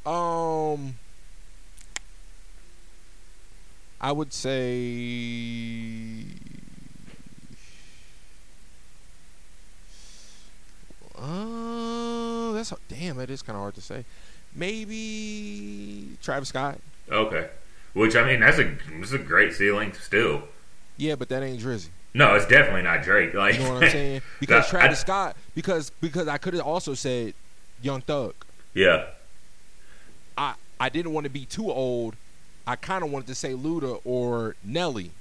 [0.04, 0.96] Um,
[4.02, 6.26] I would say.
[11.22, 13.18] Uh, that's damn.
[13.18, 14.06] That is kind of hard to say.
[14.56, 16.80] Maybe Travis Scott.
[17.10, 17.50] Okay.
[17.94, 20.44] Which I mean, that's a that's a great ceiling still.
[20.98, 21.90] Yeah, but that ain't Drizzy.
[22.14, 23.34] No, it's definitely not Drake.
[23.34, 24.22] Like You know what I'm saying?
[24.40, 25.36] Because I- Travis Scott.
[25.56, 27.34] Because because I could have also said
[27.82, 28.34] Young Thug.
[28.74, 29.06] Yeah.
[30.38, 32.16] I I didn't want to be too old.
[32.66, 35.12] I kind of wanted to say Luda or Nelly.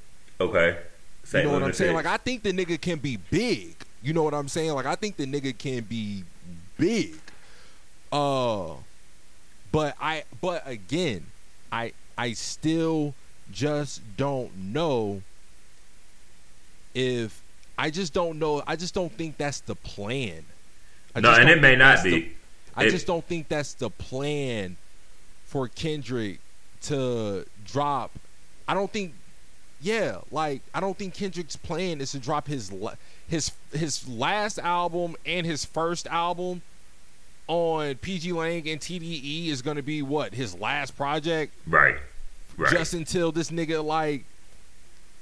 [0.40, 0.68] Okay.
[0.68, 0.76] You
[1.24, 1.94] Saint know what I'm saying?
[1.94, 3.74] Like I think the nigga can be big.
[4.02, 4.72] You know what I'm saying?
[4.72, 6.24] Like I think the nigga can be
[6.78, 7.14] big.
[8.12, 8.74] Uh
[9.72, 11.26] but I but again,
[11.70, 13.14] I I still
[13.52, 15.22] just don't know
[16.94, 17.42] if
[17.78, 18.62] I just don't know.
[18.66, 20.44] I just don't think that's the plan.
[21.14, 22.36] I no, and it may not that's the- be.
[22.76, 24.76] I It- just don't think that's the plan
[25.44, 26.38] for Kendrick
[26.82, 28.12] to drop
[28.68, 29.14] I don't think
[29.80, 32.70] yeah, like I don't think Kendrick's plan is to drop his
[33.28, 36.62] his his last album and his first album
[37.48, 41.54] on PG Lang and TDE is going to be what his last project?
[41.66, 41.96] Right.
[42.56, 42.70] Right.
[42.72, 44.24] just until this nigga like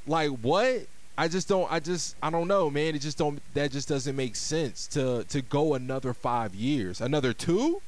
[0.07, 0.87] like what?
[1.17, 2.95] I just don't i just i don't know man.
[2.95, 7.01] It just don't that just doesn't make sense to to go another five years.
[7.01, 7.81] Another two?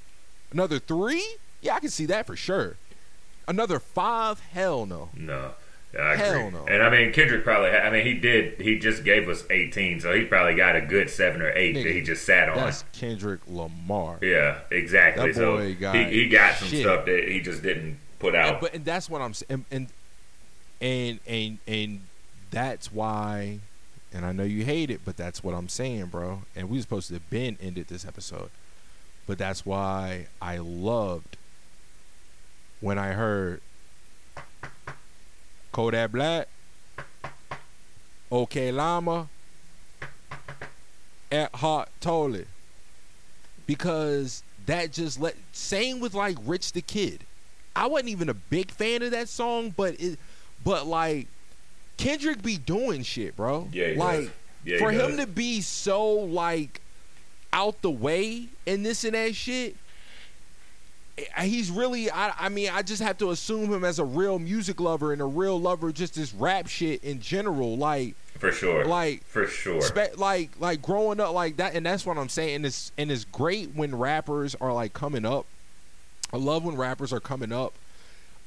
[0.53, 1.37] Another three?
[1.61, 2.77] Yeah i can see that for sure.
[3.49, 4.39] Another five?
[4.53, 5.09] Hell no.
[5.17, 5.53] No.
[5.93, 6.51] Yeah, I Hell agree.
[6.59, 6.67] no.
[6.67, 7.71] And I mean, Kendrick probably.
[7.71, 8.61] Ha- I mean, he did.
[8.61, 11.87] He just gave us 18, so he probably got a good seven or eight that
[11.93, 12.57] he just sat on.
[12.57, 15.33] that's kendrick lamar Yeah, exactly.
[15.33, 16.83] That so got he, he got some shit.
[16.83, 18.53] stuff that he just didn't put out.
[18.53, 19.65] And, but and that's what I'm saying.
[19.71, 19.89] And,
[20.81, 22.01] and and and
[22.51, 23.59] that's why.
[24.13, 26.43] And I know you hate it, but that's what I'm saying, bro.
[26.57, 28.51] And we were supposed to have been ended this episode,
[29.27, 31.37] but that's why I loved
[32.81, 33.61] when I heard
[35.73, 36.49] Kodak Black,
[38.31, 39.29] OK Llama,
[41.31, 42.47] at Hot Tolly
[43.67, 47.25] because that just let same with like Rich the Kid.
[47.77, 50.19] I wasn't even a big fan of that song, but it
[50.65, 51.29] but like
[51.97, 53.69] Kendrick be doing shit, bro.
[53.73, 54.31] Yeah, like.
[54.63, 56.83] Yeah, for him to be so like
[57.51, 59.75] out the way and this and that shit.
[61.41, 64.81] He's really, I, I mean, I just have to assume him as a real music
[64.81, 67.77] lover and a real lover, just this rap shit in general.
[67.77, 68.87] Like, for sure.
[68.87, 69.83] like for sure.
[69.83, 73.11] Spe- like like growing up like that and that's what I'm saying and it's and
[73.11, 75.45] it's great when rappers are like coming up.
[76.33, 77.75] I love when rappers are coming up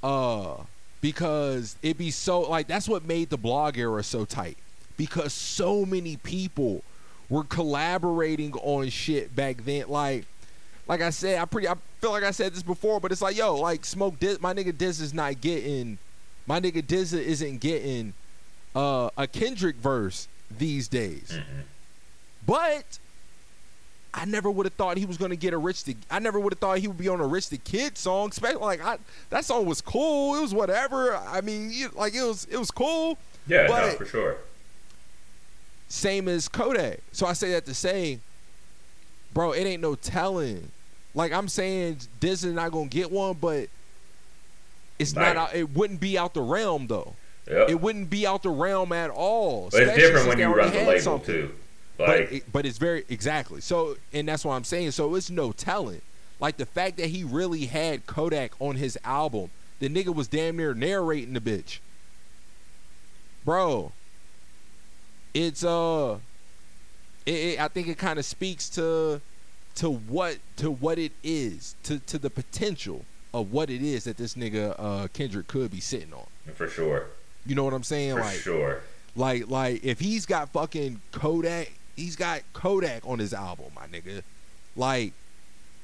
[0.02, 0.56] uh
[1.00, 4.58] because it be so like that's what made the blog era so tight
[4.98, 6.84] because so many people
[7.30, 10.26] were collaborating on shit back then like
[10.88, 13.38] like I said I pretty I feel like I said this before but it's like
[13.38, 15.98] yo like smoke Diz, my nigga Diz is not getting
[16.46, 18.14] my nigga Diz isn't getting
[18.76, 20.28] uh, a Kendrick verse
[20.58, 21.32] these days.
[21.32, 21.62] Mm-hmm.
[22.46, 23.00] But
[24.14, 25.96] I never would have thought he was gonna get a Rich the.
[26.12, 28.30] I never would have thought he would be on a Rich the Kid song.
[28.30, 28.98] Especially like I,
[29.30, 30.36] that song was cool.
[30.36, 31.16] It was whatever.
[31.16, 33.18] I mean, like it was it was cool.
[33.48, 34.38] yeah, but no, for sure.
[35.88, 37.00] same as Kodak.
[37.12, 38.20] So I say that to say,
[39.34, 40.72] bro, it ain't no telling.
[41.16, 43.70] Like I'm saying, Disney's not gonna get one, but
[45.00, 45.36] it's Right.
[45.36, 45.50] not.
[45.50, 47.14] Out, it wouldn't be out the realm though.
[47.50, 47.70] Yep.
[47.70, 49.70] It wouldn't be out the realm at all.
[49.72, 51.26] But it's different when you run the label something.
[51.36, 51.56] too.
[51.98, 54.92] But Like, it, but it's very exactly so, and that's what I'm saying.
[54.92, 56.02] So it's no telling.
[56.40, 60.58] Like the fact that he really had Kodak on his album, the nigga was damn
[60.58, 61.80] near narrating the bitch,
[63.46, 63.92] bro.
[65.34, 66.18] It's uh,
[67.26, 69.22] it, it- I think it kind of speaks to
[69.76, 74.18] to what to what it is to to the potential of what it is that
[74.18, 76.26] this nigga uh Kendrick could be sitting on.
[76.54, 77.08] for sure.
[77.46, 78.14] You know what I'm saying?
[78.16, 78.82] For like sure.
[79.16, 84.22] like, like if he's got fucking Kodak, he's got Kodak on his album, my nigga.
[84.76, 85.14] Like,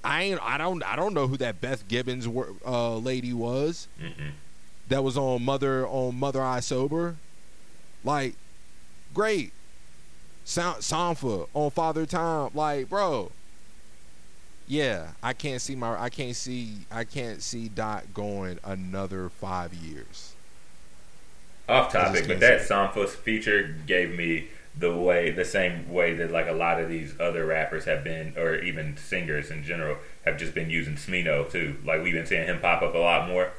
[0.04, 2.28] I ain't, I don't, I don't know who that Beth Gibbons
[2.66, 4.32] uh, lady was Mm-mm.
[4.88, 7.18] that was on Mother on Mother I Sober.
[8.06, 8.36] Like,
[9.14, 9.52] great.
[10.50, 12.50] Sampha on Father Time.
[12.54, 13.32] Like, bro.
[14.68, 19.74] Yeah, I can't see my, I can't see, I can't see Dot going another five
[19.74, 20.34] years.
[21.68, 24.48] Off topic, but that Sampha's feature gave me
[24.78, 28.34] the way, the same way that like a lot of these other rappers have been,
[28.38, 31.78] or even singers in general, have just been using Smino too.
[31.86, 33.52] Like we've been seeing him pop up a lot more.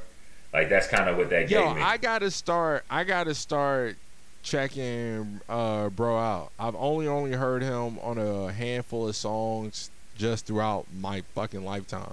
[0.52, 1.82] Like that's kind of what that Yo, gave me.
[1.82, 2.84] I gotta start.
[2.90, 3.96] I gotta start
[4.42, 6.50] checking uh, bro out.
[6.58, 12.12] I've only only heard him on a handful of songs just throughout my fucking lifetime.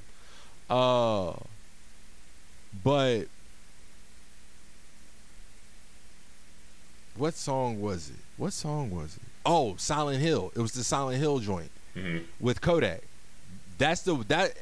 [0.70, 1.34] Uh,
[2.84, 3.24] but
[7.16, 8.16] what song was it?
[8.38, 9.22] What song was it?
[9.46, 10.52] Oh, Silent Hill.
[10.56, 12.26] It was the Silent Hill joint Mhm.
[12.40, 13.02] with Kodak.
[13.78, 14.54] That's the that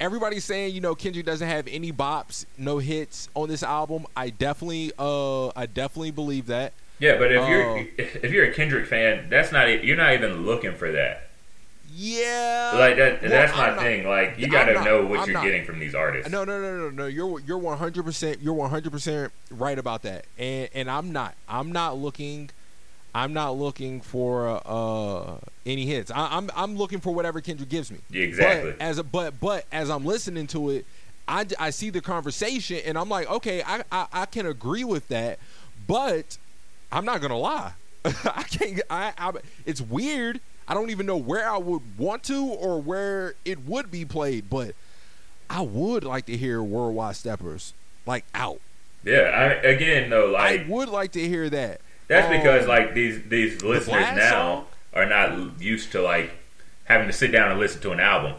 [0.00, 4.06] everybody's saying, you know, Kendrick doesn't have any bops, no hits on this album.
[4.16, 6.72] I definitely uh I definitely believe that.
[7.02, 10.46] Yeah, but if Uh, you're if you're a Kendrick fan, that's not you're not even
[10.46, 11.28] looking for that.
[11.94, 12.72] Yeah.
[12.74, 14.06] Like that Well, that's my not- thing.
[14.08, 15.44] Like you got to know what I'm you're not.
[15.44, 16.30] getting from these artists.
[16.30, 17.06] No, no, no, no, no.
[17.06, 20.24] You're you're 100 percent you're 100 percent right about that.
[20.38, 21.34] And and I'm not.
[21.48, 22.50] I'm not looking.
[23.14, 26.10] I'm not looking for uh any hits.
[26.10, 27.98] I, I'm I'm looking for whatever Kendrick gives me.
[28.10, 28.70] Yeah, exactly.
[28.72, 30.86] But as a, but but as I'm listening to it,
[31.28, 35.08] I, I see the conversation and I'm like, okay, I, I I can agree with
[35.08, 35.38] that,
[35.86, 36.38] but
[36.92, 37.72] I'm not gonna lie.
[38.04, 38.80] I can't.
[38.90, 39.32] I, I
[39.64, 40.40] it's weird.
[40.68, 44.48] I don't even know where I would want to or where it would be played,
[44.48, 44.74] but
[45.50, 47.72] I would like to hear Worldwide Steppers
[48.06, 48.60] like out.
[49.04, 51.80] Yeah, I, again though, like I would like to hear that.
[52.08, 54.66] That's because Um, like these these listeners Blast now song?
[54.94, 56.32] are not used to like
[56.84, 58.34] having to sit down and listen to an album.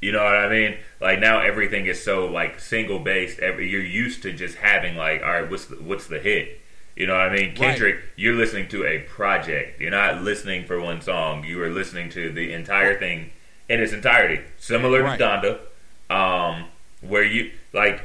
[0.00, 0.76] You know what I mean?
[1.00, 3.40] Like now everything is so like single based.
[3.40, 6.60] Every you're used to just having like, all right, what's the, what's the hit?
[6.96, 7.54] You know what I mean?
[7.54, 9.80] Kendrick, you're listening to a project.
[9.80, 11.44] You're not listening for one song.
[11.44, 13.30] You are listening to the entire thing
[13.68, 14.42] in its entirety.
[14.58, 15.18] Similar Right.
[15.18, 15.24] to
[16.10, 16.64] Donda, um,
[17.02, 18.02] where you like,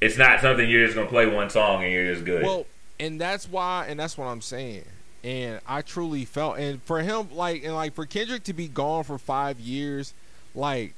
[0.00, 2.42] it's not something you're just gonna play one song and you're just good.
[2.42, 2.66] Well,
[2.98, 4.84] and that's why, and that's what I'm saying.
[5.22, 9.04] And I truly felt, and for him, like, and like for Kendrick to be gone
[9.04, 10.12] for five years,
[10.56, 10.92] like,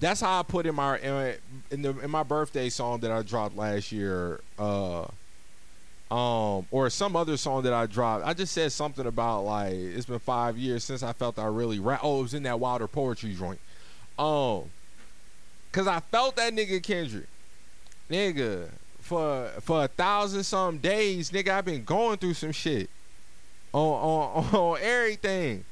[0.00, 1.36] that's how I put in my in, my-
[1.70, 5.06] in the in my birthday song that I dropped last year, uh,
[6.14, 8.24] um, or some other song that I dropped.
[8.24, 11.78] I just said something about like it's been five years since I felt I really
[11.80, 12.00] rap.
[12.02, 13.58] Oh, it was in that Wilder poetry joint,
[14.18, 14.70] um,
[15.72, 17.26] cause I felt that nigga Kendrick
[18.10, 18.68] nigga,
[19.00, 22.90] for for a thousand some days, nigga, I've been going through some shit
[23.72, 25.64] on on on everything.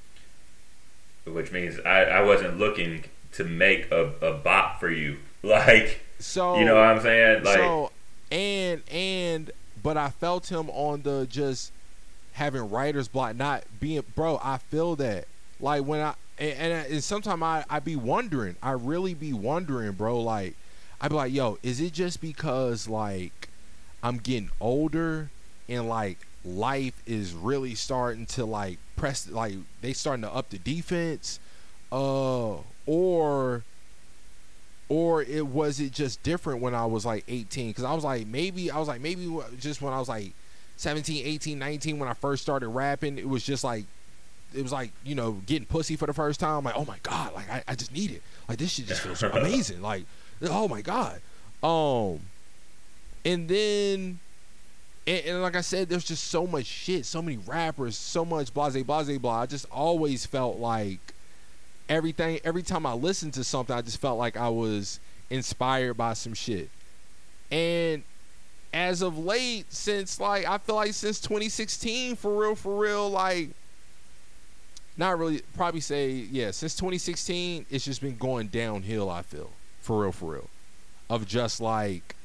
[1.24, 3.04] which means I, I wasn't looking
[3.34, 5.18] to make a, a bot for you.
[5.44, 7.42] Like, So you know what I'm saying?
[7.42, 7.90] Like, so
[8.30, 9.50] and and
[9.82, 11.72] but I felt him on the just
[12.32, 14.40] having writer's block, not being bro.
[14.42, 15.26] I feel that
[15.60, 19.92] like when I and, and, and sometimes I I be wondering, I really be wondering,
[19.92, 20.20] bro.
[20.20, 20.54] Like
[21.00, 23.48] I be like, yo, is it just because like
[24.02, 25.30] I'm getting older
[25.68, 30.58] and like life is really starting to like press like they starting to up the
[30.58, 31.38] defense,
[31.90, 32.56] uh,
[32.86, 33.64] or
[34.92, 38.26] or it was it just different when I was like 18 because I was like
[38.26, 39.26] maybe I was like maybe
[39.58, 40.34] just when I was like
[40.76, 43.86] 17 18 19 when I first started rapping it was just like
[44.54, 47.32] it was like you know getting pussy for the first time like oh my god
[47.32, 48.22] like I, I just need it.
[48.50, 50.04] Like this shit just feels amazing like
[50.42, 51.22] oh my god.
[51.62, 52.20] Um
[53.24, 54.18] and then
[55.06, 58.52] and, and like I said there's just so much shit so many rappers so much
[58.52, 59.40] blase blase blah.
[59.40, 61.14] I just always felt like
[61.92, 64.98] everything every time I listened to something I just felt like I was
[65.28, 66.70] inspired by some shit.
[67.50, 68.02] And
[68.72, 73.50] as of late, since like I feel like since 2016, for real, for real, like
[74.96, 79.50] not really probably say, yeah, since 2016, it's just been going downhill, I feel.
[79.80, 80.48] For real, for real.
[81.10, 82.16] Of just like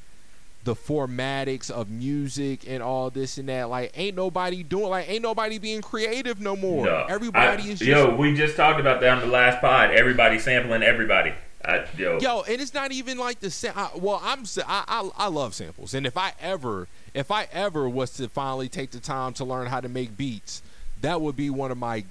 [0.68, 3.70] the formatics of music and all this and that.
[3.70, 6.84] Like, ain't nobody doing like ain't nobody being creative no more.
[6.84, 7.06] no.
[7.08, 9.92] Everybody I- is just Yo, we just talked about that on the last pod.
[9.92, 11.32] Everybody sampling everybody.
[11.64, 15.10] I, yo, Yo, and it's not even like the sa- I, well, I'm I, I
[15.16, 19.00] I love samples, and if I ever if I ever was to finally take the
[19.00, 20.62] time to learn how to make beats,
[21.00, 22.04] that would be one of my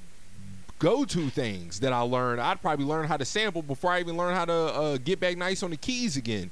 [0.80, 2.42] go-to things that I learned.
[2.42, 5.38] I'd probably learn how to sample before I even learn how to uh, get back
[5.38, 6.50] nice on the keys again.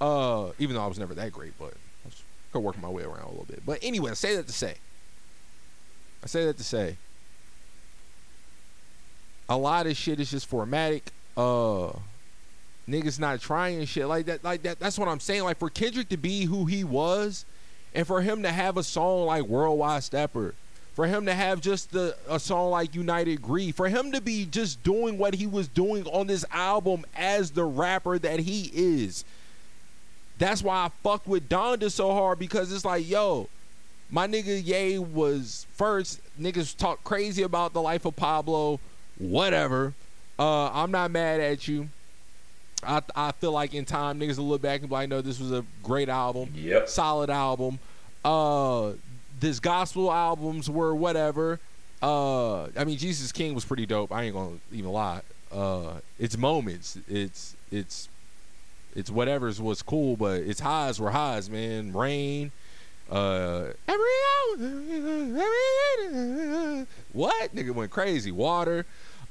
[0.00, 1.74] Uh, even though I was never that great, but
[2.06, 2.10] I
[2.52, 3.62] could work my way around a little bit.
[3.64, 4.74] But anyway, I say that to say,
[6.22, 6.96] I say that to say,
[9.48, 11.02] a lot of shit is just formatic.
[11.36, 11.92] Uh,
[12.88, 14.44] niggas not trying shit like that.
[14.44, 14.78] Like that.
[14.78, 15.44] That's what I'm saying.
[15.44, 17.44] Like for Kendrick to be who he was,
[17.94, 20.54] and for him to have a song like Worldwide Stepper,
[20.94, 24.46] for him to have just the a song like United Grief, for him to be
[24.46, 29.24] just doing what he was doing on this album as the rapper that he is.
[30.38, 33.48] That's why I fucked with Donda so hard because it's like, yo,
[34.10, 36.20] my nigga Ye was first.
[36.40, 38.80] Niggas talk crazy about the life of Pablo,
[39.18, 39.94] whatever.
[40.38, 41.88] Uh, I'm not mad at you.
[42.82, 45.38] I I feel like in time niggas will look back and be like, no, this
[45.38, 46.88] was a great album, Yep.
[46.88, 47.78] solid album.
[48.24, 48.92] Uh,
[49.40, 51.60] this gospel albums were whatever.
[52.02, 54.12] Uh, I mean, Jesus King was pretty dope.
[54.12, 55.20] I ain't gonna even lie.
[55.52, 56.98] Uh, it's moments.
[57.08, 58.08] It's it's
[58.94, 61.92] it's whatever's was cool, but its highs were highs, man.
[61.92, 62.52] Rain.
[63.10, 65.34] Uh, every hour, every
[67.12, 68.32] what nigga went crazy.
[68.32, 68.86] Water,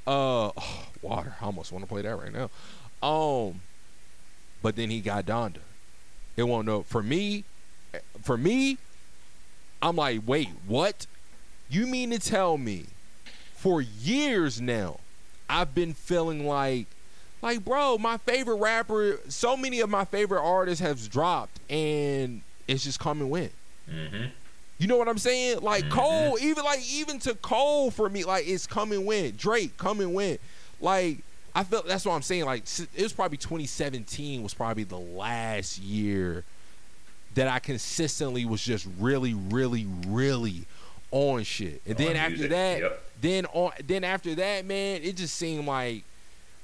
[0.05, 1.35] uh, oh, water.
[1.41, 2.51] I almost want to play that right now.
[3.01, 3.61] Um,
[4.61, 5.57] but then he got Donda.
[6.37, 7.43] It won't know for me.
[8.21, 8.77] For me,
[9.81, 11.07] I'm like, wait, what?
[11.69, 12.85] You mean to tell me,
[13.53, 14.99] for years now,
[15.49, 16.87] I've been feeling like,
[17.43, 22.85] like, bro, my favorite rapper, so many of my favorite artists have dropped, and it's
[22.85, 23.51] just come and went.
[23.91, 24.27] Mm-hmm.
[24.77, 25.59] You know what I'm saying?
[25.59, 29.37] Like Cole, even like even to Cole for me, like it's come and went.
[29.37, 30.39] Drake come and went.
[30.79, 31.17] Like
[31.53, 32.45] I felt that's what I'm saying.
[32.45, 32.63] Like
[32.95, 36.45] it was probably 2017 was probably the last year
[37.35, 40.65] that I consistently was just really, really, really
[41.11, 41.81] on shit.
[41.85, 43.03] And then On after that, yep.
[43.19, 46.05] then on then after that, man, it just seemed like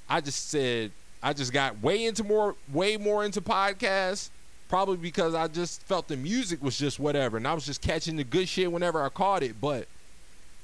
[0.09, 0.91] I just said
[1.21, 4.29] I just got way into more way more into podcasts
[4.69, 8.15] probably because I just felt the music was just whatever, and I was just catching
[8.15, 9.59] the good shit whenever I caught it.
[9.59, 9.87] But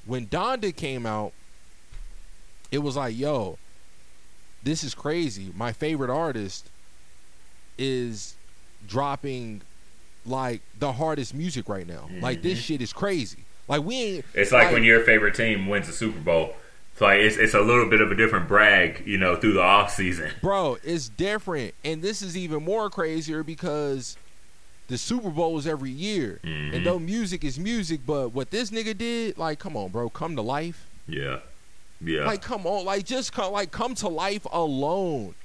[0.06, 1.34] when Donda came out,
[2.72, 3.58] it was like, yo,
[4.64, 5.52] this is crazy.
[5.56, 6.70] My favorite artist
[7.78, 8.36] is
[8.88, 9.62] dropping
[10.26, 12.10] like the hardest music right now.
[12.22, 12.64] Like this mm-hmm.
[12.64, 13.40] shit is crazy.
[13.68, 14.26] Like we ain't.
[14.34, 16.56] It's like, when your favorite team wins the Super Bowl.
[16.96, 19.62] It's like it's, it's a little bit of a different brag, you know, through the
[19.62, 20.32] off season.
[20.42, 24.16] bro, it's different, and this is even more crazier because
[24.88, 26.74] the Super Bowl is every year, Mhm.
[26.74, 30.38] and though music is music, but what this nigga did, like, come on, bro, come
[30.38, 30.86] to life.
[31.08, 31.40] Yeah,
[32.00, 32.26] yeah.
[32.26, 35.36] Like, come on, like, just come, like, come to life alone,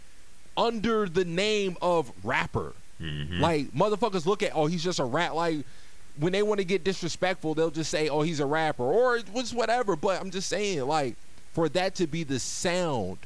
[0.57, 2.75] under the name of rapper.
[3.01, 3.41] Mhm.
[3.41, 5.35] Like, motherfuckers look at, oh, he's just a rat.
[5.35, 5.65] Like,
[6.19, 9.33] when they want to get disrespectful, they'll just say, oh, he's a rapper, or it
[9.33, 9.97] was whatever.
[9.97, 11.17] But I'm just saying, like,
[11.53, 13.19] for that to be the sound,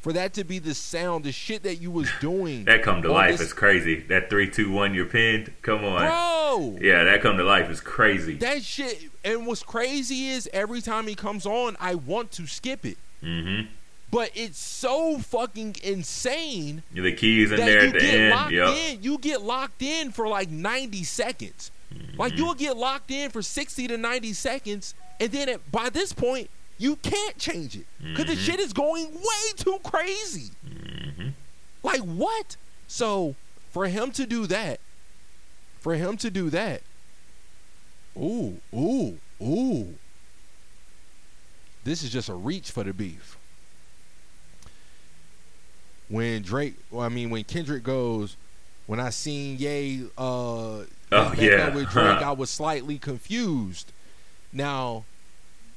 [0.00, 3.12] for that to be the sound, the shit that you was doing, that come to
[3.12, 4.00] life this- is crazy.
[4.08, 5.52] That three, two, one, you're pinned.
[5.62, 6.78] Come on, bro.
[6.80, 8.34] Yeah, that come to life is crazy.
[8.36, 9.10] That shit.
[9.24, 12.98] And what's crazy is every time he comes on, I want to skip it.
[13.22, 13.66] mm-hmm.
[14.08, 18.30] But it's so fucking insane The keys in that there you at the get end.
[18.30, 18.68] locked Yep.
[18.76, 19.02] in.
[19.02, 21.72] You get locked in for like 90 seconds.
[21.92, 22.16] Mm-hmm.
[22.18, 26.12] Like you'll get locked in for 60 to 90 seconds, and then at, by this
[26.12, 26.48] point,
[26.78, 28.44] you can't change it because the Mhm.
[28.44, 30.50] shit is going way too crazy.
[30.66, 31.32] Mhm.
[31.82, 32.56] Like what?
[32.86, 33.34] So
[33.72, 34.80] for him to do that,
[35.80, 36.82] for him to do that,
[38.16, 39.94] ooh, ooh, ooh.
[41.84, 43.36] This is just a reach for the beef.
[46.08, 48.36] When Drake, well, I mean, when Kendrick goes,
[48.86, 51.74] when I seen Ye, uh, Oh, yeah.
[51.74, 53.92] with Drake, I was slightly confused.
[54.52, 55.04] Now,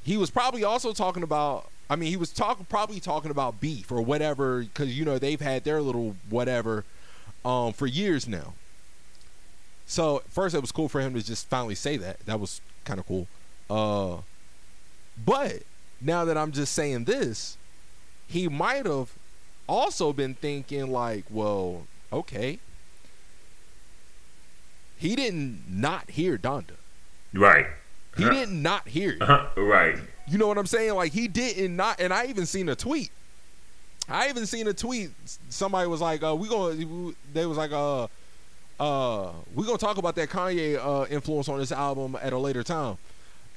[0.09, 1.69] he was probably also talking about.
[1.87, 5.39] I mean, he was talking probably talking about beef or whatever because you know they've
[5.39, 6.83] had their little whatever
[7.45, 8.55] um, for years now.
[9.85, 12.21] So first, it was cool for him to just finally say that.
[12.25, 13.27] That was kind of cool.
[13.69, 14.21] Uh,
[15.23, 15.61] but
[16.01, 17.55] now that I'm just saying this,
[18.27, 19.11] he might have
[19.67, 22.57] also been thinking like, well, okay.
[24.97, 26.77] He didn't not hear Donda.
[27.31, 27.67] Right.
[28.19, 29.21] He did not not hear it.
[29.21, 29.61] Uh-huh.
[29.61, 29.97] Right.
[30.27, 30.93] You know what I'm saying?
[30.93, 33.11] Like he didn't not, and I even seen a tweet.
[34.07, 35.11] I even seen a tweet.
[35.49, 38.07] Somebody was like, uh, "We going." They was like, "Uh,
[38.79, 42.63] uh, we gonna talk about that Kanye uh influence on this album at a later
[42.63, 42.97] time."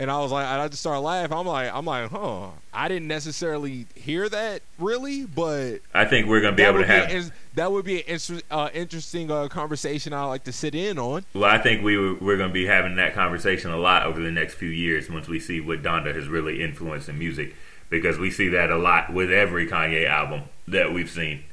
[0.03, 1.33] And I was like, I just started laughing.
[1.33, 2.49] I'm like, I'm like, huh?
[2.75, 7.09] I didn't necessarily hear that really, but I think we're gonna be able to have.
[7.09, 10.99] an- that would be an inter- uh, interesting uh, conversation I like to sit in
[10.99, 11.25] on.
[11.35, 14.55] Well, I think we were, to be having that conversation a lot over the next
[14.55, 17.55] few years once we see what Donda has really influenced in music,
[17.89, 21.45] because we see that a lot with every Kanye album that we've seen.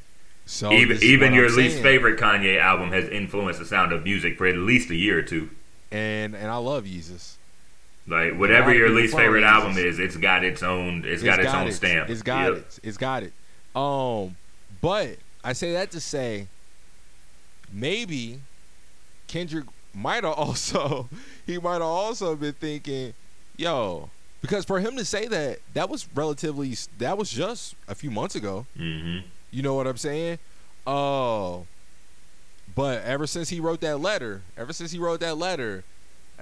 [0.48, 1.84] So even even your I'm least saying.
[1.84, 5.22] favorite Kanye album has influenced the sound of music for at least a year or
[5.22, 5.52] two.
[5.92, 7.36] and and I love Jesus.
[8.10, 11.04] Like whatever your least favorite album is, it's got its own.
[11.06, 11.74] it's got its, own it.
[11.74, 12.10] stamp.
[12.10, 12.58] It's got Yep.
[12.62, 12.80] it.
[12.84, 13.34] It's got it.
[13.76, 14.36] Um,
[14.82, 16.48] but I say that to say,
[17.72, 18.42] maybe
[19.28, 21.10] Kendrick might have also
[21.46, 23.14] he might have also been thinking,
[23.58, 24.10] yo,
[24.42, 28.36] because for him to say that, that was relatively that was just a few months
[28.36, 28.66] ago.
[28.78, 29.24] Mhm.
[29.52, 30.40] You know what I'm saying?
[30.88, 31.68] Oh,
[32.76, 35.84] but ever since he wrote that letter, ever since he wrote that letter,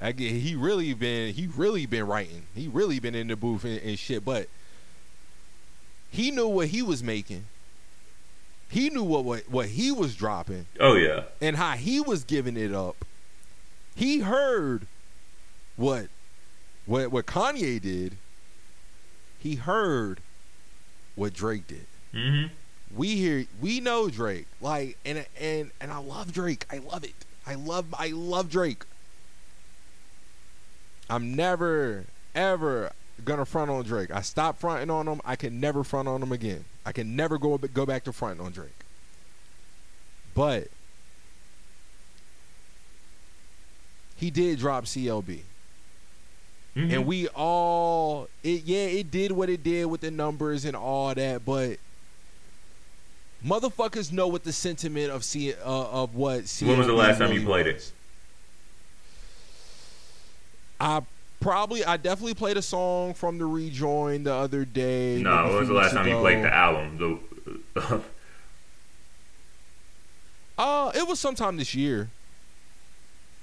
[0.02, 2.44] I get he really been he really been writing.
[2.54, 4.24] He really been in the booth and, and shit.
[4.24, 4.48] But
[6.10, 7.46] he knew what he was making.
[8.70, 11.24] He knew what, what what he was dropping Oh yeah.
[11.42, 13.06] and how he was giving it up.
[13.96, 14.86] He heard
[15.78, 16.08] what
[16.86, 18.18] what what Kanye did.
[19.40, 20.20] He heard
[21.16, 21.86] what Drake did.
[22.14, 22.46] hmm
[22.96, 24.48] We hear we know Drake.
[24.62, 26.66] Like and and and I love Drake.
[26.72, 27.16] I love it.
[27.46, 28.84] I love I love Drake.
[31.10, 32.06] I'm never
[32.36, 32.92] ever
[33.26, 34.12] gonna front on Drake.
[34.12, 35.22] I stopped fronting on him.
[35.26, 36.66] I can never front on him again.
[36.86, 38.70] I can never go go back to fronting on Drake.
[40.36, 40.68] But
[44.16, 45.42] he did drop CLB.
[46.76, 46.94] Mhm.
[46.94, 51.14] And we all it yeah, it did what it did with the numbers and all
[51.16, 51.78] that, but
[53.46, 57.18] motherfuckers know what the sentiment of C uh, of what CLB When was the last
[57.20, 57.88] time you played was.
[57.88, 57.92] it?
[60.80, 61.02] I
[61.40, 65.22] probably I definitely played a song from the rejoin the other day.
[65.22, 67.20] No, when was the last weeks time you played the album?
[67.76, 68.02] The
[70.58, 72.10] Uh it was sometime this year.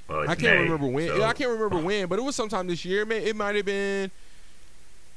[0.09, 1.09] well, I can't May, remember when.
[1.09, 3.05] so- I can't remember when, but it was sometime this year.
[3.05, 4.11] Man, it might have been.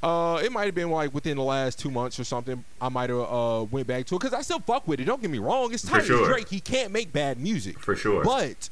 [0.04, 2.64] Uh, it might have been like within the last two months or something.
[2.80, 5.06] I might have uh went back to it because I still fuck with it.
[5.06, 5.74] Don't get me wrong.
[5.74, 6.28] It's For sure.
[6.28, 6.50] Drake.
[6.50, 8.24] He can't make bad music For sure.
[8.24, 8.70] but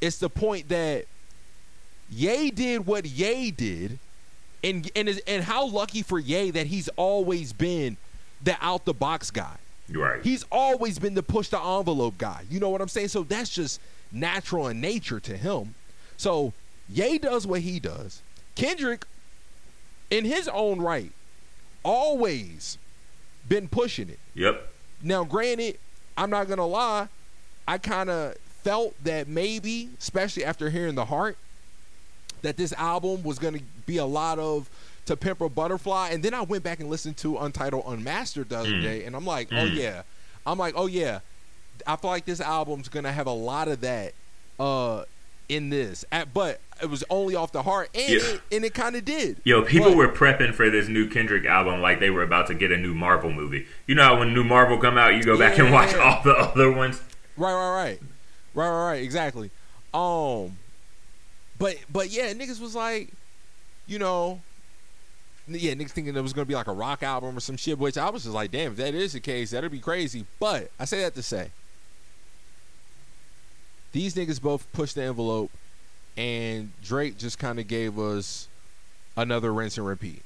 [0.00, 1.04] it's the point that
[2.10, 3.98] Ye did what Ye did,
[4.64, 7.96] and and is, and how lucky for Ye that he's always been
[8.42, 9.56] the out the box guy.
[9.90, 10.22] Right.
[10.22, 12.42] He's always been the push the envelope guy.
[12.50, 13.08] You know what I'm saying?
[13.08, 13.80] So that's just
[14.12, 15.74] natural in nature to him.
[16.16, 16.52] So
[16.88, 18.22] Ye does what he does.
[18.54, 19.06] Kendrick,
[20.10, 21.12] in his own right,
[21.84, 22.78] always
[23.48, 24.18] been pushing it.
[24.34, 24.68] Yep.
[25.02, 25.78] Now, granted,
[26.16, 27.08] I'm not gonna lie,
[27.66, 31.38] I kind of felt that maybe, especially after hearing the heart,
[32.42, 34.68] that this album was gonna be a lot of
[35.06, 38.58] to Pimp a Butterfly, and then I went back and listened to Untitled Unmastered the
[38.58, 38.82] other Mm.
[38.82, 39.74] day, and I'm like, oh Mm.
[39.74, 40.02] yeah,
[40.46, 41.20] I'm like, oh yeah,
[41.86, 44.12] I feel like this album's gonna have a lot of that
[44.60, 45.04] uh
[45.48, 48.18] in this, At- but it was only off the heart, and Yeah.
[48.18, 49.38] it, and it kind of did.
[49.44, 52.54] Yo, people But- were prepping for this new Kendrick album like they were about to
[52.54, 53.66] get a new Marvel movie.
[53.86, 56.00] You know how when new Marvel come out, you go back and watch Yeah.
[56.02, 57.00] all the other ones.
[57.38, 58.00] Right, right, right,
[58.54, 59.02] right, right, right.
[59.02, 59.50] Exactly.
[59.94, 60.58] Um,
[61.58, 63.08] but but yeah, niggas was like,
[63.86, 64.40] you know,
[65.46, 67.78] yeah, niggas thinking it was gonna be like a rock album or some shit.
[67.78, 70.26] Which I was just like, damn, if that is the case, that'd be crazy.
[70.38, 71.50] But I say that to say,
[73.92, 75.50] these niggas both pushed the envelope,
[76.16, 78.48] and Drake just kind of gave us
[79.16, 80.22] another rinse and repeat.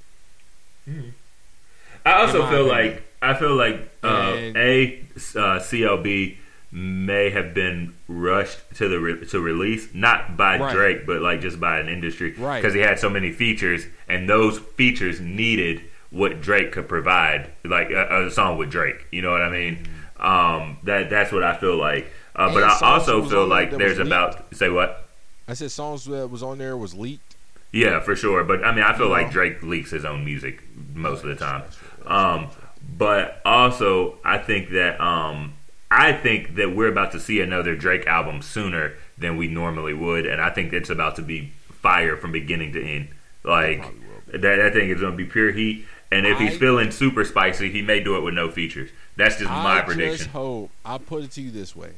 [2.05, 2.69] I also feel opinion.
[2.69, 6.37] like I feel like uh, a uh, CLB
[6.75, 10.75] may have been rushed to the re- to release not by Right.
[10.75, 12.61] Drake but like just by an industry Right.
[12.63, 17.91] because he had so many features and those features needed what Drake could provide like
[17.91, 19.87] a, a song with Drake you know what I mean
[20.19, 24.55] um, that that's what I feel like uh, but I also feel like there's about
[24.57, 25.09] say what
[25.47, 27.35] I said songs that was on there was leaked.
[27.73, 28.45] Yeah, for sure.
[28.45, 29.13] But I mean, I feel Yeah.
[29.13, 30.63] like Drake leaks his own music
[30.95, 31.63] most of the time.
[32.07, 32.49] Um,
[32.97, 35.55] but also, I think that um,
[35.95, 40.25] I think that we're about to see another Drake album sooner than we normally would,
[40.27, 43.09] and I think it's about to be fire from beginning to end.
[43.45, 43.85] Like
[44.29, 45.85] that, I think it's going to be pure heat.
[46.11, 48.91] And if he's feeling super spicy, he may do it with no features.
[49.17, 50.17] That's just my I prediction.
[50.19, 50.71] just hope.
[50.85, 51.93] I'll put it to you this way: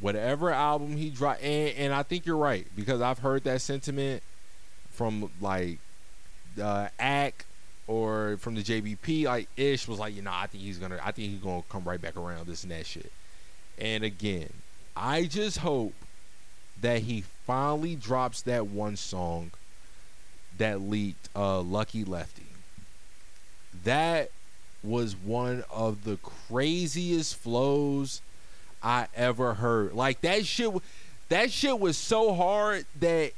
[0.00, 4.22] whatever album he drop, and, and I think you're right because I've heard that sentiment
[4.90, 5.78] from like
[6.60, 7.46] uh, Ack
[7.86, 9.24] or from the JBP.
[9.24, 11.84] Like Ish was like, you know, I think he's gonna, I think he's gonna come
[11.84, 13.12] right back around this and that shit.
[13.78, 14.50] And again,
[14.96, 15.94] I just hope
[16.80, 19.50] that he finally drops that one song
[20.58, 22.46] that leaked, uh, "Lucky Lefty."
[23.84, 24.30] That
[24.82, 28.20] was one of the craziest flows
[28.82, 29.94] I ever heard.
[29.94, 30.72] Like that shit,
[31.28, 33.32] that shit was so hard that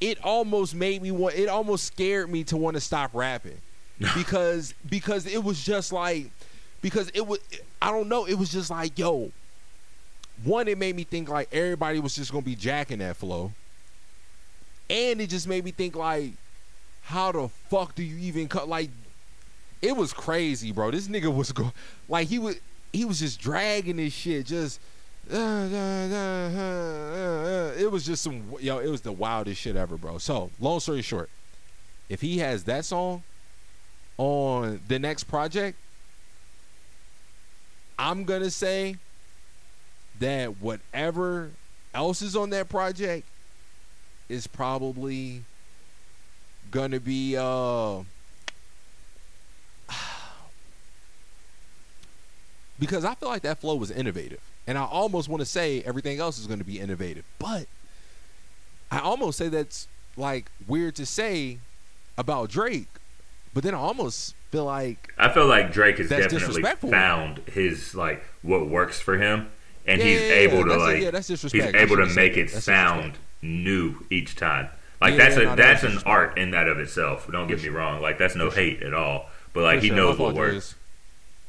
[0.00, 1.34] it almost made me want.
[1.34, 3.60] It almost scared me to want to stop rapping
[4.16, 6.30] because because it was just like
[6.82, 7.38] because it was
[7.80, 8.26] I don't know.
[8.26, 9.30] It was just like yo.
[10.42, 13.52] One, it made me think like everybody was just gonna be jacking that flow,
[14.90, 16.32] and it just made me think like,
[17.02, 18.90] how the fuck do you even cut like
[19.80, 20.90] it was crazy, bro.
[20.90, 21.72] This nigga was go
[22.08, 22.56] like he was
[22.92, 24.80] he was just dragging this shit, just
[25.32, 28.78] uh, uh, uh, uh, uh, it was just some yo.
[28.78, 30.18] It was the wildest shit ever, bro.
[30.18, 31.30] So long story short,
[32.08, 33.22] if he has that song
[34.18, 35.78] on the next project,
[37.98, 38.96] I'm gonna say
[40.20, 41.50] that whatever
[41.92, 43.26] else is on that project
[44.28, 45.42] is probably
[46.70, 48.02] gonna be uh
[52.78, 54.40] because I feel like that flow was innovative.
[54.66, 57.24] And I almost want to say everything else is going to be innovative.
[57.38, 57.66] But
[58.90, 61.58] I almost say that's like weird to say
[62.16, 62.88] about Drake.
[63.54, 68.24] But then I almost feel like I feel like Drake has definitely found his like
[68.42, 69.48] what works for him,
[69.86, 72.06] and Yeah, he's yeah, yeah, able to that's a- like yeah, that's he's able to
[72.06, 74.68] make it That's sound new each time.
[75.00, 77.30] Like Yeah, that's a no, that's that's an art in that of itself.
[77.30, 78.02] Don't get me wrong.
[78.02, 79.30] Like that's no hate at all.
[79.52, 80.74] But like he knows what works.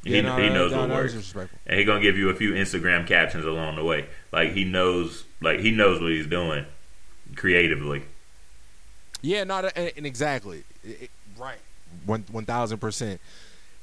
[0.04, 1.34] Yeah, he, no, he knows no, what works,
[1.66, 4.06] and he gonna give you a few Instagram captions along the way.
[4.30, 6.64] Like he knows, like he knows what he's doing
[7.34, 8.02] creatively.
[9.22, 11.58] Yeah, not and, and exactly It- it- right,
[12.06, 13.20] one one thousand percent.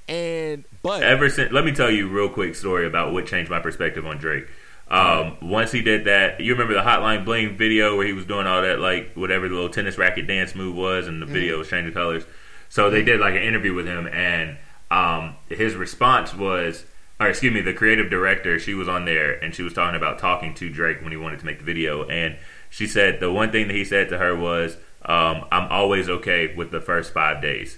[0.08, 3.50] And but Ever since, let me tell you a real quick story about what changed
[3.50, 4.48] my perspective on Drake.
[4.90, 8.46] Um, once he did that, you remember the Hotline Bling video where he was doing
[8.46, 11.70] all that, like whatever the little tennis racket dance move was, and the video was
[11.70, 12.26] changing colors.
[12.70, 14.58] So they did like an interview with him, and
[14.92, 16.86] um, his response was,
[17.20, 20.20] or excuse me, the creative director, she was on there, and she was talking about
[20.20, 22.36] talking to Drake when he wanted to make the video, and
[22.70, 24.76] she said the one thing that he said to her was,
[25.06, 27.78] um, I'm always okay with the first five days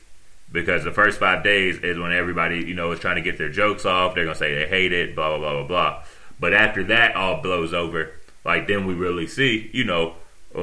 [0.51, 3.49] because the first five days is when everybody you know is trying to get their
[3.49, 4.15] jokes off.
[4.15, 6.03] They're gonna say they hate it, blah blah blah blah blah.
[6.39, 8.11] But after that all blows over,
[8.43, 10.15] like then we really see, you know,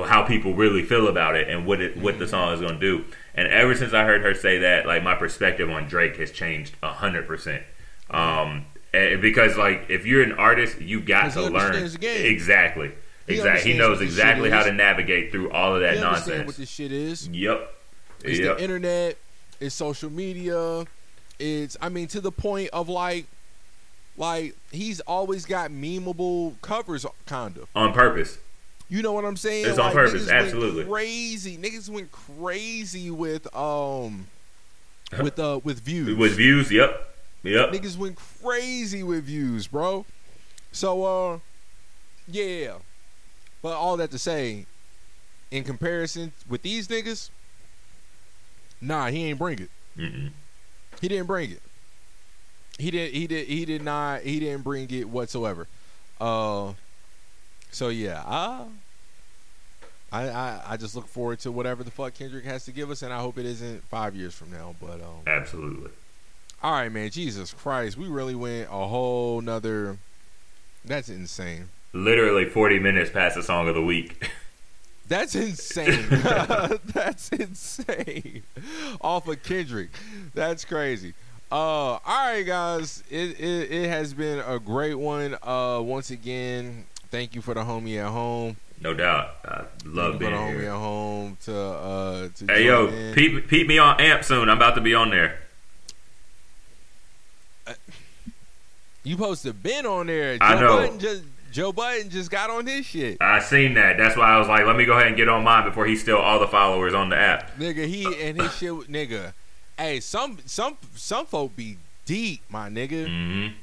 [0.05, 3.05] how people really feel about it and what it what the song is gonna do.
[3.35, 6.75] And ever since I heard her say that, like my perspective on Drake has changed
[6.83, 7.63] a hundred percent.
[8.11, 12.27] Um, because like if you're an artist, you got to learn the game.
[12.27, 12.93] exactly.
[13.27, 13.73] He Exactly.
[13.73, 16.47] He knows exactly how to navigate through all of that You nonsense.
[16.47, 17.29] what this shit is?
[17.29, 17.75] Yep.
[18.25, 18.57] It's yep.
[18.59, 19.17] the internet.
[19.63, 20.85] It's social media.
[21.39, 23.27] It's I mean to the point of like,
[24.17, 27.69] like he's always got memeable covers, kind of.
[27.77, 28.39] on purpose.
[28.89, 29.67] You know what I'm saying?
[29.67, 30.85] It's on purpose, niggas went absolutely.
[30.85, 31.57] crazy.
[31.57, 34.27] Niggas went crazy with um,
[35.23, 36.17] with uh with views.
[36.19, 37.15] With views, yep.
[37.45, 37.71] Yep.
[37.71, 40.05] Niggas went crazy with views, bro.
[40.73, 41.39] So uh,
[42.27, 42.75] yeah.
[43.63, 44.67] But all that to say,
[45.53, 47.31] in comparison with these niggas,
[48.83, 49.71] nah, he ain't bring it.
[49.97, 50.31] Mm-mm.
[51.01, 51.63] He didn't bring it.
[52.79, 53.13] He did.
[53.13, 53.47] He did.
[53.47, 54.23] He did not.
[54.23, 55.67] He didn't bring it whatsoever.
[56.21, 56.73] Uh.
[57.71, 58.23] So yeah.
[58.27, 58.65] Uh,
[60.11, 63.03] I, I I just look forward to whatever the fuck Kendrick has to give us,
[63.03, 64.75] and I hope it isn't five years from now.
[64.81, 65.23] But um.
[65.27, 65.91] Absolutely.
[66.63, 67.11] All right, man.
[67.11, 69.99] Jesus Christ, we really went a whole nother.
[70.85, 71.69] That's insane.
[71.93, 74.31] Literally 40 minutes past the song of the week.
[75.13, 76.07] That's insane.
[76.87, 78.45] That's insane.
[79.03, 79.91] Off of Kendrick.
[80.33, 81.13] That's crazy.
[81.51, 83.05] Uh, all right, guys.
[83.11, 85.37] It, it it has been a great one.
[85.43, 88.57] Uh, once again, thank you for the homie at home.
[88.81, 89.35] No doubt.
[89.45, 93.15] I love being the homie at home to uh to Hey, yo, in.
[93.15, 94.49] peep, peep me on AMP soon.
[94.49, 95.41] I'm about to be on there.
[99.05, 100.39] You supposed to been on there.
[100.39, 100.97] Joe I know.
[100.97, 103.19] Just Joe Budden just got on his shit.
[103.21, 103.99] I seen that.
[103.99, 105.97] That's why I was like, let me go ahead and get on mine before he
[105.97, 107.57] steal all the followers on the app.
[107.59, 109.35] Nigga, he and his shit, nigga.
[109.77, 111.77] Hey, some some some folk be
[112.07, 113.07] deep, my nigga.
[113.07, 113.55] Mm-hmm.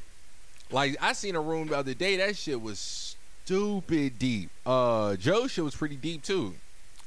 [0.72, 2.18] Like I seen a room the other day.
[2.18, 4.52] That shit was stupid deep.
[4.66, 6.54] Uh, Joe shit was pretty deep too.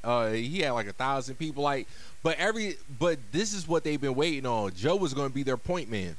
[0.03, 1.63] Uh, he had like a thousand people.
[1.63, 1.87] Like,
[2.25, 4.73] but every but this is what they've been waiting on.
[4.75, 6.17] Joe was going to be their point man.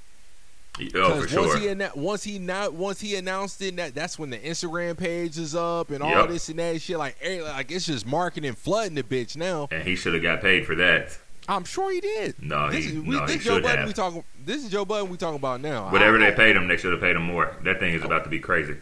[0.95, 1.57] Oh, for once sure.
[1.59, 5.37] he annou- once he not once he announced it, that that's when the Instagram page
[5.37, 6.29] is up and all Yep.
[6.29, 6.97] this and that shit.
[6.97, 9.67] Like, every- like it's just marketing flooding the bitch now.
[9.71, 11.15] And he should have got paid for that.
[11.47, 12.35] I'm sure he did.
[12.41, 13.87] No, this he- is, we, no, this he Joe should Budden have.
[13.87, 14.23] we talking.
[14.43, 15.91] This is Joe Budden we talking about now.
[15.91, 17.55] Whatever they paid him, they should have paid him more.
[17.63, 18.77] That thing is about to be crazy.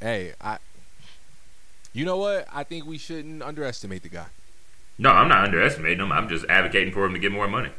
[0.00, 0.58] Hey, I.
[1.92, 2.46] You know what?
[2.52, 4.26] I think we shouldn't underestimate the guy.
[4.98, 6.12] No, I'm not underestimating him.
[6.12, 7.70] I'm just advocating for him to get more money.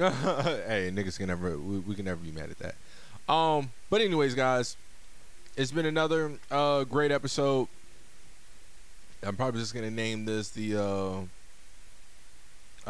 [0.66, 2.74] hey, niggas can never we, we can never be mad at that.
[3.30, 4.78] Um, but anyways, guys,
[5.58, 7.68] it's been another uh great episode.
[9.22, 11.20] I'm probably just gonna name this the uh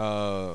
[0.01, 0.53] uh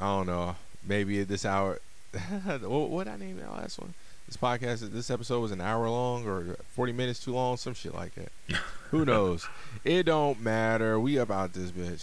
[0.00, 1.78] I don't know maybe at this hour.
[2.62, 3.92] what what I name that last one?
[4.26, 7.92] This podcast, this episode was an hour long or 40 minutes too long, some shit
[7.92, 8.32] like that.
[8.90, 9.46] Who knows?
[9.84, 10.98] It don't matter.
[10.98, 12.02] We about this bitch.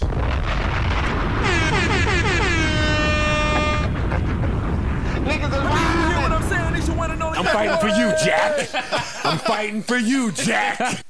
[5.32, 6.76] You hear what I'm saying?
[6.76, 8.70] It's your one and only I'm fighting for you, Jack.
[9.26, 11.06] I'm fighting for you, Jack.